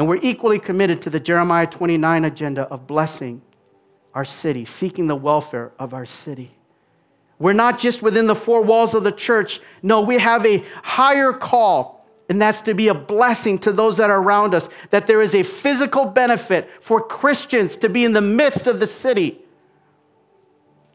And 0.00 0.08
we're 0.08 0.18
equally 0.22 0.58
committed 0.58 1.02
to 1.02 1.10
the 1.10 1.20
Jeremiah 1.20 1.66
29 1.66 2.24
agenda 2.24 2.62
of 2.62 2.86
blessing 2.86 3.42
our 4.14 4.24
city, 4.24 4.64
seeking 4.64 5.08
the 5.08 5.14
welfare 5.14 5.72
of 5.78 5.92
our 5.92 6.06
city. 6.06 6.52
We're 7.38 7.52
not 7.52 7.78
just 7.78 8.00
within 8.00 8.26
the 8.26 8.34
four 8.34 8.62
walls 8.62 8.94
of 8.94 9.04
the 9.04 9.12
church. 9.12 9.60
No, 9.82 10.00
we 10.00 10.16
have 10.16 10.46
a 10.46 10.64
higher 10.82 11.34
call, 11.34 12.08
and 12.30 12.40
that's 12.40 12.62
to 12.62 12.72
be 12.72 12.88
a 12.88 12.94
blessing 12.94 13.58
to 13.58 13.72
those 13.72 13.98
that 13.98 14.08
are 14.08 14.22
around 14.22 14.54
us, 14.54 14.70
that 14.88 15.06
there 15.06 15.20
is 15.20 15.34
a 15.34 15.42
physical 15.42 16.06
benefit 16.06 16.70
for 16.82 17.02
Christians 17.02 17.76
to 17.76 17.90
be 17.90 18.02
in 18.02 18.14
the 18.14 18.22
midst 18.22 18.66
of 18.66 18.80
the 18.80 18.86
city. 18.86 19.42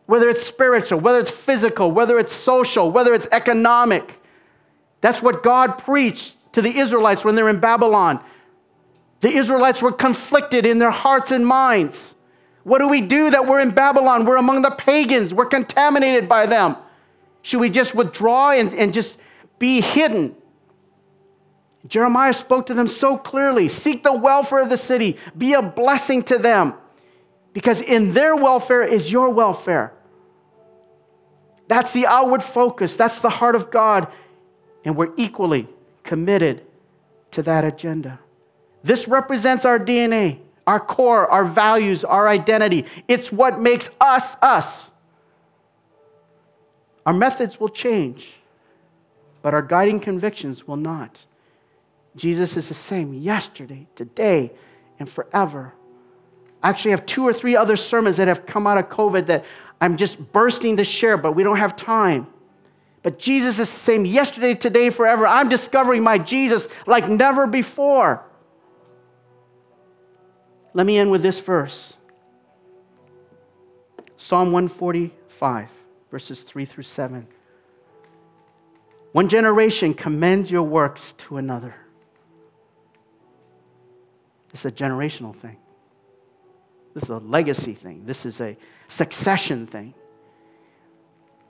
Whether 0.08 0.30
it's 0.30 0.42
spiritual, 0.42 1.00
whether 1.00 1.20
it's 1.20 1.30
physical, 1.30 1.92
whether 1.92 2.18
it's 2.18 2.34
social, 2.34 2.90
whether 2.90 3.14
it's 3.14 3.28
economic. 3.32 4.20
That's 5.02 5.22
what 5.22 5.44
God 5.44 5.78
preached 5.78 6.38
to 6.54 6.64
the 6.64 6.76
Israelites 6.76 7.24
when 7.24 7.36
they're 7.36 7.50
in 7.50 7.60
Babylon. 7.60 8.20
The 9.26 9.36
Israelites 9.36 9.82
were 9.82 9.92
conflicted 9.92 10.68
in 10.68 10.78
their 10.78 10.92
hearts 10.92 11.32
and 11.32 11.48
minds. 11.48 12.14
What 12.62 12.78
do 12.78 12.88
we 12.88 13.02
do 13.02 13.32
that 13.32 13.48
we're 13.48 13.60
in 13.60 13.72
Babylon? 13.72 14.24
We're 14.24 14.36
among 14.36 14.62
the 14.62 14.70
pagans. 14.70 15.34
We're 15.34 15.48
contaminated 15.48 16.30
by 16.30 16.46
them. 16.46 16.76
Should 17.42 17.60
we 17.60 17.72
just 17.72 17.96
withdraw 17.96 18.52
and, 18.52 18.72
and 18.76 18.94
just 18.94 19.18
be 19.58 19.82
hidden? 19.82 20.36
Jeremiah 21.88 22.34
spoke 22.34 22.68
to 22.68 22.76
them 22.76 22.86
so 22.86 23.18
clearly 23.18 23.68
seek 23.68 24.04
the 24.04 24.14
welfare 24.14 24.62
of 24.62 24.70
the 24.70 24.78
city, 24.78 25.18
be 25.36 25.54
a 25.54 25.62
blessing 25.64 26.22
to 26.26 26.38
them, 26.38 26.76
because 27.52 27.82
in 27.82 28.14
their 28.14 28.36
welfare 28.36 28.84
is 28.84 29.12
your 29.12 29.32
welfare. 29.32 29.92
That's 31.68 31.94
the 31.94 32.06
outward 32.06 32.44
focus, 32.44 32.96
that's 32.96 33.18
the 33.18 33.32
heart 33.32 33.56
of 33.56 33.72
God, 33.72 34.08
and 34.84 34.96
we're 34.96 35.14
equally 35.18 35.68
committed 36.04 36.62
to 37.32 37.42
that 37.42 37.66
agenda. 37.66 38.20
This 38.86 39.08
represents 39.08 39.66
our 39.66 39.80
DNA 39.80 40.40
our 40.68 40.80
core, 40.80 41.28
our 41.30 41.46
values, 41.46 42.04
our 42.04 42.28
identity. 42.28 42.86
It's 43.08 43.32
what 43.32 43.60
makes 43.60 43.90
us 44.02 44.36
us. 44.42 44.92
Our 47.06 47.14
methods 47.14 47.60
will 47.60 47.70
change, 47.70 48.34
but 49.44 49.54
our 49.54 49.62
guiding 49.62 50.00
convictions 50.00 50.68
will 50.68 50.78
not. 50.78 51.26
Jesus 52.16 52.58
is 52.58 52.68
the 52.68 52.74
same 52.74 53.14
yesterday, 53.14 53.86
today, 53.94 54.52
and 54.98 55.08
forever. 55.08 55.74
I 56.64 56.70
actually 56.70 56.92
have 56.92 57.06
two 57.06 57.28
or 57.28 57.34
three 57.34 57.56
other 57.56 57.76
sermons 57.76 58.18
that 58.18 58.28
have 58.28 58.48
come 58.48 58.66
out 58.66 58.80
of 58.80 58.90
COVID 58.90 59.28
that 59.28 59.46
I'm 59.80 59.98
just 59.98 60.32
bursting 60.32 60.78
to 60.78 60.84
share, 60.84 61.18
but 61.18 61.34
we 61.34 61.44
don't 61.44 61.58
have 61.58 61.76
time. 61.76 62.26
But 63.04 63.20
Jesus 63.20 63.60
is 63.60 63.70
the 63.70 63.80
same 63.80 64.04
yesterday, 64.04 64.56
today, 64.56 64.90
forever. 64.90 65.28
I'm 65.28 65.48
discovering 65.48 66.02
my 66.02 66.18
Jesus 66.18 66.68
like 66.88 67.08
never 67.08 67.46
before. 67.46 68.24
Let 70.76 70.86
me 70.86 71.00
end 71.00 71.10
with 71.10 71.24
this 71.24 71.40
verse 71.40 71.94
Psalm 74.18 74.52
145, 74.52 75.70
verses 76.12 76.44
3 76.44 76.66
through 76.66 76.84
7. 76.84 77.28
One 79.14 79.30
generation 79.30 79.94
commends 79.94 80.52
your 80.52 80.64
works 80.64 81.14
to 81.20 81.38
another. 81.38 81.76
It's 84.54 84.66
a 84.66 84.72
generational 84.72 85.34
thing. 85.34 85.58
This 86.94 87.04
is 87.04 87.10
a 87.10 87.18
legacy 87.18 87.74
thing. 87.74 88.06
This 88.06 88.26
is 88.26 88.42
a 88.42 88.58
succession 88.90 89.68
thing. 89.68 89.94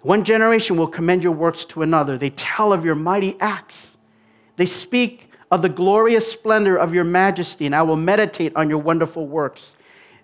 One 0.01 0.23
generation 0.23 0.78
will 0.78 0.88
commend 0.88 1.23
your 1.23 1.32
works 1.32 1.65
to 1.65 1.82
another. 1.82 2.17
They 2.17 2.30
tell 2.30 2.71
of 2.71 2.86
your 2.86 2.95
mighty 2.95 3.39
acts. 3.39 3.97
They 4.55 4.65
speak 4.65 5.24
of 5.52 5.62
the 5.62 5.70
glorious 5.70 6.30
splendor 6.30 6.76
of 6.76 6.93
your 6.93 7.04
majesty, 7.04 7.66
and 7.66 7.76
I 7.76 7.84
will 7.84 7.96
meditate 7.96 8.56
on 8.56 8.70
your 8.70 8.80
wonderful 8.80 9.28
works. 9.28 9.76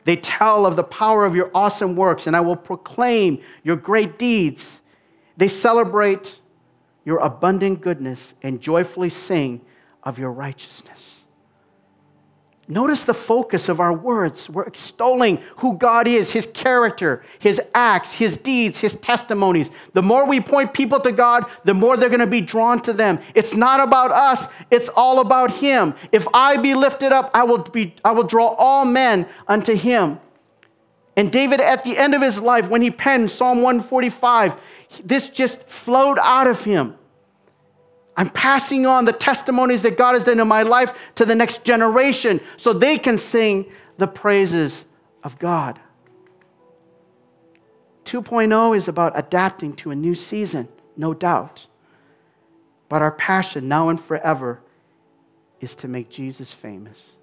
They 0.04 0.16
tell 0.16 0.66
of 0.66 0.76
the 0.76 0.84
power 0.84 1.26
of 1.26 1.36
your 1.36 1.52
awesome 1.54 1.96
works, 1.96 2.28
and 2.28 2.36
I 2.36 2.42
will 2.42 2.56
proclaim 2.56 3.42
your 3.64 3.76
great 3.76 4.18
deeds. 4.18 4.82
They 5.38 5.48
celebrate 5.48 6.40
your 7.06 7.20
abundant 7.20 7.82
goodness 7.82 8.34
and 8.42 8.60
joyfully 8.62 9.10
sing 9.10 9.62
of 10.04 10.18
your 10.18 10.32
righteousness. 10.32 11.21
Notice 12.68 13.04
the 13.04 13.14
focus 13.14 13.68
of 13.68 13.80
our 13.80 13.92
words. 13.92 14.50
We're 14.50 14.66
extolling 14.66 15.42
who 15.58 15.78
God 15.78 16.08
is, 16.08 16.32
His 16.32 16.46
character, 16.54 17.24
His 17.40 17.60
acts, 17.74 18.14
His 18.14 18.38
deeds, 18.38 18.78
His 18.78 18.94
testimonies. 18.94 19.72
The 19.94 20.02
more 20.02 20.26
we 20.26 20.40
point 20.40 20.74
people 20.74 21.00
to 21.02 21.12
God, 21.12 21.46
the 21.66 21.74
more 21.74 21.98
they're 21.98 22.10
going 22.10 22.20
to 22.22 22.28
be 22.28 22.42
drawn 22.42 22.82
to 22.84 22.94
them. 22.94 23.20
It's 23.36 23.56
not 23.56 23.80
about 23.80 24.12
us, 24.12 24.48
it's 24.70 24.90
all 24.90 25.20
about 25.20 25.52
Him. 25.52 25.96
If 26.12 26.28
I 26.34 26.58
be 26.58 26.74
lifted 26.74 27.12
up, 27.12 27.32
I 27.34 27.44
will, 27.44 27.58
be, 27.58 27.96
I 28.06 28.12
will 28.12 28.24
draw 28.24 28.48
all 28.48 28.86
men 28.86 29.28
unto 29.48 29.76
Him. 29.76 30.20
And 31.18 31.32
David, 31.32 31.60
at 31.60 31.84
the 31.84 31.98
end 31.98 32.16
of 32.16 32.22
his 32.22 32.40
life, 32.40 32.70
when 32.70 32.82
he 32.82 32.90
penned 32.90 33.30
Psalm 33.32 33.62
145, 33.62 34.56
this 35.04 35.30
just 35.30 35.68
flowed 35.68 36.18
out 36.22 36.48
of 36.48 36.64
him. 36.64 36.96
I'm 38.22 38.30
passing 38.30 38.86
on 38.86 39.06
the 39.06 39.14
testimonies 39.14 39.82
that 39.82 39.98
God 39.98 40.14
has 40.14 40.24
done 40.24 40.40
in 40.40 40.48
my 40.48 40.62
life 40.62 40.94
to 41.16 41.26
the 41.26 41.34
next 41.34 41.64
generation 41.64 42.40
so 42.56 42.72
they 42.72 43.00
can 43.00 43.18
sing 43.18 43.66
the 43.98 44.06
praises 44.06 44.86
of 45.24 45.40
God. 45.40 45.80
2.0 48.06 48.78
is 48.78 48.88
about 48.88 49.14
adapting 49.16 49.74
to 49.78 49.90
a 49.90 49.96
new 49.96 50.14
season, 50.14 50.68
no 50.96 51.16
doubt. 51.16 51.66
But 52.90 53.02
our 53.02 53.12
passion 53.12 53.68
now 53.68 53.90
and 53.90 54.00
forever 54.00 54.62
is 55.60 55.74
to 55.78 55.88
make 55.88 56.12
Jesus 56.12 56.54
famous. 56.54 57.14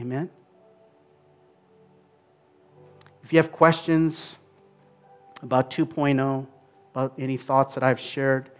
Amen? 0.00 0.30
If 3.22 3.34
you 3.34 3.38
have 3.38 3.52
questions 3.52 4.38
about 5.42 5.70
2.0, 5.70 6.46
about 6.92 7.12
any 7.18 7.36
thoughts 7.36 7.74
that 7.74 7.84
I've 7.84 8.00
shared, 8.00 8.50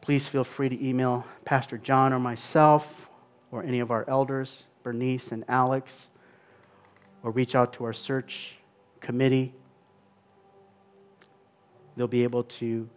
please 0.00 0.28
feel 0.28 0.44
free 0.44 0.68
to 0.68 0.86
email 0.86 1.26
Pastor 1.44 1.78
John 1.78 2.12
or 2.12 2.18
myself 2.18 3.08
or 3.50 3.62
any 3.62 3.80
of 3.80 3.90
our 3.90 4.08
elders, 4.08 4.64
Bernice 4.82 5.32
and 5.32 5.44
Alex, 5.48 6.10
or 7.22 7.30
reach 7.30 7.54
out 7.54 7.72
to 7.74 7.84
our 7.84 7.92
search 7.92 8.56
committee. 9.00 9.52
They'll 11.96 12.06
be 12.06 12.22
able 12.22 12.44
to 12.44 12.88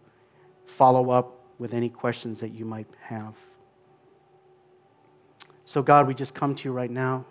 follow 0.66 1.10
up 1.10 1.40
with 1.58 1.74
any 1.74 1.88
questions 1.88 2.40
that 2.40 2.50
you 2.50 2.64
might 2.64 2.86
have. 3.00 3.34
So, 5.64 5.82
God, 5.82 6.06
we 6.06 6.14
just 6.14 6.34
come 6.34 6.54
to 6.54 6.68
you 6.68 6.72
right 6.72 6.90
now. 6.90 7.24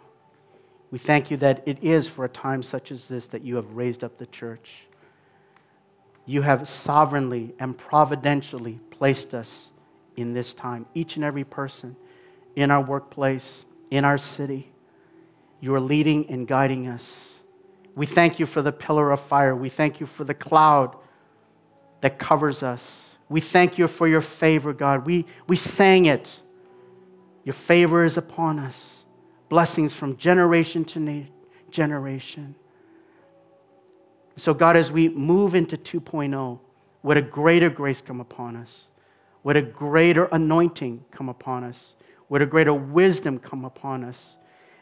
We 0.91 0.99
thank 0.99 1.31
you 1.31 1.37
that 1.37 1.63
it 1.65 1.83
is 1.83 2.07
for 2.07 2.25
a 2.25 2.29
time 2.29 2.61
such 2.61 2.91
as 2.91 3.07
this 3.07 3.27
that 3.27 3.43
you 3.43 3.55
have 3.55 3.71
raised 3.73 4.03
up 4.03 4.17
the 4.17 4.27
church. 4.27 4.85
You 6.25 6.41
have 6.43 6.67
sovereignly 6.67 7.53
and 7.59 7.77
providentially 7.77 8.79
placed 9.03 9.33
us 9.33 9.73
in 10.15 10.31
this 10.31 10.53
time, 10.53 10.85
each 10.93 11.17
and 11.17 11.25
every 11.25 11.43
person, 11.43 11.93
in 12.55 12.71
our 12.71 12.81
workplace, 12.81 13.65
in 13.91 14.05
our 14.05 14.17
city. 14.17 14.71
You 15.59 15.75
are 15.75 15.81
leading 15.81 16.29
and 16.29 16.47
guiding 16.47 16.87
us. 16.87 17.41
We 17.95 18.05
thank 18.05 18.39
you 18.39 18.45
for 18.45 18.61
the 18.61 18.71
pillar 18.71 19.11
of 19.11 19.19
fire. 19.19 19.57
We 19.57 19.67
thank 19.67 19.99
you 19.99 20.05
for 20.05 20.23
the 20.23 20.33
cloud 20.33 20.95
that 21.99 22.17
covers 22.17 22.63
us. 22.63 23.17
We 23.27 23.41
thank 23.41 23.77
you 23.77 23.89
for 23.89 24.07
your 24.07 24.21
favor, 24.21 24.71
God. 24.71 25.05
We, 25.05 25.25
we 25.49 25.57
sang 25.57 26.05
it. 26.05 26.39
Your 27.43 27.51
favor 27.51 28.05
is 28.05 28.15
upon 28.15 28.57
us. 28.57 29.05
Blessings 29.49 29.93
from 29.93 30.15
generation 30.15 30.85
to 30.85 31.25
generation. 31.69 32.55
So, 34.37 34.53
God, 34.53 34.77
as 34.77 34.93
we 34.93 35.09
move 35.09 35.55
into 35.55 35.75
2.0, 35.75 36.59
would 37.01 37.17
a 37.17 37.21
greater 37.21 37.69
grace 37.69 37.99
come 37.99 38.21
upon 38.21 38.55
us? 38.55 38.91
Would 39.43 39.57
a 39.57 39.61
greater 39.61 40.25
anointing 40.25 41.05
come 41.11 41.29
upon 41.29 41.63
us? 41.63 41.95
Would 42.29 42.41
a 42.41 42.45
greater 42.45 42.73
wisdom 42.73 43.39
come 43.39 43.65
upon 43.65 44.03
us? 44.03 44.37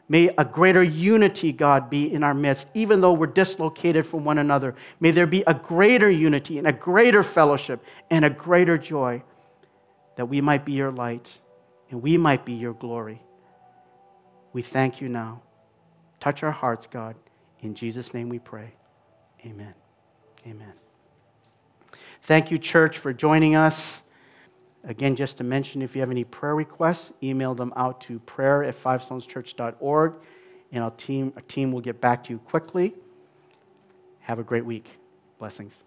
May 0.08 0.30
a 0.38 0.44
greater 0.44 0.84
unity, 0.84 1.52
God, 1.52 1.90
be 1.90 2.14
in 2.14 2.24
our 2.24 2.34
midst, 2.34 2.68
even 2.74 3.00
though 3.00 3.14
we're 3.14 3.28
dislocated 3.28 4.06
from 4.06 4.26
one 4.26 4.38
another. 4.38 4.76
May 5.00 5.12
there 5.12 5.26
be 5.26 5.44
a 5.48 5.54
greater 5.54 6.10
unity 6.10 6.58
and 6.58 6.68
a 6.68 6.74
greater 6.74 7.24
fellowship 7.24 7.84
and 8.10 8.26
a 8.26 8.30
greater 8.30 8.78
joy 8.78 9.24
that 10.18 10.26
we 10.26 10.42
might 10.42 10.66
be 10.66 10.74
your 10.74 10.92
light 10.92 11.40
and 11.90 12.02
we 12.02 12.18
might 12.18 12.46
be 12.46 12.54
your 12.54 12.74
glory. 12.74 13.22
We 14.54 14.62
thank 14.62 15.00
you 15.00 15.08
now. 15.08 15.42
Touch 16.20 16.44
our 16.44 16.52
hearts, 16.52 16.88
God. 16.88 17.16
In 17.62 17.74
Jesus' 17.74 18.14
name 18.14 18.28
we 18.30 18.40
pray. 18.40 18.74
Amen. 19.46 19.74
Amen. 20.46 20.74
Thank 22.24 22.52
you, 22.52 22.58
church, 22.58 22.98
for 22.98 23.14
joining 23.14 23.56
us. 23.56 24.04
Again, 24.84 25.16
just 25.16 25.38
to 25.38 25.44
mention, 25.44 25.82
if 25.82 25.96
you 25.96 26.02
have 26.02 26.10
any 26.10 26.24
prayer 26.24 26.56
requests, 26.56 27.14
email 27.22 27.54
them 27.54 27.72
out 27.76 28.02
to 28.02 28.20
prayer 28.20 28.64
at 28.64 28.76
fivestoneschurch.org, 28.76 30.14
and 30.72 30.84
our 30.84 30.92
team, 30.92 31.34
our 31.36 31.42
team 31.44 31.72
will 31.72 31.82
get 31.82 32.02
back 32.02 32.24
to 32.26 32.32
you 32.32 32.40
quickly. 32.40 32.96
Have 34.22 34.40
a 34.40 34.44
great 34.44 34.66
week. 34.66 34.90
Blessings. 35.38 35.84